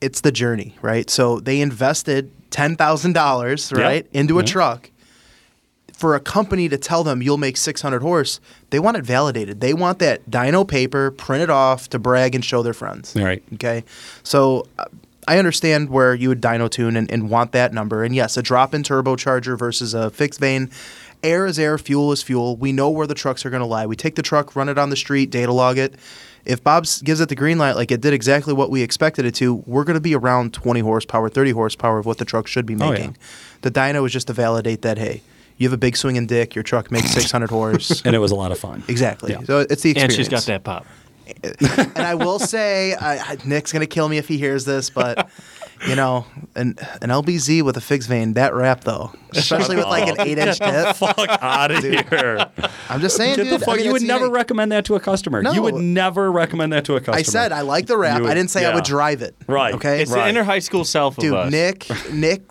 It's 0.00 0.22
the 0.22 0.32
journey, 0.32 0.76
right? 0.80 1.10
So 1.10 1.40
they 1.40 1.60
invested 1.60 2.30
ten 2.50 2.76
thousand 2.76 3.12
dollars, 3.12 3.70
Yeah. 3.74 3.82
right, 3.82 4.06
into 4.12 4.38
a 4.38 4.42
Yeah. 4.42 4.46
truck. 4.48 4.90
For 5.94 6.14
a 6.14 6.20
company 6.20 6.66
to 6.70 6.78
tell 6.78 7.04
them 7.04 7.20
you'll 7.20 7.36
make 7.36 7.58
600 7.58 8.00
horse, 8.00 8.40
they 8.70 8.78
want 8.78 8.96
it 8.96 9.04
validated. 9.04 9.60
They 9.60 9.74
want 9.74 9.98
that 9.98 10.30
dyno 10.30 10.66
paper 10.66 11.10
printed 11.10 11.50
off 11.50 11.90
to 11.90 11.98
brag 11.98 12.34
and 12.34 12.42
show 12.42 12.62
their 12.62 12.72
friends. 12.72 13.12
Right. 13.14 13.42
Okay. 13.52 13.84
So 14.22 14.66
uh, 14.78 14.86
I 15.30 15.38
understand 15.38 15.90
where 15.90 16.12
you 16.12 16.28
would 16.28 16.42
dyno 16.42 16.68
tune 16.68 16.96
and, 16.96 17.08
and 17.08 17.30
want 17.30 17.52
that 17.52 17.72
number. 17.72 18.02
And 18.02 18.12
yes, 18.14 18.36
a 18.36 18.42
drop 18.42 18.74
in 18.74 18.82
turbocharger 18.82 19.56
versus 19.56 19.94
a 19.94 20.10
fixed 20.10 20.40
vane. 20.40 20.70
Air 21.22 21.46
is 21.46 21.56
air, 21.56 21.78
fuel 21.78 22.10
is 22.10 22.20
fuel. 22.20 22.56
We 22.56 22.72
know 22.72 22.90
where 22.90 23.06
the 23.06 23.14
trucks 23.14 23.46
are 23.46 23.50
going 23.50 23.60
to 23.60 23.66
lie. 23.66 23.86
We 23.86 23.94
take 23.94 24.16
the 24.16 24.22
truck, 24.22 24.56
run 24.56 24.68
it 24.68 24.76
on 24.76 24.90
the 24.90 24.96
street, 24.96 25.30
data 25.30 25.52
log 25.52 25.78
it. 25.78 25.94
If 26.44 26.64
Bob 26.64 26.84
gives 27.04 27.20
it 27.20 27.28
the 27.28 27.36
green 27.36 27.58
light, 27.58 27.76
like 27.76 27.92
it 27.92 28.00
did 28.00 28.12
exactly 28.12 28.52
what 28.54 28.70
we 28.70 28.82
expected 28.82 29.24
it 29.24 29.34
to, 29.36 29.54
we're 29.66 29.84
going 29.84 29.94
to 29.94 30.00
be 30.00 30.16
around 30.16 30.52
20 30.52 30.80
horsepower, 30.80 31.28
30 31.28 31.52
horsepower 31.52 31.98
of 32.00 32.06
what 32.06 32.18
the 32.18 32.24
truck 32.24 32.48
should 32.48 32.66
be 32.66 32.74
Oh, 32.74 32.86
yeah. 32.86 32.90
making. 32.90 33.16
The 33.62 33.70
dyno 33.70 34.04
is 34.06 34.12
just 34.12 34.26
to 34.26 34.32
validate 34.32 34.82
that, 34.82 34.98
hey, 34.98 35.22
you 35.58 35.68
have 35.68 35.74
a 35.74 35.78
big 35.78 35.96
swinging 35.96 36.26
dick, 36.26 36.56
your 36.56 36.64
truck 36.64 36.90
makes 36.90 37.10
600 37.12 37.50
horse. 37.50 38.02
and 38.04 38.16
it 38.16 38.18
was 38.18 38.32
a 38.32 38.34
lot 38.34 38.50
of 38.50 38.58
fun. 38.58 38.82
Exactly. 38.88 39.30
Yeah. 39.32 39.42
So 39.44 39.60
it's 39.60 39.82
the 39.82 39.90
and 39.90 39.98
experience. 39.98 40.14
she's 40.16 40.28
got 40.28 40.42
that 40.44 40.64
pop. 40.64 40.86
and 41.78 41.98
I 41.98 42.14
will 42.14 42.38
say, 42.38 42.94
I, 42.94 43.16
I- 43.18 43.36
Nick's 43.44 43.72
gonna 43.72 43.86
kill 43.86 44.08
me 44.08 44.18
if 44.18 44.28
he 44.28 44.38
hears 44.38 44.64
this, 44.64 44.90
but 44.90 45.28
you 45.86 45.96
know, 45.96 46.26
an 46.56 46.76
an 47.00 47.08
LBZ 47.08 47.62
with 47.62 47.76
a 47.76 47.80
fixed 47.80 48.08
vane, 48.08 48.34
that 48.34 48.52
wrap 48.54 48.82
though, 48.84 49.12
especially 49.34 49.76
with 49.76 49.86
like 49.86 50.08
an 50.08 50.16
eight 50.26 50.36
inch 50.38 50.58
tip. 50.58 50.94
Fuck 50.96 51.18
out 51.18 51.70
of 51.70 51.82
here. 51.82 52.46
I'm 52.88 53.00
just 53.00 53.16
saying, 53.16 53.36
Get 53.36 53.44
dude. 53.44 53.52
the 53.54 53.58
fuck. 53.60 53.74
I 53.74 53.76
mean, 53.78 53.86
you 53.86 53.92
would 53.92 54.02
it's 54.02 54.08
never 54.08 54.24
unique. 54.24 54.36
recommend 54.36 54.72
that 54.72 54.84
to 54.86 54.94
a 54.96 55.00
customer. 55.00 55.42
You 55.52 55.62
would 55.62 55.76
never 55.76 56.30
recommend 56.30 56.72
that 56.74 56.84
to 56.86 56.96
a 56.96 57.00
customer. 57.00 57.16
I 57.16 57.22
said 57.22 57.52
I 57.52 57.62
like 57.62 57.86
the 57.86 57.96
wrap. 57.96 58.18
You 58.18 58.22
would- 58.24 58.30
I 58.30 58.34
didn't 58.34 58.50
say 58.50 58.64
I 58.64 58.68
yeah. 58.70 58.74
would 58.74 58.84
drive 58.84 59.22
it. 59.22 59.34
Right. 59.46 59.74
Okay. 59.74 60.02
It's 60.02 60.10
Right. 60.10 60.24
the 60.24 60.28
inner 60.30 60.42
high 60.44 60.58
school 60.58 60.84
self 60.84 61.16
of 61.16 61.22
Dude, 61.22 61.34
us. 61.34 61.50
Nick, 61.50 61.86
Nick, 62.12 62.42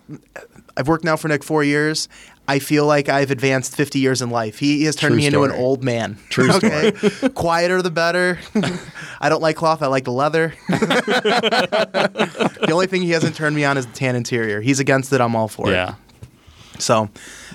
I've 0.76 0.88
worked 0.88 1.04
now 1.04 1.16
for 1.16 1.28
Nick 1.28 1.44
four 1.44 1.62
years. 1.62 2.08
I 2.50 2.58
feel 2.58 2.84
like 2.84 3.08
I've 3.08 3.30
advanced 3.30 3.76
50 3.76 4.00
years 4.00 4.20
in 4.20 4.30
life. 4.30 4.58
He, 4.58 4.78
he 4.78 4.84
has 4.86 4.96
turned 4.96 5.12
True 5.12 5.18
me 5.18 5.26
into 5.26 5.44
an 5.44 5.52
old 5.52 5.84
man. 5.84 6.18
True 6.30 6.50
okay? 6.54 6.90
Quieter 7.34 7.80
the 7.80 7.92
better. 7.92 8.40
I 9.20 9.28
don't 9.28 9.40
like 9.40 9.54
cloth. 9.54 9.82
I 9.82 9.86
like 9.86 10.02
the 10.02 10.10
leather. 10.10 10.52
the 10.68 12.70
only 12.72 12.88
thing 12.88 13.02
he 13.02 13.10
hasn't 13.10 13.36
turned 13.36 13.54
me 13.54 13.64
on 13.64 13.78
is 13.78 13.86
the 13.86 13.92
tan 13.92 14.16
interior. 14.16 14.60
He's 14.60 14.80
against 14.80 15.12
it. 15.12 15.20
I'm 15.20 15.36
all 15.36 15.46
for 15.46 15.68
it. 15.68 15.74
Yeah. 15.74 15.94
So 16.80 17.08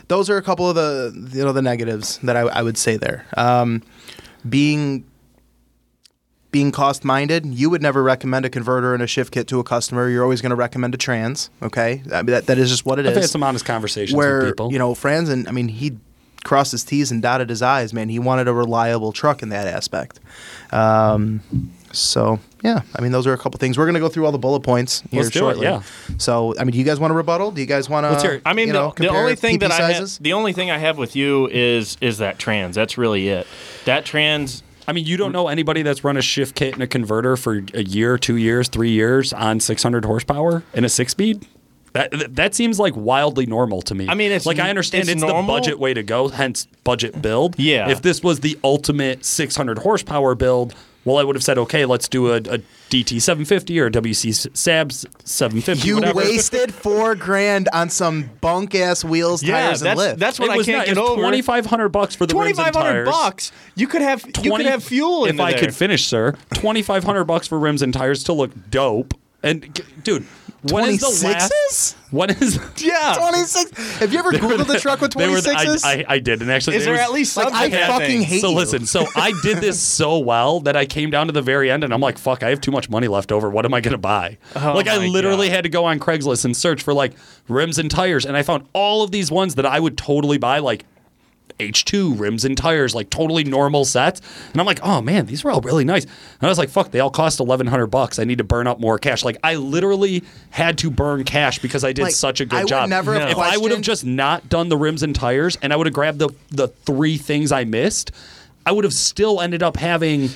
those 0.08 0.30
are 0.30 0.38
a 0.38 0.42
couple 0.42 0.70
of 0.70 0.76
the 0.76 1.12
you 1.34 1.44
know 1.44 1.52
the 1.52 1.62
negatives 1.62 2.18
that 2.20 2.38
I, 2.38 2.44
I 2.44 2.62
would 2.62 2.78
say 2.78 2.96
there. 2.96 3.26
Um, 3.36 3.84
being 4.48 5.04
being 6.56 6.72
cost 6.72 7.04
minded, 7.04 7.46
you 7.46 7.70
would 7.70 7.82
never 7.82 8.02
recommend 8.02 8.46
a 8.46 8.50
converter 8.50 8.94
and 8.94 9.04
a 9.04 9.08
shift 9.08 9.34
kit 9.34 9.46
to 9.46 9.60
a 9.60 9.64
customer. 9.66 10.08
You're 10.08 10.24
always 10.24 10.40
going 10.42 10.52
to 10.52 10.56
recommend 10.56 10.94
a 10.94 10.98
trans. 10.98 11.50
Okay, 11.62 12.02
I 12.14 12.22
mean, 12.22 12.28
that 12.28 12.46
that 12.46 12.58
is 12.58 12.70
just 12.70 12.86
what 12.86 12.98
it 12.98 13.06
I've 13.06 13.12
is. 13.12 13.24
had 13.24 13.30
some 13.30 13.44
honest 13.44 13.66
conversations 13.66 14.16
where 14.16 14.38
with 14.40 14.48
people. 14.52 14.72
you 14.72 14.80
know 14.80 14.96
Franz 14.96 15.28
and 15.28 15.50
I 15.50 15.52
mean, 15.52 15.68
he 15.68 15.98
crossed 16.46 16.72
his 16.72 16.86
T's 16.86 17.12
and 17.12 17.22
dotted 17.22 17.50
his 17.50 17.62
I's. 17.62 17.92
Man, 17.92 18.08
he 18.08 18.20
wanted 18.20 18.48
a 18.48 18.54
reliable 18.54 19.12
truck 19.12 19.44
in 19.44 19.50
that 19.50 19.68
aspect. 19.68 20.22
Um, 20.72 21.42
so 21.92 22.40
yeah, 22.64 22.84
I 22.96 23.02
mean, 23.02 23.12
those 23.12 23.28
are 23.28 23.34
a 23.34 23.38
couple 23.38 23.58
things. 23.58 23.78
We're 23.78 23.86
gonna 23.86 24.00
go 24.00 24.08
through 24.08 24.26
all 24.26 24.32
the 24.32 24.38
bullet 24.38 24.62
points 24.62 25.04
here 25.12 25.24
Let's 25.24 25.34
do 25.34 25.40
it, 25.40 25.56
shortly. 25.56 25.64
yeah. 25.66 25.82
So 26.20 26.56
I 26.58 26.64
mean, 26.64 26.72
do 26.72 26.78
you 26.78 26.86
guys 26.86 27.02
want 27.02 27.12
to 27.12 27.16
rebuttal? 27.16 27.52
Do 27.52 27.60
you 27.60 27.68
guys 27.68 27.90
want 27.90 28.10
Let's 28.10 28.24
hear 28.24 28.32
to? 28.32 28.38
it. 28.38 28.44
I 28.46 28.54
mean, 28.54 28.68
you 28.68 28.74
the, 28.74 28.80
know, 28.80 28.90
the 28.92 29.08
compare 29.08 29.20
only 29.22 29.36
thing 29.36 29.58
PP 29.58 29.60
that 29.60 29.72
I 29.72 29.92
have, 29.92 30.18
the 30.22 30.32
only 30.32 30.54
thing 30.54 30.72
I 30.72 30.78
have 30.78 30.98
with 30.98 31.18
you 31.18 31.48
is 31.50 31.98
is 32.00 32.20
that 32.20 32.40
trans. 32.40 32.76
That's 32.76 32.98
really 32.98 33.28
it. 33.28 33.46
That 33.84 34.06
trans. 34.06 34.64
I 34.88 34.94
mean, 34.94 35.06
you 35.06 35.18
don't 35.18 35.32
know 35.32 35.48
anybody 35.48 35.82
that's 35.82 36.04
run 36.04 36.18
a 36.18 36.22
shift 36.22 36.56
kit 36.56 36.74
and 36.74 36.84
a 36.84 36.88
converter 36.88 37.38
for 37.38 37.64
a 37.74 37.84
year, 37.84 38.18
two 38.18 38.36
years, 38.36 38.68
three 38.68 38.92
years 38.92 39.34
on 39.34 39.60
600 39.60 40.06
horsepower 40.06 40.64
in 40.74 40.86
a 40.86 40.90
six 40.90 41.12
speed. 41.12 41.48
That, 41.94 42.36
that 42.36 42.54
seems 42.54 42.78
like 42.78 42.94
wildly 42.96 43.46
normal 43.46 43.82
to 43.84 43.96
me. 43.96 44.10
I 44.10 44.16
mean, 44.16 44.34
it's 44.34 44.46
like 44.46 44.60
I 44.60 44.70
understand 44.70 45.04
it's 45.04 45.14
it's, 45.14 45.22
the 45.22 45.44
budget 45.48 45.80
way 45.80 45.94
to 45.94 46.04
go, 46.04 46.28
hence 46.28 46.68
budget 46.84 47.22
build. 47.22 47.58
Yeah. 47.58 47.90
If 47.90 48.02
this 48.02 48.22
was 48.22 48.42
the 48.42 48.60
ultimate 48.66 49.24
600 49.24 49.78
horsepower 49.78 50.36
build, 50.36 50.76
well, 51.06 51.18
I 51.18 51.24
would 51.24 51.36
have 51.36 51.44
said, 51.44 51.58
okay, 51.60 51.86
let's 51.86 52.08
do 52.10 52.32
a, 52.34 52.38
a 52.38 52.60
DT 52.90 53.22
750 53.22 53.80
or 53.80 53.86
a 53.88 53.92
WC 53.92 54.50
Sabs 54.52 55.06
750. 55.26 55.88
You 55.88 55.96
whatever. 55.96 56.18
wasted 56.18 56.74
four 56.74 57.16
grand 57.16 57.70
on 57.74 57.90
some 57.90 58.30
bunk 58.42 58.76
ass 58.76 59.04
wheels, 59.06 59.42
Yeah, 59.44 59.62
tires, 59.68 59.82
and 59.82 59.88
that's 59.88 59.98
lift. 59.98 60.20
that's 60.20 60.40
what 60.40 60.50
It 60.50 60.54
I 60.54 60.58
was 60.58 60.66
can't 60.66 60.78
not- 60.80 60.86
get 60.88 60.98
it 60.98 61.00
was 61.02 61.10
over. 61.12 61.22
2,500 61.22 61.90
bucks 61.90 62.16
for 62.16 62.26
the 62.26 62.34
Twenty 62.34 62.48
rims 62.50 62.60
and 62.60 62.66
five 62.68 62.76
hundred 62.76 63.06
tires. 63.06 63.10
bucks. 63.10 63.52
You 63.76 63.88
could 63.88 64.02
have 64.02 64.24
you 64.44 64.52
could 64.56 64.66
have 64.66 64.84
fuel 64.84 65.26
in 65.26 65.36
if 65.36 65.42
I 65.42 65.52
there. 65.52 65.60
could 65.62 65.76
finish, 65.76 66.06
sir. 66.06 66.36
Twenty 66.54 66.82
five 66.82 67.04
hundred 67.04 67.26
bucks 67.26 67.48
for 67.48 67.58
rims 67.60 67.82
and 67.82 67.94
tires 67.94 68.24
to 68.26 68.34
look 68.34 68.52
dope. 68.70 69.14
And 69.46 69.82
dude, 70.04 70.26
when 70.72 70.90
is 70.90 71.00
the 71.00 71.08
26s? 71.08 71.24
last? 71.24 71.98
When 72.12 72.30
is? 72.32 72.60
Yeah. 72.78 73.14
26. 73.18 73.98
Have 74.00 74.12
you 74.12 74.20
ever 74.20 74.32
Googled 74.32 74.74
a 74.76 74.80
truck 74.80 75.00
with 75.02 75.14
the- 75.14 75.20
26s? 75.20 75.84
I, 75.86 75.94
I, 76.00 76.06
I 76.16 76.20
did, 76.20 76.42
and 76.42 76.50
actually, 76.52 76.78
Is 76.78 76.86
there 76.86 76.94
was- 76.94 77.02
at 77.02 77.12
least 77.12 77.38
Like, 77.38 77.54
I 77.54 77.70
fucking 77.70 78.08
thing? 78.08 78.22
hate 78.24 78.42
So 78.42 78.50
you. 78.50 78.56
listen, 78.56 78.86
so 78.86 79.06
I 79.16 79.34
did 79.44 79.58
this 79.60 79.80
so 79.98 80.18
well 80.20 80.60
that 80.62 80.76
I 80.76 80.86
came 80.86 81.10
down 81.12 81.28
to 81.28 81.34
the 81.34 81.42
very 81.42 81.70
end, 81.70 81.84
and 81.84 81.94
I'm 81.94 82.02
like, 82.02 82.18
"Fuck, 82.18 82.42
I 82.44 82.50
have 82.50 82.62
too 82.62 82.72
much 82.72 82.90
money 82.90 83.08
left 83.08 83.32
over. 83.32 83.50
What 83.50 83.66
am 83.66 83.74
I 83.74 83.82
gonna 83.82 83.98
buy?" 84.00 84.38
Oh 84.56 84.74
like 84.74 84.88
I 84.88 84.96
Oh 84.98 85.08
literally 85.08 85.48
God. 85.48 85.56
had 85.56 85.64
to 85.66 85.70
go 85.70 85.86
on 85.86 86.00
Craigslist 86.00 86.46
and 86.46 86.58
search 86.58 86.82
for 86.82 86.94
like 86.94 87.14
rims 87.48 87.78
and 87.78 87.90
tires, 87.92 88.26
and 88.26 88.36
I 88.36 88.42
found 88.44 88.68
all 88.74 89.04
of 89.04 89.12
these 89.12 89.30
ones 89.32 89.56
that 89.56 89.66
I 89.66 89.80
would 89.80 89.98
totally 89.98 90.38
buy, 90.40 90.60
like 90.60 90.86
H2 91.60 92.20
rims 92.20 92.44
and 92.46 92.58
tires, 92.58 92.94
like 92.94 93.10
totally 93.10 93.44
normal 93.44 93.86
sets. 93.86 94.22
And 94.52 94.60
I'm 94.60 94.66
like, 94.68 94.80
oh 94.84 95.02
man, 95.02 95.26
these 95.26 95.44
were 95.44 95.52
all 95.52 95.62
really 95.62 95.86
nice. 95.86 96.04
And 96.04 96.14
I 96.44 96.48
was 96.48 96.58
like, 96.58 96.70
fuck, 96.70 96.92
they 96.92 97.00
all 97.00 97.10
cost 97.10 97.40
1100 97.40 97.88
bucks. 97.88 98.20
I 98.20 98.24
need 98.26 98.40
to 98.40 98.44
burn 98.44 98.68
up 98.68 98.80
more 98.80 98.98
cash. 99.00 99.24
Like 99.24 99.38
I 99.44 99.56
literally 99.56 100.24
had 100.50 100.78
to 100.80 100.92
burn 100.92 101.24
cash 101.24 101.60
because 101.60 101.84
I 101.84 101.94
did 101.94 102.04
Like, 102.04 102.14
such 102.14 102.42
a 102.42 102.46
good 102.46 102.64
would 102.64 102.68
job. 102.70 102.90
never 102.90 103.14
have 103.14 103.30
if 103.30 103.38
I 103.38 103.58
would 103.58 103.72
have 103.72 103.82
just 103.82 104.06
not 104.06 104.50
done 104.50 104.70
the 104.70 104.78
rims 104.78 105.02
and 105.04 105.16
tires 105.16 105.58
and 105.62 105.72
I 105.72 105.76
would 105.76 105.88
have 105.88 105.94
grabbed 105.94 106.20
the 106.20 106.30
the 106.50 106.68
three 106.68 107.18
things 107.18 107.52
I 107.52 107.64
missed, 107.64 108.12
I 108.66 108.72
would 108.72 108.84
have 108.84 108.94
still 108.94 109.40
ended 109.42 109.64
up 109.64 109.78
having 109.78 110.30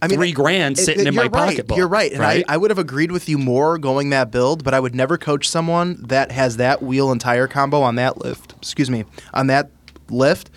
I 0.00 0.08
mean, 0.08 0.18
three 0.18 0.32
grand 0.32 0.78
it- 0.78 0.84
sitting 0.84 1.02
it- 1.02 1.08
in 1.08 1.14
my 1.14 1.22
you're 1.24 1.30
right, 1.30 1.48
pocketbook. 1.50 1.76
You're 1.76 1.86
right, 1.88 2.10
and 2.10 2.20
right? 2.20 2.44
I, 2.48 2.54
I 2.54 2.56
would 2.56 2.70
have 2.70 2.78
agreed 2.78 3.12
with 3.12 3.28
you 3.28 3.38
more 3.38 3.78
going 3.78 4.10
that 4.10 4.30
build, 4.32 4.64
but 4.64 4.74
I 4.74 4.80
would 4.80 4.94
never 4.96 5.16
coach 5.18 5.48
someone 5.48 6.02
that 6.08 6.32
has 6.32 6.56
that 6.56 6.82
wheel 6.82 7.12
and 7.12 7.20
tire 7.20 7.46
combo 7.46 7.82
on 7.82 7.94
that 7.96 8.18
lift. 8.18 8.52
Excuse 8.54 8.90
me, 8.90 9.04
on 9.32 9.46
that 9.48 9.70
lift 10.10 10.50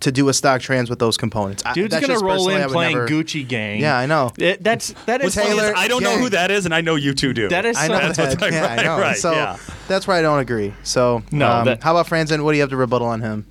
to 0.00 0.12
do 0.12 0.28
a 0.28 0.34
stock 0.34 0.60
trans 0.60 0.90
with 0.90 0.98
those 0.98 1.16
components. 1.16 1.62
Dude's 1.72 1.90
that's 1.92 2.06
gonna 2.06 2.18
roll 2.24 2.48
in 2.50 2.68
playing 2.68 2.94
never- 2.96 3.08
Gucci 3.08 3.46
Gang. 3.46 3.80
Yeah, 3.80 3.96
I 3.96 4.04
know. 4.04 4.32
It, 4.36 4.62
that's 4.62 4.92
that 5.06 5.22
is 5.22 5.34
Taylor- 5.34 5.72
I 5.74 5.88
don't 5.88 6.02
know 6.02 6.18
who 6.18 6.28
that 6.28 6.50
is, 6.50 6.66
and 6.66 6.74
I 6.74 6.82
know 6.82 6.94
you 6.96 7.14
two 7.14 7.32
do. 7.32 7.48
That 7.48 7.64
is 7.64 7.76
I 7.78 7.88
know 7.88 7.94
That's 7.98 8.18
that. 8.18 8.38
what's 8.40 8.52
yeah, 8.54 8.66
I 8.66 8.76
right, 8.76 8.84
know. 8.84 8.98
right, 9.00 9.16
so 9.16 9.32
yeah. 9.32 9.56
that's 9.88 10.06
where 10.06 10.16
I 10.16 10.20
don't 10.22 10.40
agree. 10.40 10.74
So 10.82 11.22
No, 11.32 11.50
um, 11.50 11.64
that- 11.64 11.82
how 11.82 11.96
about 11.96 12.06
Franzen? 12.06 12.42
What 12.44 12.52
do 12.52 12.56
you 12.58 12.62
have 12.62 12.70
to 12.70 12.76
rebuttal 12.76 13.06
on 13.06 13.22
him? 13.22 13.46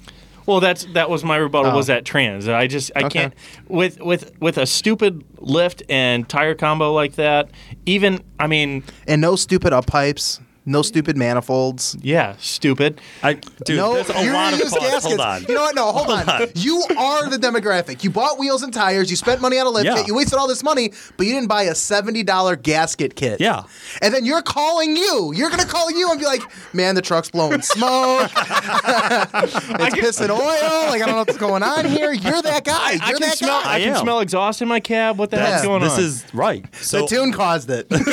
Well, 0.45 0.60
that's 0.62 0.86
that 0.93 1.10
was 1.10 1.24
my 1.26 1.36
rebuttal. 1.36 1.72
Oh. 1.72 1.76
Was 1.76 1.88
that 1.88 2.06
trans? 2.06 2.48
I 2.48 2.68
just 2.68 2.91
I 2.95 3.00
Okay. 3.06 3.20
can't 3.20 3.34
with 3.68 4.00
with 4.00 4.32
with 4.39 4.58
a 4.60 4.66
stupid 4.68 5.24
lift 5.39 5.82
and 5.89 6.30
tire 6.30 6.54
combo 6.56 6.93
like 6.93 7.16
that. 7.16 7.50
Even 7.86 8.24
I 8.39 8.45
mean, 8.48 8.84
And 9.08 9.20
no 9.22 9.36
stupid 9.36 9.74
up 9.74 9.88
pipes, 9.88 10.39
no 10.68 10.82
stupid 10.84 11.18
manifolds. 11.18 11.95
yeah, 12.01 12.36
stupid. 12.39 13.01
I, 13.24 13.34
dude, 13.65 13.78
no, 13.78 13.93
there's 13.95 14.09
a 14.09 14.24
you're 14.24 14.34
lot 14.34 14.51
gonna 14.51 14.55
of 14.57 14.59
use 14.59 14.70
costs. 14.74 15.05
Hold 15.05 15.18
gaskets. 15.18 15.20
on. 15.24 15.43
You 15.49 15.55
know 15.55 15.61
what? 15.61 15.76
No, 15.76 15.91
hold, 15.91 16.09
on. 16.09 16.47
You 16.55 16.84
are 16.97 17.30
the 17.30 17.38
demographic. 17.38 18.03
You 18.03 18.09
bought 18.11 18.38
wheels 18.38 18.61
and 18.63 18.74
tires. 18.74 19.09
You 19.09 19.15
spent 19.15 19.41
money 19.41 19.57
on 19.57 19.65
a 19.65 19.70
lift 19.70 19.86
Yeah. 19.86 19.95
kit. 19.95 20.07
You 20.07 20.13
wasted 20.15 20.38
all 20.38 20.47
this 20.47 20.63
money, 20.63 20.91
but 21.18 21.26
you 21.26 21.34
didn't 21.34 21.47
buy 21.47 21.63
a 21.63 21.74
seventy 21.74 22.22
dollar 22.22 22.55
gasket 22.55 23.15
kit. 23.15 23.39
Yeah. 23.41 23.63
And 24.01 24.13
then 24.13 24.26
you're 24.26 24.41
calling 24.41 24.95
you. 24.95 25.32
You're 25.34 25.49
gonna 25.49 25.65
call 25.65 25.89
you 25.89 26.11
and 26.11 26.20
be 26.20 26.26
like, 26.26 26.41
"Man, 26.74 26.95
the 26.95 27.01
truck's 27.01 27.32
blowing 27.32 27.61
smoke. 27.61 28.24
it's 28.34 29.95
pissing 29.95 30.30
oil. 30.30 30.89
Like 30.89 31.01
I 31.01 31.05
don't 31.05 31.11
know 31.11 31.18
what's 31.20 31.38
going 31.38 31.63
on 31.63 31.86
here. 31.86 32.11
You're 32.13 32.41
that 32.41 32.63
guy. 32.65 32.91
You're 32.93 33.01
I 33.03 33.11
can 33.13 33.22
that 33.22 33.38
smell. 33.38 33.61
guy." 33.63 33.74
I 33.76 33.80
can 33.80 33.93
am. 33.93 34.01
smell 34.01 34.20
exhaust 34.20 34.61
in 34.61 34.68
my 34.68 34.80
cab. 34.80 35.18
What 35.18 35.30
the 35.32 35.38
heck's 35.38 35.61
Yeah. 35.63 35.68
going 35.68 35.82
this 35.82 35.93
on? 35.93 35.97
This 36.01 36.05
is 36.26 36.34
right. 36.34 36.65
So 36.82 37.01
the 37.01 37.07
tune 37.07 37.32
caused 37.32 37.70
it. 37.70 37.88
Blame 37.89 38.03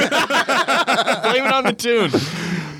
it 1.47 1.53
on 1.53 1.65
the 1.65 1.73
tune. 1.73 2.11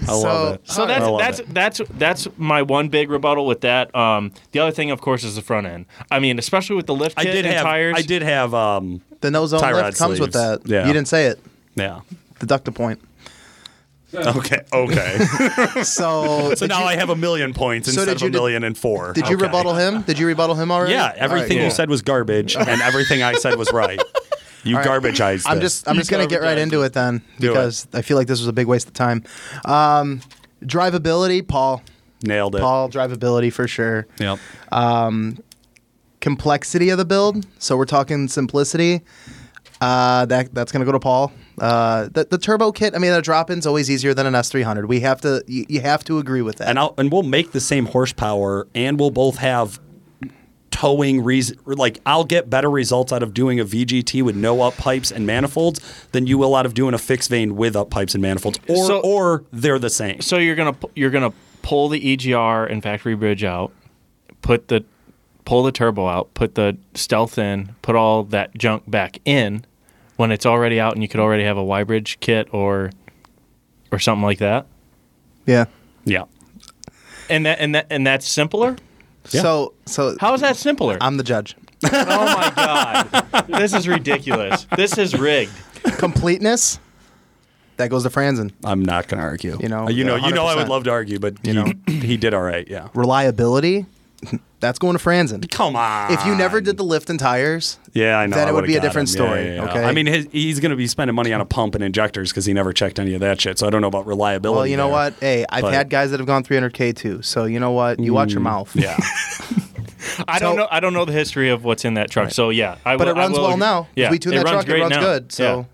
I 0.09 0.13
love 0.15 0.55
it. 0.55 0.61
So 0.69 0.83
All 0.83 0.89
right. 0.89 1.19
That's 1.19 1.41
that's 1.49 1.81
it. 1.81 1.89
that's 1.99 2.27
that's 2.27 2.29
my 2.39 2.63
one 2.63 2.89
big 2.89 3.11
rebuttal 3.11 3.47
with 3.47 3.61
that. 3.63 3.95
Um, 3.95 4.33
the 4.53 4.61
other 4.61 4.73
thing, 4.73 4.91
of 4.91 5.01
course, 5.01 5.25
is 5.25 5.37
the 5.37 5.43
front 5.43 5.67
end. 5.67 5.87
I 6.11 6.19
mean, 6.21 6.39
especially 6.39 6.77
with 6.77 6.87
the 6.87 6.95
lift 6.95 7.19
I 7.19 7.25
kit 7.25 7.33
did 7.33 7.47
and 7.47 7.55
have. 7.55 7.63
tires. 7.65 7.95
I 7.97 8.03
did 8.03 8.23
have. 8.23 8.55
Um, 8.55 9.01
the 9.21 9.31
no 9.31 9.47
zone 9.47 9.61
lift 9.61 9.99
comes 9.99 10.21
with 10.21 10.33
that. 10.35 10.61
Yeah. 10.67 10.87
You 10.87 10.93
didn't 10.93 11.09
say 11.09 11.27
it. 11.27 11.41
yeah. 11.75 12.01
Deduct 12.41 12.69
a 12.69 12.73
point. 12.73 13.01
Okay. 14.15 14.61
Okay. 14.73 15.19
So, 15.83 16.55
so 16.57 16.67
now 16.67 16.85
I 16.85 16.95
have 16.97 17.11
a 17.11 17.17
million 17.17 17.53
points 17.53 17.87
So 17.93 18.01
instead 18.03 18.05
did 18.07 18.17
of 18.17 18.23
you 18.23 18.29
a 18.29 18.31
did- 18.31 18.39
million 18.39 18.65
and 18.65 18.79
four. 18.79 19.13
Did 19.13 19.29
you 19.29 19.35
Okay. 19.37 19.47
rebuttal 19.47 19.75
him? 19.75 20.03
Did 20.03 20.19
you 20.21 20.27
rebuttal 20.27 20.55
him 20.55 20.71
already? 20.71 20.93
Yeah. 20.93 21.03
All 21.03 21.09
right, 21.09 21.19
Everything 21.19 21.57
cool. 21.59 21.65
you 21.65 21.71
said 21.73 21.89
was 21.91 22.03
garbage, 22.03 22.55
and 22.57 22.81
everything 22.83 23.23
I 23.25 23.35
said 23.35 23.57
was 23.57 23.73
right. 23.73 24.01
You 24.65 24.77
right. 24.77 24.87
garbagized. 24.87 25.45
I'm 25.47 25.59
this. 25.59 25.75
just 25.83 25.89
I'm 25.89 25.95
You 25.97 26.01
just 26.01 26.11
gonna 26.11 26.27
get 26.27 26.41
right 26.43 26.59
into 26.59 26.83
it. 26.83 26.87
it 26.87 26.93
then 26.95 27.23
Do 27.39 27.49
it. 27.49 27.51
because 27.53 27.87
I 27.93 28.03
feel 28.03 28.17
like 28.17 28.27
this 28.27 28.39
was 28.41 28.49
a 28.49 28.53
big 28.53 28.67
waste 28.67 28.87
of 28.89 28.95
time. 28.95 29.23
Um, 29.65 30.21
drivability, 30.65 31.47
Paul. 31.47 31.83
nailed 32.23 32.57
it. 32.57 32.61
Paul, 32.61 32.89
drivability 32.89 33.53
for 33.53 33.69
sure. 33.69 34.07
Yep. 34.19 34.39
Um, 34.73 35.39
Complexity 36.21 36.89
of 36.89 36.97
the 36.97 37.05
build. 37.05 37.47
So 37.59 37.77
we're 37.77 37.85
talking 37.85 38.29
simplicity. 38.29 39.03
Uh, 39.83 40.25
that 40.27 40.55
that's 40.55 40.73
gonna 40.73 40.87
go 40.87 40.93
to 40.93 40.99
Paul. 41.01 41.31
Uh, 41.59 42.09
the, 42.13 42.27
the 42.31 42.39
turbo 42.39 42.73
kit. 42.73 42.95
I 42.95 42.99
mean, 42.99 43.13
a 43.13 43.21
drop 43.21 43.51
in's 43.51 43.67
always 43.67 43.91
easier 43.91 44.15
than 44.15 44.25
an 44.27 44.33
S300. 44.33 44.89
We 44.89 45.01
have 45.01 45.21
to. 45.21 45.45
You, 45.47 45.67
you 45.69 45.81
have 45.83 46.03
to 46.05 46.19
agree 46.19 46.41
with 46.41 46.57
that. 46.57 46.69
and 46.69 46.79
I'll 46.79 46.95
and 46.97 47.13
we'll 47.13 47.23
make 47.25 47.53
the 47.53 47.61
same 47.61 47.85
horsepower, 47.87 48.67
and 48.75 48.99
we'll 48.99 49.11
both 49.11 49.37
have 49.37 49.79
towing 50.75 51.23
reason. 51.23 51.57
Like 51.67 52.01
I'll 52.05 52.25
get 52.25 52.51
better 52.51 52.69
results 52.69 53.13
out 53.13 53.23
of 53.23 53.33
doing 53.33 53.61
a 53.61 53.65
VGT 53.65 54.23
with 54.23 54.35
no 54.35 54.61
up 54.63 54.77
pipes 54.77 55.13
and 55.13 55.25
manifolds 55.25 55.81
than 56.11 56.27
you 56.27 56.37
will 56.37 56.57
out 56.57 56.67
of 56.67 56.75
doing 56.75 56.95
a 56.95 56.99
fixed 56.99 57.31
vane 57.31 57.55
with 57.55 57.77
up 57.77 57.91
pipes 57.91 58.15
and 58.15 58.21
manifolds, 58.23 58.59
or 58.69 58.87
So- 58.87 59.01
or 59.01 59.45
they're 59.53 59.79
the 59.79 59.89
same. 59.91 60.21
So 60.21 60.37
you're 60.37 60.57
gonna 60.57 60.75
you're 60.97 61.11
gonna 61.11 61.33
pull 61.63 61.89
the 61.89 62.01
EGR 62.01 62.67
and 62.71 62.83
factory 62.83 63.15
bridge 63.15 63.45
out, 63.45 63.71
put 64.43 64.67
the 64.69 64.85
pull 65.45 65.63
the 65.63 65.71
turbo 65.73 66.09
out, 66.09 66.35
put 66.35 66.57
the 66.57 66.77
stealth 66.95 67.39
in, 67.39 67.75
put 67.83 67.95
all 67.95 68.25
that 68.25 68.57
junk 68.59 68.83
back 68.91 69.21
in 69.25 69.65
when 70.17 70.33
it's 70.33 70.45
already 70.47 70.81
out, 70.81 70.95
and 70.95 71.03
you 71.03 71.09
could 71.09 71.21
already 71.21 71.45
have 71.45 71.57
a 71.57 71.63
Y 71.65 71.85
bridge 71.85 72.19
kit 72.21 72.49
or 72.53 72.91
or 73.93 73.99
something 74.01 74.25
like 74.25 74.39
that. 74.39 74.67
yeah. 75.47 75.67
Yeah. 76.05 76.25
And 77.31 77.47
that 77.47 77.61
and 77.61 77.75
that 77.77 77.87
and 77.91 78.05
that's 78.07 78.27
simpler. 78.29 78.77
Yeah. 79.31 79.43
So 79.43 79.75
so 79.87 80.17
How 80.21 80.35
is 80.35 80.41
that 80.43 80.57
simpler? 80.57 80.99
I'm 81.01 81.17
the 81.17 81.25
judge. 81.25 81.57
oh 81.85 81.91
my 81.91 82.53
god, 82.55 83.47
this 83.49 83.75
is 83.75 83.87
ridiculous. 83.87 84.67
This 84.77 84.97
is 84.99 85.15
rigged. 85.19 85.53
Completeness. 85.99 86.79
That 87.77 87.91
goes 87.91 88.05
to 88.05 88.09
Franzen. 88.09 88.53
I'm 88.65 88.85
not 88.85 89.09
going 89.09 89.19
to 89.19 89.25
argue. 89.27 89.59
You 89.61 89.69
know, 89.69 89.87
Uh, 89.87 89.91
you 89.91 90.05
know, 90.05 90.15
you 90.15 90.33
know, 90.33 90.47
I 90.47 90.55
would 90.55 90.69
love 90.69 90.85
to 90.85 90.91
argue, 90.93 91.19
but 91.19 91.45
you 91.45 91.53
know, 91.53 91.67
he 91.89 92.17
did 92.17 92.33
all 92.33 92.41
right. 92.43 92.67
Yeah. 92.69 92.89
Reliability. 92.95 93.85
That's 94.61 94.79
going 94.79 94.97
to 94.97 95.03
Franzen. 95.05 95.51
Come 95.51 95.77
on. 95.77 96.11
If 96.13 96.25
you 96.25 96.35
never 96.35 96.61
did 96.61 96.77
the 96.79 96.85
lift 96.85 97.11
and 97.11 97.19
tires, 97.19 97.79
yeah, 97.93 98.17
I 98.19 98.27
know. 98.27 98.37
then 98.37 98.49
I 98.49 98.51
it 98.51 98.55
would 98.55 98.67
be 98.67 98.77
a 98.77 98.81
different 98.81 99.09
him. 99.11 99.15
Story, 99.15 99.45
yeah, 99.45 99.55
yeah. 99.57 99.65
okay? 99.71 99.85
I 99.85 99.93
mean, 99.93 100.07
his, 100.07 100.27
he's 100.33 100.59
going 100.61 100.71
to 100.71 100.77
be 100.77 100.87
spending 100.87 101.15
money 101.15 101.33
on 101.35 101.41
a 101.43 101.45
pump 101.45 101.75
and 101.75 101.85
injectors 101.85 102.31
because 102.31 102.47
he 102.47 102.55
never 102.55 102.73
checked 102.73 102.99
any 102.99 103.13
of 103.15 103.21
that 103.21 103.41
shit. 103.41 103.59
So 103.59 103.67
I 103.67 103.71
don't 103.71 103.83
know 103.83 103.89
about 103.89 104.07
reliability. 104.07 104.57
well, 104.57 104.67
you 104.67 104.77
know 104.79 104.85
there. 104.87 104.93
what? 104.93 105.15
Hey, 105.21 105.45
I've 105.51 105.63
But- 105.63 105.75
had 105.75 105.91
guys 105.91 106.11
that 106.13 106.21
have 106.21 106.27
gone 106.27 106.45
300k 106.45 106.97
too. 106.97 107.21
So 107.21 107.45
you 107.45 107.61
know 107.61 107.73
what? 107.73 108.01
You 108.01 108.15
watch 108.15 108.33
your 108.33 108.41
mouth. 108.41 108.73
Mm, 108.75 108.83
Yeah. 108.83 108.97
I 110.29 110.39
don't 110.39 110.57
know. 110.57 110.69
I 110.71 110.81
don't 110.81 110.93
know 110.93 111.05
the 111.05 111.13
history 111.13 111.49
of 111.51 111.65
what's 111.65 111.85
in 111.85 111.95
that 111.95 112.11
truck. 112.11 112.31
So 112.31 112.51
yeah, 112.51 112.77
I 112.85 112.97
But 112.97 113.07
will, 113.09 113.17
it 113.17 113.19
runs 113.19 113.37
I 113.39 113.41
will 113.41 113.49
well 113.49 113.57
now. 113.57 113.89
Yeah, 113.97 114.07
if 114.07 114.11
we 114.13 114.19
tune 114.19 114.35
it 114.35 114.45
that 114.45 114.47
truck, 114.47 114.69
it 114.69 114.79
runs 114.81 114.91
now. 114.91 115.01
good. 115.01 115.33
So 115.33 115.43
Yeah. 115.61 115.65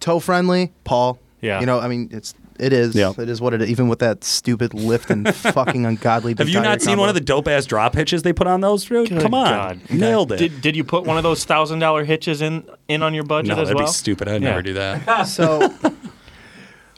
toe 0.00 0.20
friendly, 0.20 0.72
Paul. 0.84 1.18
Yeah. 1.40 1.60
You 1.60 1.66
know, 1.66 1.80
I 1.80 1.88
mean, 1.88 2.08
it's 2.12 2.34
it 2.60 2.72
is. 2.72 2.94
Yeah. 2.94 3.12
It 3.18 3.28
is 3.28 3.40
what 3.40 3.54
it 3.54 3.62
is. 3.62 3.70
Even 3.70 3.88
with 3.88 3.98
that 4.00 4.22
stupid 4.24 4.74
lift 4.74 5.10
and 5.10 5.34
fucking 5.34 5.86
ungodly. 5.86 6.34
Have 6.38 6.48
you 6.48 6.60
not 6.60 6.82
seen 6.82 6.98
one 6.98 7.08
of 7.08 7.14
the 7.14 7.20
dope 7.20 7.48
ass 7.48 7.66
drop 7.66 7.94
hitches 7.94 8.22
they 8.22 8.32
put 8.32 8.46
on 8.46 8.60
those? 8.60 8.84
Dude? 8.84 9.08
Good 9.08 9.22
Come 9.22 9.34
on, 9.34 9.48
God. 9.48 9.80
nailed 9.90 10.32
it. 10.32 10.36
Did, 10.38 10.60
did 10.60 10.76
you 10.76 10.84
put 10.84 11.04
one 11.04 11.16
of 11.16 11.22
those 11.22 11.44
thousand 11.44 11.78
dollar 11.80 12.04
hitches 12.04 12.42
in 12.42 12.64
in 12.88 13.02
on 13.02 13.14
your 13.14 13.24
budget 13.24 13.56
no, 13.56 13.62
as 13.62 13.68
that'd 13.68 13.76
well? 13.76 13.86
be 13.86 13.92
stupid. 13.92 14.28
I'd 14.28 14.42
Yeah. 14.42 14.50
never 14.50 14.62
do 14.62 14.74
that. 14.74 15.24
So, 15.26 15.72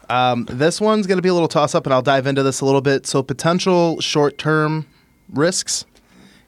um, 0.08 0.46
this 0.50 0.80
one's 0.80 1.06
going 1.06 1.18
to 1.18 1.22
be 1.22 1.28
a 1.28 1.34
little 1.34 1.48
toss 1.48 1.74
up, 1.74 1.86
and 1.86 1.94
I'll 1.94 2.02
dive 2.02 2.26
into 2.26 2.42
this 2.42 2.60
a 2.60 2.64
little 2.64 2.80
bit. 2.80 3.06
So, 3.06 3.22
potential 3.22 4.00
short 4.00 4.38
term 4.38 4.86
risks. 5.32 5.84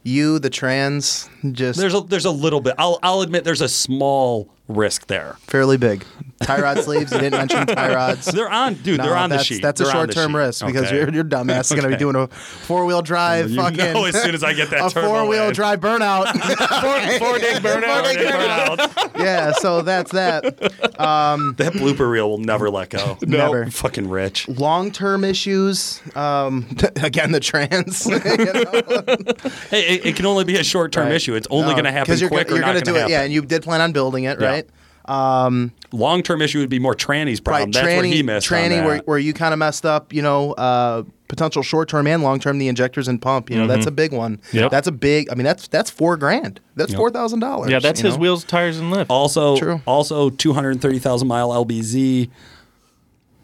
You, 0.07 0.39
the 0.39 0.51
trans, 0.51 1.31
just 1.53 1.79
There's 1.81 1.95
a 1.95 2.03
there's 2.03 2.27
a 2.27 2.31
little 2.31 2.61
bit. 2.61 2.75
I'll 2.77 2.99
I'll 3.03 3.23
admit 3.23 3.45
there's 3.45 3.63
a 3.63 3.69
small 3.71 4.51
risk 4.69 5.07
there. 5.07 5.37
fairly 5.41 5.79
big. 5.79 6.05
Tie 6.45 6.61
rod 6.61 6.79
sleeves. 6.85 7.13
You 7.13 7.19
didn't 7.19 7.39
mention 7.39 7.67
tie 7.67 7.95
rods. 7.95 8.27
They're 8.27 8.51
on, 8.51 8.75
dude. 8.75 8.99
No, 8.99 9.05
they're 9.05 9.17
on 9.17 9.31
the 9.31 9.39
sheet. 9.43 9.63
That's 9.63 9.81
a 9.81 9.85
They're 9.85 9.93
on 9.97 9.99
short 10.07 10.13
term 10.13 10.37
risk 10.37 10.65
because 10.65 10.87
Okay. 10.87 10.97
your, 10.97 11.11
your 11.13 11.25
dumbass 11.25 11.63
is 11.63 11.71
going 11.71 11.83
to 11.85 11.89
be 11.89 11.97
doing 11.97 12.17
a 12.17 12.27
four 12.29 12.85
wheel 12.85 13.03
drive 13.03 13.51
You 13.51 13.57
fucking. 13.57 13.77
know 13.79 14.05
as 14.05 14.21
soon 14.23 14.35
as 14.35 14.45
I 14.45 14.53
get 14.53 14.71
that 14.71 14.87
a 14.97 15.01
four 15.01 15.27
wheel 15.27 15.51
drive 15.53 15.81
burnout. 15.81 16.25
Four, 16.85 17.19
four 17.29 17.39
dig 17.39 17.57
burnout. 17.63 18.03
Four 18.05 18.13
dig 18.13 18.27
burnout. 18.29 19.19
yeah, 19.19 19.53
so 19.53 19.83
that's 19.83 20.13
that. 20.13 20.57
That 20.59 21.73
blooper 21.75 22.11
reel 22.11 22.29
will 22.31 22.39
never 22.39 22.71
let 22.71 22.91
go. 22.91 23.19
Never. 23.23 23.71
Fucking 23.71 24.09
rich. 24.09 24.49
Long 24.49 24.91
term 24.91 25.25
issues. 25.25 26.01
Um, 26.15 26.67
again, 27.03 27.33
the 27.33 27.41
trans. 27.41 28.07
you 28.07 28.19
know? 28.19 29.51
Hey, 29.71 29.95
it, 29.97 30.07
it 30.07 30.17
can 30.17 30.27
only 30.27 30.45
be 30.45 30.57
a 30.57 30.65
short 30.65 30.93
term 30.93 31.07
Right. 31.07 31.15
issue. 31.15 31.35
It's 31.35 31.49
only 31.51 31.69
No, 31.69 31.73
going 31.75 31.85
to 31.85 31.93
happen 31.93 32.13
'cause 32.13 32.21
you're, 32.21 32.31
quick 32.31 32.49
gonna- 32.49 32.61
you're 32.61 32.67
going 32.69 32.79
to 32.79 32.85
do 32.85 32.97
it. 32.97 33.09
Yeah, 33.09 33.23
and 33.23 33.33
you 33.33 33.43
did 33.43 33.63
plan 33.63 33.81
on 33.81 33.93
building 33.93 34.25
it, 34.25 34.41
Yeah. 34.41 34.63
Right? 35.09 35.71
Long 35.93 36.23
term 36.23 36.43
issue 36.43 36.59
would 36.61 36.69
be 36.71 36.79
more 36.79 36.95
tranny's 36.95 37.41
problem. 37.41 37.67
Right, 37.67 37.73
That's 37.73 37.87
tranny, 37.87 37.97
where 37.99 38.05
he 38.07 38.23
missed 38.23 38.51
on 38.53 38.59
tranny, 38.59 38.69
that. 38.71 38.85
where, 38.87 38.99
where 39.05 39.19
you 39.19 39.33
kind 39.33 39.53
of 39.53 39.59
messed 39.59 39.87
up. 39.87 40.13
You 40.13 40.23
know, 40.23 40.53
uh, 40.53 41.03
potential 41.29 41.63
short 41.63 41.89
term 41.89 42.07
and 42.07 42.23
long 42.23 42.41
term, 42.41 42.59
the 42.59 42.69
injectors 42.69 43.07
and 43.09 43.21
pump. 43.21 43.51
You 43.51 43.57
know, 43.59 43.67
that's 43.67 43.87
a 43.87 43.91
big 43.91 44.13
one. 44.13 44.41
Yep. 44.53 44.71
That's 44.71 44.89
a 44.89 44.93
big. 44.93 45.31
I 45.31 45.35
mean, 45.35 45.45
that's 45.45 45.69
that's 45.69 45.91
four 45.91 46.17
grand. 46.17 46.61
That's 46.77 46.91
Yep. 46.93 46.99
four 46.99 47.11
thousand 47.11 47.41
dollars. 47.41 47.71
Yeah, 47.71 47.79
that's 47.79 48.01
his 48.01 48.17
wheels, 48.19 48.45
tires, 48.45 48.79
and 48.79 48.91
lift. 48.91 49.11
Also, 49.11 49.57
True. 49.57 49.81
also 49.87 50.31
230,000 50.31 51.29
mile 51.29 51.51
LBZ. 51.51 52.31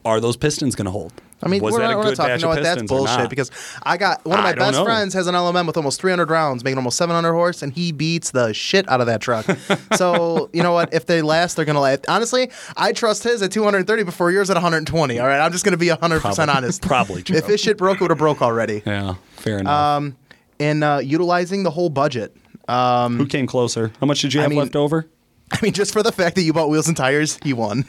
Are 0.05 0.19
those 0.21 0.37
pistons 0.37 0.75
going 0.75 0.87
to 0.87 0.91
hold? 0.91 1.13
I 1.43 1.49
mean, 1.49 1.63
was 1.63 1.73
we're 1.73 1.81
that 1.81 1.91
not, 1.93 2.01
a 2.01 2.03
good 2.03 2.17
talking. 2.17 2.31
batch 2.33 2.41
You 2.41 2.47
know 2.49 2.55
what? 2.55 2.63
That's 2.63 2.83
bullshit. 2.83 3.31
Because 3.31 3.51
I 3.83 3.97
got 3.97 4.25
one 4.25 4.39
of 4.39 4.45
my 4.45 4.53
best 4.53 4.73
know. 4.79 4.85
friends 4.85 5.15
has 5.15 5.27
an 5.27 5.35
LMM 5.35 5.67
with 5.67 5.77
almost 5.77 6.01
300 6.01 6.29
rounds, 6.31 6.63
making 6.65 6.79
almost 6.79 6.99
700 6.99 7.33
horse, 7.33 7.63
and 7.63 7.73
he 7.73 7.93
beats 7.93 8.31
the 8.33 8.53
shit 8.53 8.89
out 8.89 9.01
of 9.01 9.07
that 9.07 9.21
truck. 9.21 9.47
so 9.95 10.51
you 10.53 10.63
know 10.63 10.73
what? 10.73 10.93
If 10.93 11.07
they 11.07 11.23
last, 11.23 11.57
they're 11.57 11.65
gonna 11.65 11.81
last. 11.81 12.05
Honestly, 12.09 12.51
I 12.77 12.93
trust 12.93 13.25
his 13.25 13.41
at 13.43 13.53
230 13.53 14.03
before 14.05 14.31
yours 14.31 14.51
at 14.51 14.55
120. 14.55 15.19
All 15.19 15.27
right, 15.27 15.41
I'm 15.41 15.53
just 15.53 15.65
gonna 15.65 15.77
be 15.77 15.89
100 15.89 16.21
percent 16.21 16.37
Probably- 16.51 16.53
honest. 16.57 16.83
probably 16.87 17.23
true. 17.23 17.37
If 17.37 17.47
his 17.47 17.61
shit 17.61 17.79
broke, 17.79 17.97
it 17.97 18.01
would 18.03 18.11
have 18.11 18.19
broke 18.19 18.43
already. 18.43 18.83
yeah, 18.87 19.15
fair 19.33 19.59
enough. 19.59 19.73
Um, 19.97 20.17
and 20.59 20.85
uh, 20.85 21.01
utilizing 21.03 21.63
the 21.63 21.71
whole 21.71 21.89
budget. 21.89 22.37
Um, 22.69 23.17
Who 23.17 23.27
came 23.27 23.47
closer? 23.47 23.93
How 23.99 24.07
much 24.07 24.21
did 24.21 24.35
you 24.35 24.41
I 24.41 24.43
have 24.43 24.51
mean- 24.51 24.59
left 24.59 24.77
over? 24.77 25.09
I 25.53 25.59
mean, 25.63 25.73
just 25.73 25.93
for 25.93 26.05
the 26.05 26.13
fact 26.13 26.37
that 26.37 26.43
you 26.43 26.53
bought 26.53 26.69
wheels 26.71 26.87
and 26.87 26.97
tires, 26.97 27.37
he 27.43 27.53
won. 27.53 27.85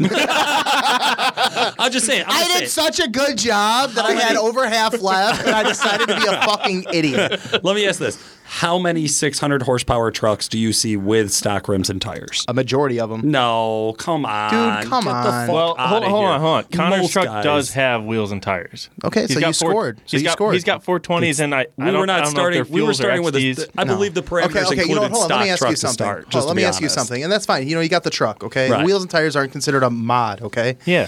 I'm 1.82 1.91
just 1.91 2.05
saying. 2.05 2.23
I'm 2.27 2.32
I 2.32 2.43
just 2.43 2.59
did 2.59 2.69
saying. 2.69 2.93
such 2.93 2.99
a 3.05 3.09
good 3.09 3.38
job 3.38 3.91
that 3.91 4.05
I 4.05 4.13
had 4.13 4.36
over 4.38 4.67
half 4.67 4.99
left, 5.01 5.45
and 5.45 5.55
I 5.55 5.63
decided 5.63 6.07
to 6.07 6.15
be 6.15 6.25
a 6.27 6.41
fucking 6.41 6.86
idiot. 6.93 7.63
Let 7.63 7.75
me 7.75 7.88
ask 7.88 7.99
this: 7.99 8.17
How 8.43 8.77
many 8.77 9.07
600 9.07 9.63
horsepower 9.63 10.11
trucks 10.11 10.47
do 10.47 10.59
you 10.59 10.73
see 10.73 10.95
with 10.95 11.32
stock 11.34 11.67
rims 11.67 11.89
and 11.89 12.01
tires? 12.01 12.45
A 12.47 12.53
majority 12.53 12.99
of 12.99 13.09
them. 13.09 13.21
No, 13.32 13.95
come 13.97 14.25
on, 14.25 14.82
Dude, 14.82 14.89
come 14.89 15.03
Get 15.05 15.09
the 15.11 15.15
on. 15.15 15.47
fuck 15.47 15.53
well, 15.55 15.75
hold, 15.77 16.03
outta 16.03 16.09
hold 16.09 16.21
here. 16.23 16.32
on, 16.34 16.39
hold 16.41 16.57
on. 16.57 16.63
Connor's 16.65 16.99
Most 17.01 17.11
truck 17.13 17.25
guys- 17.25 17.43
does 17.43 17.69
have 17.73 18.03
wheels 18.03 18.32
and 18.32 18.41
tires. 18.43 18.89
Okay, 19.03 19.21
He's 19.21 19.34
so 19.34 19.39
got 19.39 19.47
you 19.47 19.53
four- 19.53 19.71
scored. 19.71 19.97
So 19.99 20.03
he's 20.11 20.21
you 20.21 20.25
got, 20.27 20.34
scored. 20.34 20.53
He's 20.53 20.63
got 20.63 20.84
420s, 20.86 21.39
and 21.39 21.55
I, 21.55 21.65
We 21.77 21.86
I 21.86 21.91
don't, 21.91 21.99
were 22.01 22.05
not 22.05 22.21
I 22.21 22.23
don't 22.25 22.25
know 22.25 22.27
if 22.27 22.34
starting. 22.34 22.63
they're 22.63 22.73
We 22.73 22.82
were 22.82 22.86
fuels 22.88 22.99
or 22.99 23.03
starting 23.03 23.23
with. 23.23 23.36
A, 23.36 23.39
XDs. 23.39 23.69
I 23.77 23.84
believe 23.86 24.13
the 24.13 24.21
parameters 24.23 24.45
Okay, 24.45 24.65
okay, 24.65 24.82
included 24.82 25.11
what? 25.11 25.15
Stock 25.15 25.29
Let 25.32 25.39
me 25.41 25.49
ask 25.49 25.59
trucks 25.59 25.71
you 25.71 25.75
to 25.75 25.79
something. 25.79 25.93
start. 25.93 26.17
Hold 26.25 26.32
just 26.32 26.47
let 26.47 26.51
to 26.51 26.55
me 26.55 26.61
be 26.61 26.65
ask 26.65 26.79
you 26.82 26.86
honest. 26.86 26.95
something, 26.95 27.23
and 27.23 27.32
that's 27.32 27.45
fine. 27.47 27.67
You 27.67 27.75
know, 27.75 27.82
you 27.82 27.89
got 27.89 28.03
the 28.03 28.09
truck. 28.11 28.43
Okay, 28.43 28.69
Right. 28.69 28.86
wheels 28.86 29.01
and 29.01 29.09
tires 29.09 29.36
aren't 29.36 29.51
considered 29.51 29.82
a 29.84 29.89
mod. 29.89 30.41
Okay, 30.41 30.77
Yeah. 30.86 31.07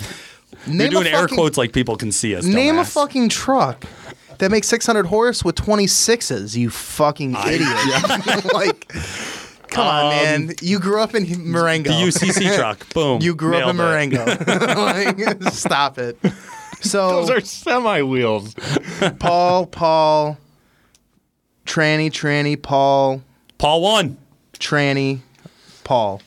You're 0.66 0.76
name 0.76 0.90
doing 0.92 1.08
a 1.08 1.10
air 1.10 1.22
fucking, 1.22 1.38
quotes 1.38 1.58
like 1.58 1.74
people 1.74 1.98
can 1.98 2.12
see 2.12 2.36
us. 2.36 2.46
Name 2.46 2.80
a 2.80 2.86
fucking 2.86 3.30
truck 3.30 3.86
that 4.38 4.52
makes 4.52 4.68
600 4.68 5.06
horse 5.06 5.44
with 5.44 5.56
26s. 5.56 6.56
You 6.56 6.70
fucking 6.70 7.36
idiot! 7.36 8.44
like, 8.54 8.88
come 9.68 9.88
on, 9.88 10.10
man. 10.10 10.56
You 10.62 10.80
grew 10.80 11.02
up 11.02 11.16
in 11.16 11.52
Marengo. 11.52 11.92
Um, 11.92 12.00
the 12.00 12.08
UCC 12.08 12.56
truck. 12.58 12.94
Boom. 12.94 13.22
You 13.22 13.36
grew 13.36 13.58
up 13.58 13.70
in 13.70 13.78
Nailed. 13.78 13.90
Marengo. 13.90 14.26
like, 14.26 15.44
stop 15.54 15.98
it. 15.98 16.18
So 16.82 17.26
Those 17.26 17.30
are 17.30 17.42
semi 17.42 18.02
wheels. 18.02 18.56
Paul, 19.20 19.66
Paul, 19.68 20.38
Tranny, 21.66 22.08
Tranny, 22.12 22.62
Paul, 22.62 23.22
Paul 23.58 23.82
won. 23.82 24.18
Tranny, 24.60 25.20
Paul, 25.84 26.22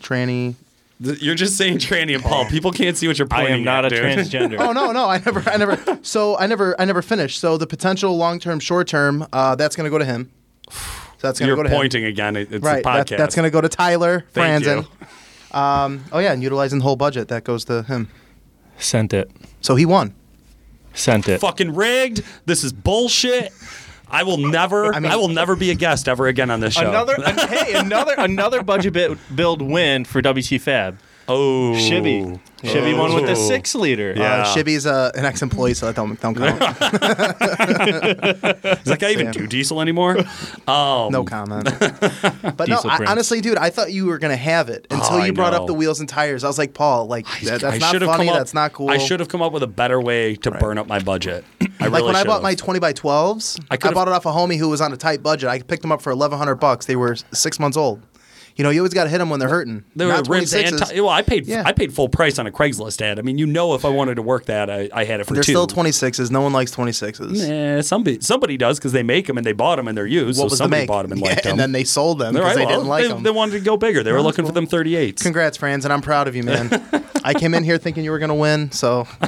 Tranny. 0.00 0.54
Th- 1.02 1.20
You're 1.20 1.34
just 1.34 1.56
saying 1.56 1.78
tranny 1.78 2.14
and 2.14 2.22
Paul. 2.22 2.44
People 2.50 2.70
can't 2.72 2.96
see 2.96 3.08
what 3.08 3.18
you're 3.18 3.26
pointing. 3.28 3.52
I 3.52 3.56
am 3.56 3.64
not 3.64 3.84
at, 3.84 3.92
a 3.92 3.96
dude. 3.96 4.04
transgender. 4.04 4.58
Oh 4.60 4.72
no, 4.72 4.92
no, 4.92 5.08
I 5.08 5.18
never, 5.18 5.42
I 5.48 5.56
never. 5.56 5.98
So 6.02 6.36
I 6.38 6.46
never, 6.46 6.80
I 6.80 6.84
never 6.84 7.02
finished. 7.02 7.40
So 7.40 7.56
the 7.58 7.66
potential 7.66 8.16
long 8.16 8.38
term, 8.38 8.60
short 8.60 8.86
term, 8.88 9.26
uh, 9.32 9.54
that's 9.56 9.74
going 9.76 9.84
to 9.84 9.90
go 9.90 9.98
to 9.98 10.04
him. 10.04 10.30
So 10.70 11.28
that's 11.28 11.38
going 11.38 11.46
to 11.46 11.46
You're 11.46 11.56
go 11.56 11.62
to 11.64 11.68
him. 11.70 11.76
pointing 11.76 12.04
again. 12.04 12.36
It's 12.36 12.50
Right. 12.62 12.84
a 12.84 12.88
podcast. 12.88 13.08
That, 13.10 13.18
that's 13.18 13.34
going 13.34 13.44
to 13.46 13.50
go 13.50 13.60
to 13.60 13.68
Tyler 13.68 14.24
Thank 14.32 14.64
Franzen. 14.64 14.86
Um, 15.56 16.04
oh 16.12 16.18
yeah, 16.18 16.32
and 16.32 16.42
utilizing 16.42 16.78
the 16.80 16.84
whole 16.84 16.96
budget 16.96 17.28
that 17.28 17.44
goes 17.44 17.64
to 17.66 17.82
him. 17.84 18.08
Sent 18.78 19.12
it. 19.14 19.30
So 19.60 19.76
he 19.76 19.86
won. 19.86 20.14
Sent 20.94 21.28
it. 21.28 21.40
fucking 21.40 21.74
rigged. 21.74 22.22
This 22.46 22.62
is 22.64 22.72
bullshit. 22.72 23.52
I 24.08 24.22
will 24.22 24.38
never. 24.38 24.94
I, 24.94 25.00
mean- 25.00 25.12
will 25.12 25.28
never 25.28 25.56
be 25.56 25.70
a 25.70 25.74
guest 25.74 26.08
ever 26.08 26.26
again 26.26 26.50
on 26.50 26.60
this 26.60 26.74
show. 26.74 26.88
Another 26.88 27.14
hey, 27.48 27.74
another 27.74 28.14
another 28.16 28.62
budget 28.62 28.92
build 29.34 29.62
win 29.62 30.04
for 30.04 30.20
WT 30.20 30.60
Fab. 30.60 30.98
Oh 31.28 31.72
Shibby. 31.74 32.38
Shibby 32.62 32.98
one 32.98 33.14
with 33.14 33.26
the 33.26 33.32
Oh. 33.32 33.48
six 33.48 33.74
liter. 33.74 34.14
Yeah. 34.16 34.36
Uh, 34.42 34.44
Shibby's 34.54 34.86
uh, 34.86 35.10
an 35.14 35.26
ex-employee, 35.26 35.74
so 35.74 35.86
that 35.86 35.94
don't 35.96 36.18
don't 36.20 36.34
count. 36.34 36.58
Does 37.78 38.84
that 38.84 38.96
guy 38.98 39.10
even 39.10 39.26
Yeah. 39.26 39.32
do 39.32 39.46
diesel 39.46 39.80
anymore? 39.80 40.16
Um, 40.66 41.12
No 41.12 41.24
comment. 41.24 41.64
But 42.56 42.68
no, 42.68 42.76
Diesel 42.76 42.90
I, 42.90 42.96
Prince. 42.96 43.10
honestly, 43.10 43.40
dude, 43.40 43.58
I 43.58 43.70
thought 43.70 43.92
you 43.92 44.06
were 44.06 44.18
gonna 44.18 44.36
have 44.36 44.68
it 44.68 44.86
until 44.90 45.16
Oh, 45.16 45.18
I 45.20 45.26
you 45.26 45.32
brought 45.32 45.52
know. 45.52 45.60
up 45.62 45.66
the 45.66 45.74
wheels 45.74 46.00
and 46.00 46.08
tires. 46.08 46.44
I 46.44 46.46
was 46.46 46.58
like, 46.58 46.72
Paul, 46.74 47.06
like 47.06 47.26
that, 47.42 47.60
that's 47.60 47.64
I 47.64 47.78
not 47.78 47.92
should 47.92 48.02
have 48.02 48.10
funny. 48.12 48.26
come 48.26 48.34
up, 48.34 48.40
That's 48.40 48.54
not 48.54 48.72
cool. 48.72 48.90
I 48.90 48.98
should 48.98 49.20
have 49.20 49.28
come 49.28 49.42
up 49.42 49.52
with 49.52 49.62
a 49.62 49.66
better 49.68 50.00
way 50.00 50.36
to 50.36 50.50
burn 50.52 50.78
up 50.78 50.86
my 50.86 51.00
budget. 51.00 51.44
I 51.80 51.86
Like 51.86 51.92
really 52.00 52.02
when 52.06 52.16
I 52.16 52.24
bought 52.24 52.36
should've. 52.36 52.42
my 52.42 52.54
20 52.54 52.78
by 52.80 52.92
12s, 52.92 53.60
I 53.70 53.74
I, 53.74 53.76
could've- 53.76 53.94
bought 53.94 54.08
it 54.08 54.12
off 54.14 54.24
a 54.26 54.30
homie 54.32 54.56
who 54.58 54.68
was 54.68 54.80
on 54.80 54.92
a 54.92 54.96
tight 54.96 55.22
budget. 55.22 55.48
I 55.50 55.60
picked 55.60 55.82
them 55.82 55.92
up 55.92 56.00
for 56.00 56.10
1100 56.14 56.54
bucks. 56.56 56.86
They 56.86 56.96
were 56.96 57.16
six 57.32 57.58
months 57.60 57.76
old. 57.76 58.00
You 58.56 58.62
know, 58.62 58.70
you 58.70 58.80
always 58.80 58.94
got 58.94 59.04
to 59.04 59.10
hit 59.10 59.18
them 59.18 59.30
when 59.30 59.40
they're 59.40 59.48
hurting. 59.48 59.82
There 59.96 60.06
were 60.06 60.22
rims 60.28 60.52
26s. 60.54 60.94
well, 61.02 61.08
I 61.08 61.22
paid 61.22 61.46
Yeah. 61.46 61.64
I 61.66 61.72
paid 61.72 61.92
full 61.92 62.08
price 62.08 62.38
on 62.38 62.46
a 62.46 62.52
Craigslist 62.52 63.02
ad. 63.02 63.18
I 63.18 63.22
mean, 63.22 63.36
you 63.36 63.46
know, 63.46 63.74
if 63.74 63.84
I 63.84 63.88
wanted 63.88 64.14
to 64.14 64.22
work 64.22 64.44
that, 64.46 64.70
I, 64.70 64.88
I 64.92 65.02
had 65.04 65.18
it 65.18 65.24
for 65.24 65.34
They're 65.34 65.42
two. 65.42 65.50
still 65.52 65.66
26s. 65.66 66.30
No 66.30 66.40
one 66.40 66.52
likes 66.52 66.72
26s. 66.74 67.40
Eh, 67.48 67.82
somebody 67.82 68.20
somebody 68.20 68.56
does 68.56 68.78
because 68.78 68.92
they 68.92 69.02
make 69.02 69.26
them 69.26 69.36
and 69.38 69.44
they 69.44 69.52
bought 69.52 69.76
them 69.76 69.88
and 69.88 69.98
they're 69.98 70.06
used. 70.06 70.38
What 70.38 70.42
so 70.42 70.44
was 70.44 70.52
the 70.52 70.56
somebody 70.58 70.82
make? 70.82 70.88
bought 70.88 71.02
them 71.02 71.12
and 71.12 71.20
Yeah, 71.20 71.28
liked 71.30 71.42
them. 71.42 71.50
and 71.50 71.58
then 71.60 71.72
they 71.72 71.82
sold 71.82 72.20
them 72.20 72.34
because 72.34 72.46
right, 72.46 72.56
they 72.56 72.64
well, 72.66 72.76
didn't 72.76 72.88
like 72.88 73.02
they, 73.02 73.08
them. 73.08 73.22
they 73.24 73.30
wanted 73.30 73.52
to 73.58 73.60
go 73.64 73.76
bigger. 73.76 74.02
They 74.04 74.12
were 74.12 74.22
looking 74.22 74.46
for 74.46 74.52
them 74.52 74.68
38s. 74.68 75.20
Congrats, 75.20 75.56
Franz, 75.56 75.84
and 75.84 75.92
I'm 75.92 76.00
proud 76.02 76.28
of 76.28 76.36
you, 76.36 76.44
man. 76.44 76.70
I 77.24 77.34
came 77.34 77.54
in 77.54 77.64
here 77.64 77.78
thinking 77.78 78.04
you 78.04 78.12
were 78.12 78.18
going 78.20 78.28
to 78.28 78.34
win, 78.34 78.70
so. 78.70 79.08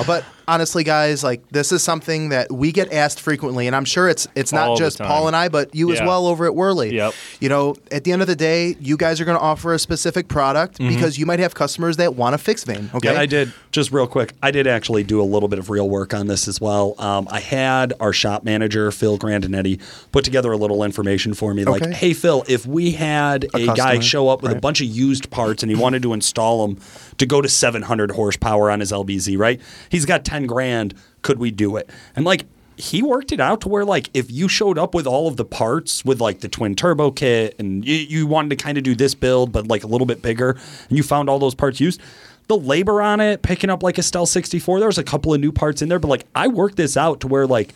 no, 0.00 0.06
but 0.06 0.24
honestly, 0.48 0.82
guys, 0.84 1.22
like 1.22 1.48
this 1.50 1.72
is 1.72 1.82
something 1.82 2.30
that 2.30 2.50
we 2.50 2.72
get 2.72 2.92
asked 2.92 3.20
frequently, 3.20 3.66
and 3.66 3.76
I'm 3.76 3.84
sure 3.84 4.08
it's 4.08 4.26
it's 4.34 4.52
not 4.52 4.68
All 4.68 4.76
just. 4.76 4.98
Paul 4.98 5.28
and 5.28 5.36
I, 5.36 5.48
but 5.48 5.74
you 5.74 5.92
as 5.92 6.00
well 6.00 6.26
over 6.26 6.46
at 6.46 6.52
Wehrli. 6.52 6.92
Yep. 6.92 7.14
You 7.40 7.48
know, 7.48 7.76
at 7.90 8.04
the 8.04 8.12
end 8.12 8.22
of 8.22 8.28
the 8.28 8.36
day, 8.36 8.76
you 8.80 8.96
guys 8.96 9.20
are 9.20 9.24
going 9.24 9.38
to 9.38 9.42
offer 9.42 9.72
a 9.72 9.78
specific 9.78 10.28
product 10.28 10.78
because 10.78 11.18
you 11.18 11.26
might 11.26 11.38
have 11.38 11.54
customers 11.54 11.96
that 11.98 12.14
want 12.16 12.34
a 12.34 12.38
fixed 12.38 12.66
vane. 12.66 12.90
Okay. 12.94 13.08
Mm-hmm. 13.08 13.14
Yeah, 13.14 13.20
I 13.20 13.26
did. 13.26 13.52
Just 13.70 13.92
real 13.92 14.06
quick, 14.06 14.32
I 14.42 14.50
did 14.50 14.66
actually 14.66 15.04
do 15.04 15.20
a 15.20 15.24
little 15.24 15.48
bit 15.48 15.58
of 15.60 15.70
real 15.70 15.88
work 15.88 16.12
on 16.12 16.26
this 16.26 16.48
as 16.48 16.60
well. 16.60 16.94
Um, 16.98 17.28
I 17.30 17.38
had 17.38 17.92
our 18.00 18.12
shop 18.12 18.42
manager, 18.42 18.90
Phil 18.90 19.16
Grandinetti, 19.16 19.80
put 20.10 20.24
together 20.24 20.50
a 20.50 20.56
little 20.56 20.82
information 20.82 21.34
for 21.34 21.54
me. 21.54 21.64
Like, 21.64 21.82
Okay. 21.82 21.92
hey, 21.92 22.12
Phil, 22.12 22.44
if 22.48 22.66
we 22.66 22.92
had 22.92 23.44
a, 23.54 23.70
guy 23.70 24.00
show 24.00 24.28
up 24.28 24.42
with 24.42 24.50
a 24.50 24.56
bunch 24.60 24.80
of 24.80 24.88
used 24.88 25.30
parts 25.30 25.62
and 25.62 25.70
he 25.70 25.76
wanted 25.76 26.02
to 26.02 26.12
install 26.12 26.66
them 26.66 26.76
to 27.20 27.26
go 27.26 27.40
to 27.40 27.48
700 27.48 28.12
horsepower 28.12 28.70
on 28.70 28.80
his 28.80 28.90
LBZ, 28.90 29.38
right? 29.38 29.60
He's 29.90 30.06
got 30.06 30.24
10 30.24 30.46
grand. 30.46 30.94
Could 31.22 31.38
we 31.38 31.50
do 31.50 31.76
it? 31.76 31.88
And 32.16 32.24
like, 32.24 32.46
he 32.76 33.02
worked 33.02 33.30
it 33.30 33.40
out 33.40 33.60
to 33.60 33.68
where 33.68 33.84
like 33.84 34.08
if 34.14 34.30
you 34.30 34.48
showed 34.48 34.78
up 34.78 34.94
with 34.94 35.06
all 35.06 35.28
of 35.28 35.36
the 35.36 35.44
parts 35.44 36.02
with 36.02 36.18
like 36.18 36.40
the 36.40 36.48
twin 36.48 36.74
turbo 36.74 37.10
kit 37.10 37.54
and 37.58 37.84
you, 37.84 37.94
you 37.94 38.26
wanted 38.26 38.48
to 38.48 38.56
kind 38.56 38.78
of 38.78 38.84
do 38.84 38.94
this 38.94 39.14
build 39.14 39.52
but 39.52 39.68
like 39.68 39.84
a 39.84 39.86
little 39.86 40.06
bit 40.06 40.22
bigger 40.22 40.52
and 40.88 40.96
you 40.96 41.02
found 41.02 41.28
all 41.28 41.38
those 41.38 41.54
parts 41.54 41.78
used 41.78 42.00
the 42.46 42.56
labor 42.56 43.02
on 43.02 43.20
it 43.20 43.42
picking 43.42 43.68
up 43.68 43.82
like 43.82 43.98
a 43.98 44.02
stealth 44.02 44.30
64 44.30 44.78
there 44.78 44.88
was 44.88 44.96
a 44.96 45.04
couple 45.04 45.34
of 45.34 45.40
new 45.42 45.52
parts 45.52 45.82
in 45.82 45.90
there 45.90 45.98
but 45.98 46.08
like 46.08 46.24
I 46.34 46.48
worked 46.48 46.76
this 46.76 46.96
out 46.96 47.20
to 47.20 47.28
where 47.28 47.46
like 47.46 47.74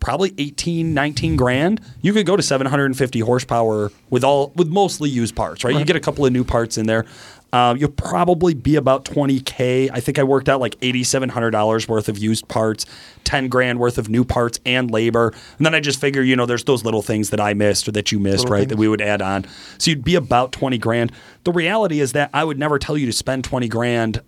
probably 0.00 0.34
18 0.36 0.92
19 0.92 1.36
grand 1.36 1.80
you 2.02 2.12
could 2.12 2.26
go 2.26 2.36
to 2.36 2.42
750 2.42 3.20
horsepower 3.20 3.90
with 4.10 4.22
all 4.22 4.52
with 4.54 4.68
mostly 4.68 5.08
used 5.08 5.34
parts 5.34 5.64
right, 5.64 5.74
you 5.74 5.86
get 5.86 5.96
a 5.96 6.00
couple 6.00 6.26
of 6.26 6.32
new 6.32 6.44
parts 6.44 6.76
in 6.76 6.84
there 6.86 7.06
uh, 7.52 7.74
you'll 7.78 7.90
probably 7.90 8.54
be 8.54 8.76
about 8.76 9.04
20K. 9.04 9.90
I 9.92 10.00
think 10.00 10.18
I 10.18 10.22
worked 10.22 10.48
out 10.48 10.58
like 10.60 10.78
$8,700 10.80 11.86
worth 11.88 12.08
of 12.08 12.16
used 12.16 12.48
parts, 12.48 12.86
10 13.24 13.48
grand 13.48 13.78
worth 13.78 13.98
of 13.98 14.08
new 14.08 14.24
parts 14.24 14.58
and 14.64 14.90
labor. 14.90 15.34
And 15.58 15.66
then 15.66 15.74
I 15.74 15.80
just 15.80 16.00
figure, 16.00 16.22
you 16.22 16.34
know, 16.34 16.46
there's 16.46 16.64
those 16.64 16.82
little 16.84 17.02
things 17.02 17.28
that 17.30 17.40
I 17.40 17.52
missed 17.52 17.86
or 17.88 17.92
that 17.92 18.10
you 18.10 18.18
missed, 18.18 18.44
Little 18.44 18.52
right, 18.52 18.58
things. 18.60 18.70
that 18.70 18.78
we 18.78 18.88
would 18.88 19.02
add 19.02 19.20
on. 19.20 19.44
So 19.78 19.90
you'd 19.90 20.02
be 20.04 20.14
about 20.14 20.52
20 20.52 20.78
grand. 20.78 21.12
The 21.44 21.52
reality 21.52 22.00
is 22.00 22.12
that 22.12 22.30
I 22.32 22.42
would 22.44 22.58
never 22.58 22.78
tell 22.78 22.96
you 22.96 23.04
to 23.06 23.12
spend 23.12 23.44
20 23.44 23.68
grand 23.68 24.22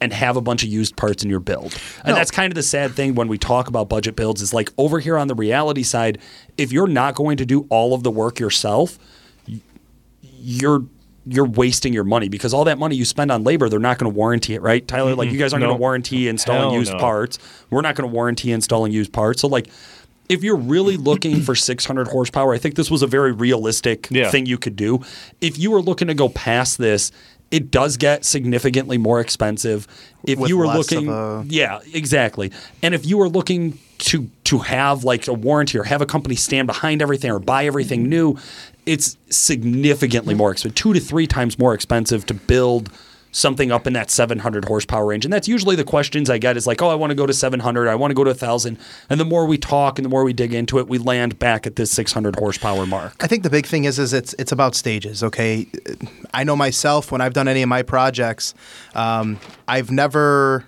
and 0.00 0.12
have 0.12 0.36
a 0.36 0.40
bunch 0.40 0.62
of 0.64 0.68
used 0.70 0.96
parts 0.96 1.22
in 1.22 1.28
your 1.30 1.40
build. 1.40 1.78
And 2.04 2.08
No. 2.08 2.14
that's 2.14 2.30
kind 2.30 2.50
of 2.50 2.54
the 2.56 2.62
sad 2.62 2.92
thing 2.94 3.14
when 3.14 3.28
we 3.28 3.36
talk 3.38 3.68
about 3.68 3.88
budget 3.88 4.16
builds 4.16 4.40
is 4.42 4.52
like 4.54 4.70
over 4.78 4.98
here 4.98 5.16
on 5.18 5.28
the 5.28 5.34
reality 5.34 5.82
side, 5.84 6.18
if 6.56 6.72
you're 6.72 6.88
not 6.88 7.14
going 7.14 7.36
to 7.36 7.44
do 7.46 7.66
all 7.68 7.92
of 7.94 8.02
the 8.02 8.10
work 8.10 8.40
yourself, 8.40 8.98
you're 10.22 10.84
you're 11.26 11.46
wasting 11.46 11.92
your 11.92 12.04
money 12.04 12.28
because 12.28 12.52
all 12.52 12.64
that 12.64 12.78
money 12.78 12.96
you 12.96 13.04
spend 13.04 13.30
on 13.30 13.44
labor, 13.44 13.68
they're 13.68 13.78
not 13.78 13.98
going 13.98 14.12
to 14.12 14.16
warranty 14.16 14.54
it, 14.54 14.62
right? 14.62 14.86
Tyler, 14.86 15.14
like 15.14 15.30
you 15.30 15.38
guys 15.38 15.52
aren't 15.52 15.62
going 15.62 15.74
to 15.74 15.80
warranty 15.80 16.28
installing 16.28 16.70
Hell 16.70 16.78
used 16.78 16.92
no. 16.92 16.98
parts. 16.98 17.38
We're 17.70 17.80
not 17.80 17.94
going 17.94 18.08
to 18.08 18.12
warranty 18.12 18.50
installing 18.50 18.92
used 18.92 19.12
parts. 19.12 19.42
So 19.42 19.48
like 19.48 19.68
if 20.28 20.42
you're 20.42 20.56
really 20.56 20.96
looking 20.96 21.40
for 21.42 21.54
600 21.54 22.08
horsepower, 22.08 22.54
I 22.54 22.58
think 22.58 22.74
this 22.74 22.90
was 22.90 23.02
a 23.02 23.06
very 23.06 23.32
realistic 23.32 24.08
Yeah. 24.10 24.30
thing 24.30 24.46
you 24.46 24.58
could 24.58 24.76
do. 24.76 25.00
If 25.40 25.58
you 25.58 25.70
were 25.70 25.82
looking 25.82 26.08
to 26.08 26.14
go 26.14 26.28
past 26.28 26.78
this, 26.78 27.12
it 27.50 27.70
does 27.70 27.98
get 27.98 28.24
significantly 28.24 28.96
more 28.96 29.20
expensive. 29.20 29.86
If 30.24 30.38
With 30.38 30.48
you 30.48 30.56
were 30.56 30.66
looking, 30.66 31.08
a- 31.08 31.44
yeah, 31.46 31.80
exactly. 31.92 32.50
And 32.82 32.94
if 32.94 33.04
you 33.04 33.18
were 33.18 33.28
looking 33.28 33.78
to 33.98 34.28
to 34.44 34.58
have 34.58 35.04
like 35.04 35.28
a 35.28 35.32
warranty 35.34 35.78
or 35.78 35.84
have 35.84 36.00
a 36.00 36.06
company 36.06 36.34
stand 36.34 36.66
behind 36.66 37.02
everything 37.02 37.30
or 37.30 37.38
buy 37.38 37.66
everything 37.66 38.00
mm-hmm. 38.00 38.10
new, 38.10 38.38
it's 38.86 39.16
significantly 39.30 40.34
more 40.34 40.52
expensive, 40.52 40.74
two 40.74 40.92
to 40.92 41.00
three 41.00 41.26
times 41.26 41.58
more 41.58 41.74
expensive 41.74 42.26
to 42.26 42.34
build 42.34 42.90
something 43.32 43.72
up 43.72 43.86
in 43.86 43.94
that 43.94 44.10
700 44.10 44.66
horsepower 44.66 45.06
range. 45.06 45.24
And 45.24 45.32
that's 45.32 45.48
usually 45.48 45.74
the 45.74 45.84
questions 45.84 46.28
I 46.28 46.36
get 46.36 46.56
is 46.58 46.66
like, 46.66 46.82
oh, 46.82 46.90
I 46.90 46.94
want 46.94 47.10
to 47.12 47.14
go 47.14 47.26
to 47.26 47.32
700, 47.32 47.88
I 47.88 47.94
want 47.94 48.10
to 48.10 48.14
go 48.14 48.24
to 48.24 48.30
1,000. 48.30 48.78
And 49.08 49.18
the 49.18 49.24
more 49.24 49.46
we 49.46 49.56
talk 49.56 49.98
and 49.98 50.04
the 50.04 50.10
more 50.10 50.22
we 50.22 50.34
dig 50.34 50.52
into 50.52 50.78
it, 50.78 50.86
we 50.86 50.98
land 50.98 51.38
back 51.38 51.66
at 51.66 51.76
this 51.76 51.90
600 51.92 52.36
horsepower 52.36 52.84
mark. 52.84 53.14
I 53.20 53.26
think 53.26 53.42
the 53.42 53.50
big 53.50 53.66
thing 53.66 53.84
is 53.84 53.98
is 53.98 54.12
it's 54.12 54.34
it's 54.38 54.52
about 54.52 54.74
stages. 54.74 55.22
Okay, 55.24 55.66
I 56.34 56.44
know 56.44 56.54
myself 56.54 57.10
when 57.10 57.20
I've 57.22 57.32
done 57.32 57.48
any 57.48 57.62
of 57.62 57.68
my 57.70 57.82
projects, 57.82 58.54
um, 58.94 59.40
I've 59.66 59.90
never 59.90 60.66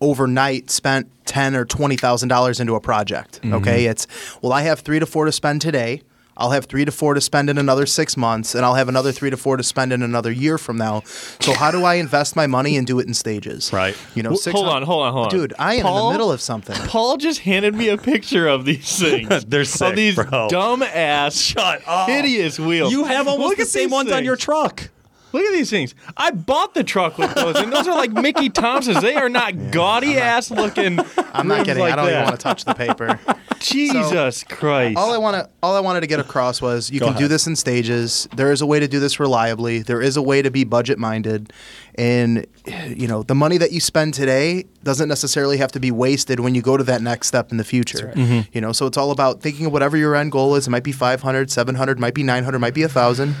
overnight 0.00 0.70
spent 0.70 1.10
ten 1.24 1.56
or 1.56 1.64
twenty 1.64 1.96
thousand 1.96 2.28
dollars 2.28 2.60
into 2.60 2.74
a 2.76 2.80
project. 2.80 3.40
Okay, 3.44 3.86
it's 3.86 4.06
well 4.40 4.52
I 4.52 4.62
have 4.62 4.80
three 4.80 5.00
to 5.00 5.06
four 5.06 5.24
to 5.24 5.32
spend 5.32 5.60
today. 5.62 6.02
I'll 6.36 6.50
have 6.50 6.64
three 6.66 6.84
to 6.84 6.90
four 6.92 7.14
to 7.14 7.20
spend 7.20 7.48
in 7.48 7.58
another 7.58 7.86
six 7.86 8.16
months, 8.16 8.54
and 8.54 8.64
I'll 8.64 8.74
have 8.74 8.88
another 8.88 9.12
three 9.12 9.30
to 9.30 9.36
four 9.36 9.56
to 9.56 9.62
spend 9.62 9.92
in 9.92 10.02
another 10.02 10.32
year 10.32 10.58
from 10.58 10.76
now. 10.76 11.02
So 11.40 11.52
how 11.54 11.70
do 11.70 11.84
I 11.84 11.94
invest 11.94 12.34
my 12.36 12.46
money 12.46 12.76
and 12.76 12.86
do 12.86 12.98
it 12.98 13.06
in 13.06 13.14
stages? 13.14 13.72
Right. 13.72 13.96
You 14.14 14.22
know, 14.22 14.34
six 14.34 14.54
hold 14.54 14.68
on, 14.68 14.82
hold 14.82 15.04
on, 15.04 15.12
hold 15.12 15.24
on. 15.26 15.30
dude. 15.30 15.54
I 15.58 15.74
am 15.74 15.86
in 15.86 15.94
the 15.94 16.10
middle 16.10 16.32
of 16.32 16.40
something. 16.40 16.76
Paul 16.88 17.16
just 17.18 17.40
handed 17.40 17.74
me 17.74 17.88
a 17.88 17.96
picture 17.98 18.48
of 18.48 18.64
these 18.64 18.98
things. 18.98 19.44
They're 19.44 19.64
sick, 19.64 19.90
of 19.90 19.96
these 19.96 20.14
bro. 20.16 20.48
dumb 20.48 20.82
ass, 20.82 21.36
Shut 21.36 21.82
up. 21.86 22.08
hideous 22.08 22.58
wheels. 22.58 22.90
You 22.92 23.04
have 23.04 23.28
almost 23.28 23.50
Look 23.50 23.58
the 23.58 23.66
same 23.66 23.90
ones 23.90 24.10
on 24.10 24.24
your 24.24 24.36
truck. 24.36 24.90
Look 25.34 25.44
at 25.46 25.52
these 25.52 25.68
things. 25.68 25.96
I 26.16 26.30
bought 26.30 26.74
the 26.74 26.84
truck 26.84 27.18
with 27.18 27.34
those, 27.34 27.56
and 27.56 27.72
those 27.72 27.88
are 27.88 27.96
like 27.96 28.12
Mickey 28.12 28.50
Thompsons. 28.50 29.02
They 29.02 29.16
are 29.16 29.28
not 29.28 29.72
gaudy 29.72 30.16
ass 30.16 30.48
looking. 30.48 31.00
I'm 31.32 31.48
not 31.48 31.66
kidding. 31.66 31.82
Like 31.82 31.92
I 31.92 31.96
don't 31.96 32.04
that. 32.04 32.12
even 32.12 32.24
want 32.24 32.36
to 32.38 32.42
touch 32.42 32.64
the 32.64 32.72
paper. 32.72 33.18
Jesus 33.58 34.44
Christ. 34.44 34.96
All 34.96 35.12
I 35.12 35.18
want 35.18 35.34
to 35.34 35.50
all 35.60 35.74
I 35.74 35.80
wanted 35.80 36.02
to 36.02 36.06
get 36.06 36.20
across 36.20 36.62
was 36.62 36.88
you 36.88 37.00
Go 37.00 37.08
can 37.08 37.16
do 37.16 37.26
this 37.26 37.48
in 37.48 37.56
stages. 37.56 38.28
There 38.36 38.52
is 38.52 38.60
a 38.60 38.66
way 38.66 38.78
to 38.78 38.86
do 38.86 39.00
this 39.00 39.18
reliably. 39.18 39.80
There 39.80 40.00
is 40.00 40.16
a 40.16 40.22
way 40.22 40.40
to 40.40 40.52
be 40.52 40.62
budget 40.62 41.00
minded, 41.00 41.52
and 41.96 42.46
you 42.86 43.08
know 43.08 43.24
the 43.24 43.34
money 43.34 43.58
that 43.58 43.72
you 43.72 43.80
spend 43.80 44.14
today 44.14 44.66
doesn't 44.84 45.08
necessarily 45.08 45.56
have 45.56 45.72
to 45.72 45.80
be 45.80 45.90
wasted 45.90 46.38
when 46.38 46.54
you 46.54 46.62
go 46.62 46.76
to 46.76 46.84
that 46.84 47.02
next 47.02 47.26
step 47.26 47.50
in 47.50 47.56
the 47.56 47.64
future. 47.64 48.12
Mm-hmm. 48.14 48.48
You 48.52 48.60
know, 48.60 48.70
so 48.70 48.86
it's 48.86 48.96
all 48.96 49.10
about 49.10 49.40
thinking 49.40 49.66
of 49.66 49.72
whatever 49.72 49.96
your 49.96 50.14
end 50.14 50.30
goal 50.30 50.54
is. 50.54 50.68
It 50.68 50.70
might 50.70 50.84
be 50.84 50.92
500, 50.92 51.50
700, 51.50 51.98
might 51.98 52.14
be 52.14 52.22
900, 52.22 52.60
might 52.60 52.74
be 52.74 52.84
a 52.84 52.88
thousand. 52.88 53.34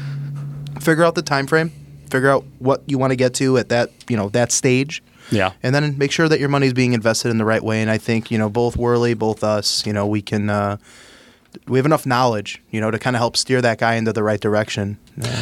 Figure 0.80 1.04
out 1.04 1.14
the 1.14 1.22
time 1.22 1.46
frame. 1.46 1.83
Figure 2.10 2.30
out 2.30 2.44
what 2.58 2.82
you 2.86 2.98
want 2.98 3.10
to 3.10 3.16
get 3.16 3.34
to 3.34 3.58
at 3.58 3.68
that 3.68 3.90
you 4.08 4.16
know 4.16 4.28
that 4.30 4.52
stage. 4.52 5.02
Yeah. 5.30 5.52
and 5.62 5.74
then 5.74 5.96
make 5.96 6.12
sure 6.12 6.28
that 6.28 6.38
your 6.38 6.50
money 6.50 6.66
is 6.66 6.74
being 6.74 6.92
invested 6.92 7.30
in 7.30 7.38
the 7.38 7.46
right 7.46 7.64
way. 7.64 7.80
And 7.80 7.90
I 7.90 7.96
think 7.96 8.30
you 8.30 8.36
know 8.36 8.50
both 8.50 8.76
Wehrli, 8.76 9.18
both 9.18 9.42
us, 9.42 9.86
you 9.86 9.92
know, 9.92 10.06
we 10.06 10.20
can 10.20 10.50
uh, 10.50 10.76
we 11.66 11.78
have 11.78 11.86
enough 11.86 12.06
knowledge, 12.06 12.62
you 12.70 12.80
know, 12.80 12.90
to 12.90 12.98
kind 12.98 13.16
of 13.16 13.20
help 13.20 13.36
steer 13.36 13.62
that 13.62 13.78
guy 13.78 13.94
into 13.94 14.12
the 14.12 14.22
right 14.22 14.40
direction. 14.40 14.98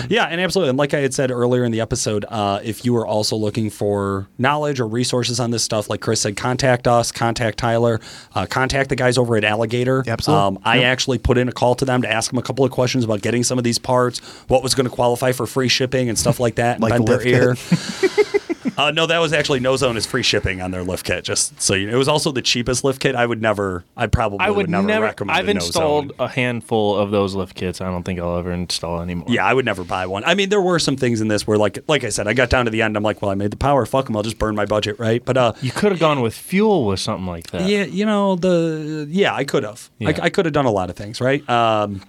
Yeah, 0.09 0.25
and 0.27 0.41
absolutely. 0.41 0.70
And 0.70 0.79
like 0.79 0.95
I 0.95 1.01
had 1.01 1.14
said 1.14 1.31
earlier 1.31 1.64
in 1.64 1.73
the 1.73 1.81
episode, 1.81 2.25
uh, 2.29 2.61
if 2.62 2.85
you 2.85 2.97
are 2.97 3.07
also 3.07 3.37
looking 3.37 3.70
for 3.70 4.29
knowledge 4.39 4.81
or 4.81 4.87
resources 4.87 5.41
on 5.41 5.51
this 5.51 5.62
stuff, 5.62 5.89
like 5.89 6.01
Chris 6.01 6.20
said, 6.20 6.37
contact 6.37 6.87
us, 6.87 7.11
contact 7.12 7.59
Tyler, 7.59 8.01
uh, 8.35 8.47
contact 8.47 8.89
the 8.89 8.97
guys 8.97 9.16
over 9.18 9.37
at 9.37 9.45
Alligator. 9.45 10.05
Absolutely. 10.07 10.45
Um, 10.47 10.59
I 10.64 10.83
actually 10.83 11.18
put 11.18 11.39
in 11.39 11.49
a 11.49 11.53
call 11.53 11.75
to 11.77 11.85
them 11.85 12.03
to 12.03 12.11
ask 12.11 12.31
them 12.31 12.39
a 12.39 12.43
couple 12.43 12.64
of 12.64 12.70
questions 12.70 13.05
about 13.05 13.23
getting 13.23 13.43
some 13.45 13.59
of 13.59 13.64
these 13.64 13.79
parts, 13.79 14.18
what 14.49 14.62
was 14.62 14.75
going 14.75 14.89
to 14.89 14.95
qualify 14.95 15.33
for 15.33 15.47
free 15.47 15.68
shipping 15.68 16.09
and 16.09 16.18
stuff 16.18 16.39
like 16.41 16.57
that. 16.57 16.75
and 16.77 16.83
Like 16.83 16.93
bent 16.93 17.07
the 17.07 17.16
their 17.16 17.49
lift 17.51 18.07
ear. 18.12 18.29
Uh, 18.77 18.91
no, 18.91 19.07
that 19.07 19.18
was 19.18 19.33
actually 19.33 19.61
No 19.61 19.77
Zone 19.77 19.97
is 19.97 20.07
free 20.07 20.23
shipping 20.23 20.62
on 20.62 20.70
their 20.70 20.83
lift 20.83 21.05
kit. 21.05 21.25
Just 21.25 21.61
so 21.61 21.75
you 21.75 21.87
know, 21.89 21.95
it 21.95 21.99
was 21.99 22.09
also 22.09 22.33
the 22.33 22.41
cheapest 22.43 22.85
lift 22.85 23.01
kit. 23.01 23.14
I 23.14 23.27
would 23.27 23.43
never, 23.43 23.85
I 23.97 24.07
probably 24.07 24.39
I 24.41 24.51
would 24.51 24.70
never, 24.70 24.87
never. 24.87 25.05
recommend. 25.05 25.37
I've 25.39 25.49
a 25.49 25.55
No 25.55 25.61
installed 25.61 26.09
Zone. 26.09 26.16
a 26.18 26.29
handful 26.29 26.97
of 26.97 27.11
those 27.11 27.35
lift 27.35 27.55
kits. 27.55 27.81
I 27.81 27.91
don't 27.91 28.03
think 28.03 28.18
I'll 28.18 28.39
ever 28.39 28.51
install 28.51 29.03
anymore. 29.03 29.27
Yeah, 29.29 29.45
I 29.45 29.53
would 29.53 29.61
never 29.64 29.84
buy 29.84 30.06
one. 30.06 30.24
I 30.24 30.34
mean, 30.34 30.48
there 30.48 30.60
were 30.60 30.78
some 30.78 30.96
things 30.96 31.20
in 31.20 31.28
this 31.28 31.46
where, 31.46 31.56
like, 31.58 31.78
like 31.88 32.04
I 32.04 32.08
said, 32.08 32.26
I 32.28 32.32
got 32.34 32.50
down 32.50 32.64
to 32.66 32.70
the 32.70 32.82
end. 32.82 32.96
I'm 32.96 33.02
like, 33.02 33.22
well, 33.22 33.30
I 33.30 33.34
made 33.34 33.50
the 33.50 33.56
power. 33.56 33.84
Fuck 33.86 34.06
them. 34.06 34.16
I'll 34.16 34.22
just 34.22 34.38
burn 34.38 34.54
my 34.54 34.64
budget, 34.66 34.98
right? 34.98 35.24
But 35.24 35.36
uh, 35.36 35.52
You 35.62 35.70
could 35.72 35.92
have 35.92 36.00
gone 36.00 36.20
with 36.20 36.34
fuel 36.34 36.86
with 36.86 37.00
something 37.00 37.26
like 37.26 37.50
that. 37.50 37.68
yeah, 37.68 37.84
you 37.84 38.04
know 38.06 38.36
the 38.36 39.06
yeah, 39.10 39.34
I 39.34 39.44
could 39.44 39.64
have. 39.64 39.90
Yeah. 39.98 40.10
I, 40.10 40.24
I 40.24 40.30
could 40.30 40.44
have 40.46 40.54
done 40.54 40.66
a 40.66 40.70
lot 40.70 40.90
of 40.90 40.96
things, 40.96 41.20
right? 41.20 41.48
Um, 41.48 42.02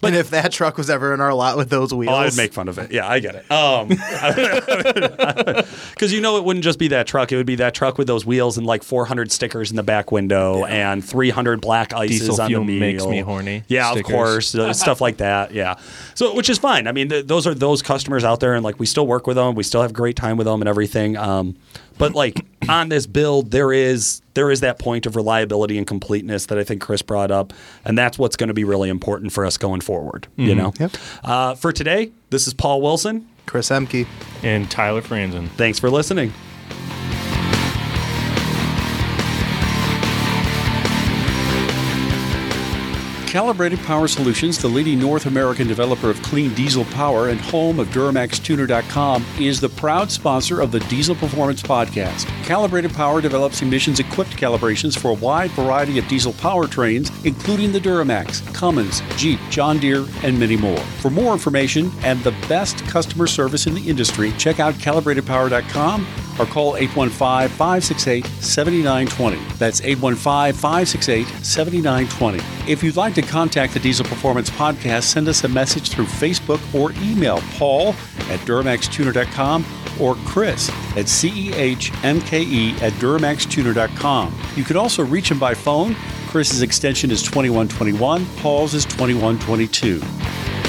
But 0.00 0.14
if 0.14 0.30
that 0.30 0.50
truck 0.52 0.78
was 0.78 0.88
ever 0.88 1.12
in 1.12 1.20
our 1.20 1.34
lot 1.34 1.56
with 1.58 1.68
those 1.68 1.92
wheels, 1.92 2.12
oh, 2.12 2.16
I'd 2.16 2.36
make 2.36 2.52
fun 2.54 2.68
of 2.68 2.78
it. 2.78 2.90
Yeah, 2.90 3.06
I 3.06 3.18
get 3.20 3.34
it. 3.34 3.50
Um, 3.50 3.88
because 5.90 6.12
you 6.12 6.20
know 6.20 6.36
it 6.36 6.44
wouldn't 6.44 6.64
just 6.64 6.78
be 6.78 6.88
that 6.88 7.06
truck; 7.06 7.32
it 7.32 7.36
would 7.36 7.46
be 7.46 7.56
that 7.56 7.74
truck 7.74 7.98
with 7.98 8.06
those 8.06 8.24
wheels 8.24 8.56
and 8.58 8.66
like 8.66 8.82
400 8.82 9.30
stickers 9.32 9.70
in 9.70 9.76
the 9.76 9.82
back 9.82 10.10
window 10.12 10.64
and 10.64 11.04
300 11.04 11.60
black 11.60 11.92
ices 11.92 12.20
Diesel 12.20 12.40
on 12.40 12.48
fuel 12.48 12.64
the 12.64 12.78
makes 12.78 13.06
me 13.06 13.20
horny 13.20 13.62
Yeah, 13.68 13.92
stickers. 13.92 14.10
of 14.10 14.14
course, 14.16 14.54
uh, 14.54 14.72
stuff 14.72 15.00
like 15.00 15.18
that. 15.18 15.52
Yeah, 15.52 15.76
so 16.14 16.34
which 16.34 16.48
is 16.50 16.58
fine. 16.58 16.86
I 16.86 16.92
mean, 16.92 16.99
th- 17.08 17.26
those 17.26 17.46
are 17.46 17.54
those 17.54 17.82
customers 17.82 18.24
out 18.24 18.40
there, 18.40 18.54
and 18.54 18.64
like 18.64 18.78
we 18.78 18.86
still 18.86 19.06
work 19.06 19.26
with 19.26 19.36
them. 19.36 19.54
We 19.54 19.62
still 19.62 19.82
have 19.82 19.92
great 19.92 20.16
time 20.16 20.36
with 20.36 20.46
them 20.46 20.60
and 20.60 20.68
everything. 20.68 21.16
Um, 21.16 21.56
but 21.98 22.14
like 22.14 22.44
on 22.68 22.88
this 22.88 23.06
build, 23.06 23.50
there 23.50 23.72
is 23.72 24.22
there 24.34 24.50
is 24.50 24.60
that 24.60 24.78
point 24.78 25.06
of 25.06 25.16
reliability 25.16 25.78
and 25.78 25.86
completeness 25.86 26.46
that 26.46 26.58
I 26.58 26.64
think 26.64 26.82
Chris 26.82 27.02
brought 27.02 27.30
up, 27.30 27.52
and 27.84 27.96
that's 27.96 28.18
what's 28.18 28.36
going 28.36 28.48
to 28.48 28.54
be 28.54 28.64
really 28.64 28.88
important 28.88 29.32
for 29.32 29.46
us 29.46 29.56
going 29.56 29.80
forward. 29.80 30.26
You 30.36 30.54
know. 30.54 30.72
Yep. 30.78 30.92
Uh, 31.24 31.54
for 31.54 31.72
today, 31.72 32.12
this 32.30 32.46
is 32.46 32.54
Paul 32.54 32.82
Wilson. 32.82 33.28
Chris 33.46 33.68
Ehmke. 33.70 34.06
And 34.42 34.70
Tyler 34.70 35.02
Franzen. 35.02 35.48
Thanks 35.50 35.78
for 35.78 35.90
listening. 35.90 36.32
Calibrated 43.30 43.78
Power 43.84 44.08
Solutions, 44.08 44.58
the 44.58 44.66
leading 44.66 44.98
North 44.98 45.26
American 45.26 45.68
developer 45.68 46.10
of 46.10 46.20
clean 46.20 46.52
diesel 46.54 46.84
power 46.86 47.28
and 47.28 47.40
home 47.40 47.78
of 47.78 47.86
DuramaxTuner.com, 47.90 49.24
is 49.38 49.60
the 49.60 49.68
proud 49.68 50.10
sponsor 50.10 50.60
of 50.60 50.72
the 50.72 50.80
Diesel 50.80 51.14
Performance 51.14 51.62
Podcast. 51.62 52.26
Calibrated 52.44 52.92
Power 52.92 53.20
develops 53.20 53.62
emissions 53.62 54.00
equipped 54.00 54.32
calibrations 54.32 54.98
for 54.98 55.12
a 55.12 55.14
wide 55.14 55.52
variety 55.52 55.96
of 55.96 56.08
diesel 56.08 56.32
powertrains, 56.32 57.24
including 57.24 57.70
the 57.70 57.78
Duramax, 57.78 58.52
Cummins, 58.52 59.00
Jeep, 59.16 59.38
John 59.48 59.78
Deere, 59.78 60.06
and 60.24 60.36
many 60.36 60.56
more. 60.56 60.80
For 60.98 61.08
more 61.08 61.32
information 61.32 61.92
and 62.02 62.18
the 62.24 62.34
best 62.48 62.84
customer 62.86 63.28
service 63.28 63.68
in 63.68 63.74
the 63.74 63.88
industry, 63.88 64.32
check 64.38 64.58
out 64.58 64.74
calibratedpower.com 64.74 66.04
or 66.40 66.46
call 66.46 66.76
815 66.76 67.48
568 67.56 68.26
7920. 68.42 69.36
That's 69.58 69.80
815 69.82 70.54
568 70.54 71.26
7920. 71.44 72.70
If 72.70 72.82
you'd 72.82 72.96
like 72.96 73.14
to 73.14 73.19
contact 73.22 73.74
the 73.74 73.80
Diesel 73.80 74.04
Performance 74.04 74.50
Podcast, 74.50 75.04
send 75.04 75.28
us 75.28 75.44
a 75.44 75.48
message 75.48 75.90
through 75.90 76.06
Facebook 76.06 76.60
or 76.74 76.92
email 77.02 77.40
Paul 77.54 77.90
at 78.28 78.40
DuramaxTuner.com 78.40 79.64
or 80.00 80.14
Chris 80.26 80.68
at 80.96 81.06
CEHMKE 81.06 82.82
at 82.82 82.92
DuramaxTuner.com. 82.94 84.34
You 84.56 84.64
can 84.64 84.76
also 84.76 85.04
reach 85.04 85.30
him 85.30 85.38
by 85.38 85.54
phone. 85.54 85.94
Chris's 86.28 86.62
extension 86.62 87.10
is 87.10 87.22
2121, 87.22 88.24
Paul's 88.36 88.74
is 88.74 88.84
2122. 88.84 90.59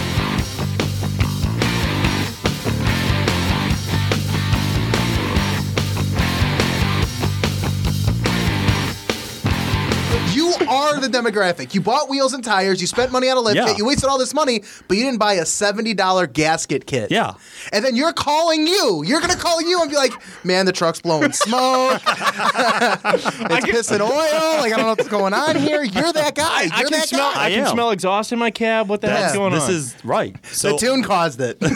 Demographic. 11.11 11.73
You 11.73 11.81
bought 11.81 12.09
wheels 12.09 12.33
and 12.33 12.43
tires. 12.43 12.81
You 12.81 12.87
spent 12.87 13.11
money 13.11 13.29
on 13.29 13.37
a 13.37 13.39
lift 13.41 13.57
Yeah. 13.57 13.65
kit. 13.67 13.77
You 13.77 13.85
wasted 13.85 14.09
all 14.09 14.17
this 14.17 14.33
money, 14.33 14.63
but 14.87 14.97
you 14.97 15.03
didn't 15.03 15.19
buy 15.19 15.33
a 15.33 15.45
seventy 15.45 15.93
dollar 15.93 16.27
gasket 16.27 16.85
kit. 16.85 17.11
Yeah. 17.11 17.33
And 17.73 17.83
then 17.85 17.95
you're 17.95 18.13
calling 18.13 18.67
you. 18.67 19.03
You're 19.05 19.21
gonna 19.21 19.35
call 19.35 19.61
you 19.61 19.81
and 19.81 19.89
be 19.89 19.95
like, 19.97 20.13
"Man, 20.43 20.65
the 20.65 20.71
truck's 20.71 21.01
blowing 21.01 21.31
smoke. 21.33 22.01
it's 22.05 23.65
pissing 23.65 24.01
oil. 24.01 24.61
Like 24.61 24.73
I 24.73 24.77
don't 24.77 24.79
know 24.81 24.87
what's 24.89 25.07
going 25.07 25.33
on 25.33 25.55
here. 25.55 25.83
You're 25.83 26.13
that 26.13 26.35
guy. 26.35 26.63
You're 26.63 26.73
I 26.73 26.83
can 26.83 26.91
that 26.91 27.09
smell. 27.09 27.33
guy." 27.33 27.45
I 27.45 27.51
can 27.51 27.67
smell 27.67 27.91
exhaust 27.91 28.31
in 28.31 28.39
my 28.39 28.51
cab. 28.51 28.87
What 28.89 29.01
the 29.01 29.09
heck's 29.09 29.33
Yeah. 29.33 29.37
going 29.39 29.53
this 29.53 29.63
on? 29.63 29.67
This 29.71 29.77
is 29.85 29.95
right. 30.03 30.35
So 30.51 30.71
the 30.73 30.77
tune 30.77 31.03
caused 31.03 31.39
it. 31.41 31.59
Blame 31.59 31.73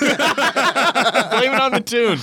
it 1.54 1.62
on 1.62 1.72
the 1.72 1.82
tune. 1.82 2.20